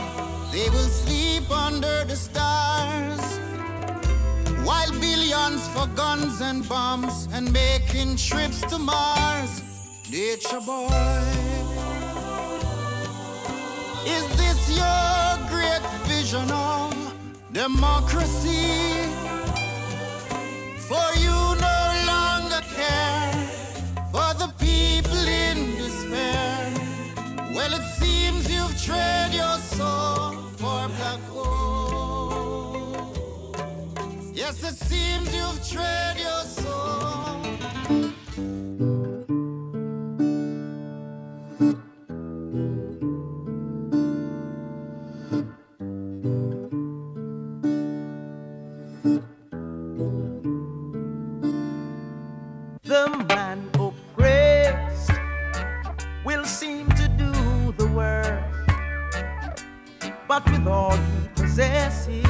they 0.52 0.69
will 0.69 0.89
sleep 0.89 1.49
under 1.49 2.03
the 2.03 2.15
stars. 2.18 3.23
While 4.65 4.91
billions 4.99 5.69
for 5.69 5.88
guns 5.95 6.41
and 6.41 6.68
bombs 6.68 7.30
and 7.31 7.52
making 7.53 8.18
trips 8.18 8.60
to 8.69 8.77
Mars. 8.77 9.61
Nature 10.11 10.60
boy. 10.60 11.85
Is 14.07 14.27
this 14.38 14.69
your 14.77 15.38
great 15.49 15.82
vision 16.06 16.52
of 16.52 16.94
democracy? 17.52 19.02
For 20.77 21.07
you 21.18 21.56
no 21.60 21.80
longer 22.06 22.61
care 22.76 23.34
for 24.11 24.34
the 24.38 24.53
people 24.60 25.27
in 25.27 25.76
despair. 25.76 26.72
Well, 27.56 27.73
it 27.73 27.84
seems 27.98 28.48
you've 28.52 28.80
traded 28.80 29.34
your 29.34 29.57
soul 29.57 30.34
for 30.60 30.88
black 30.98 31.19
gold. 31.34 32.98
Yes, 34.36 34.64
it 34.64 34.76
seems 34.76 35.34
you've 35.34 35.68
traded 35.68 36.22
your 36.22 36.44
soul. 36.44 37.41
But 60.44 60.52
with 60.52 60.68
all 60.68 60.98
he 60.98 61.28
possesses, 61.36 62.26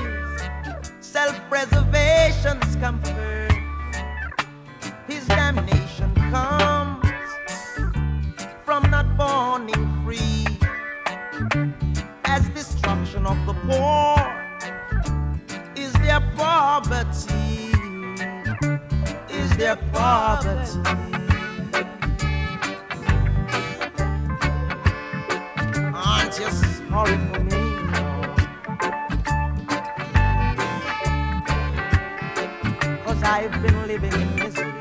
self 0.99 1.35
preservation's 1.49 2.75
comfort. 2.75 3.51
His 5.07 5.25
damnation 5.25 6.13
comes 6.29 7.03
from 8.63 8.83
not 8.91 9.07
borning 9.17 10.03
free, 10.03 10.45
as 12.25 12.47
destruction 12.49 13.25
of 13.25 13.43
the 13.47 13.55
poor 13.65 14.15
is 15.75 15.91
their 15.93 16.21
poverty 16.35 17.71
is 19.31 19.57
their 19.57 19.77
poverty. 19.91 20.79
Aren't 25.95 26.33
sorry 26.33 27.17
for 27.33 27.43
me? 27.43 27.64
I've 33.25 33.51
been 33.63 33.87
living 33.87 34.13
in 34.13 34.35
misery. 34.35 34.74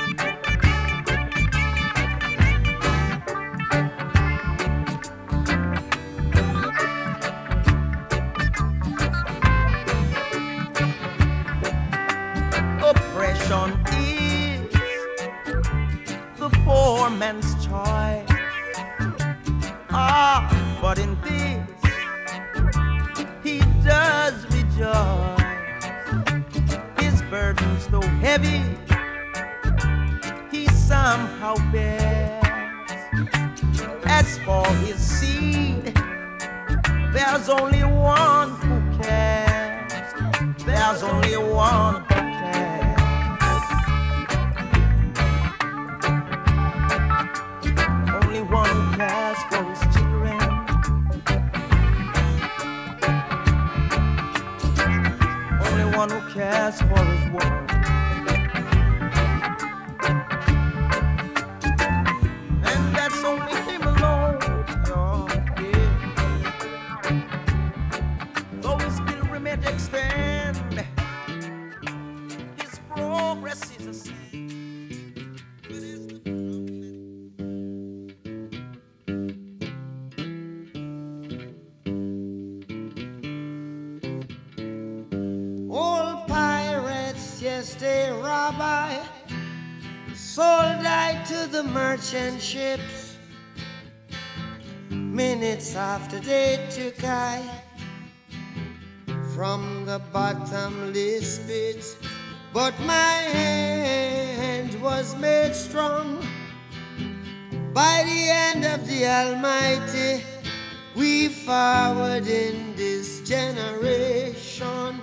Forward 111.44 112.26
in 112.26 112.74
this 112.74 113.20
generation 113.20 114.98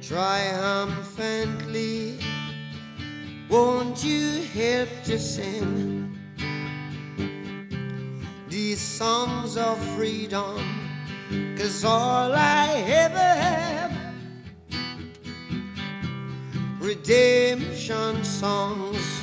triumphantly. 0.00 2.18
Won't 3.48 4.02
you 4.02 4.42
help 4.52 4.88
to 5.04 5.20
sing 5.20 6.18
these 8.48 8.80
songs 8.80 9.56
of 9.56 9.78
freedom? 9.94 10.58
Cause 11.56 11.84
all 11.84 12.34
I 12.34 12.82
ever 12.84 13.34
have 13.46 13.92
redemption 16.80 18.24
songs, 18.24 19.22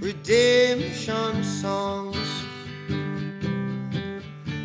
redemption 0.00 1.44
songs. 1.44 2.23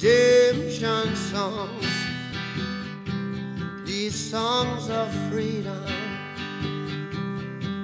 redemption 0.00 1.16
songs. 1.16 1.86
These 3.84 4.30
songs 4.30 4.88
of 4.90 5.12
freedom, 5.28 5.84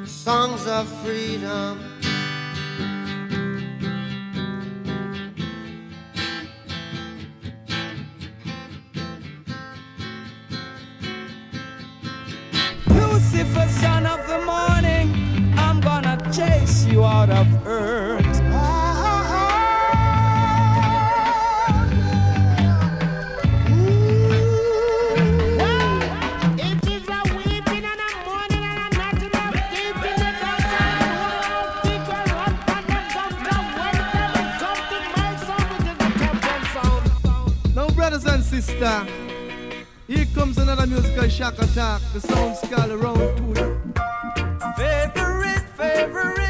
songs 0.07 0.67
of 0.67 0.89
freedom. 1.03 1.81
Lucifer, 12.87 13.69
son 13.81 14.07
of 14.07 14.27
the 14.29 14.39
morning, 14.45 15.53
I'm 15.57 15.81
gonna 15.81 16.17
chase 16.33 16.85
you 16.85 17.03
out 17.05 17.31
of 17.31 17.67
earth. 17.67 18.24
Sisters, 38.61 39.09
here 40.07 40.27
comes 40.35 40.59
another 40.59 40.87
musical 40.87 41.29
shock 41.29 41.55
attack. 41.59 42.01
The 42.13 42.21
sound 42.21 42.57
skull 42.57 42.93
around 42.93 43.37
two. 43.37 43.55
Favorite, 44.77 45.67
favorite 45.77 46.44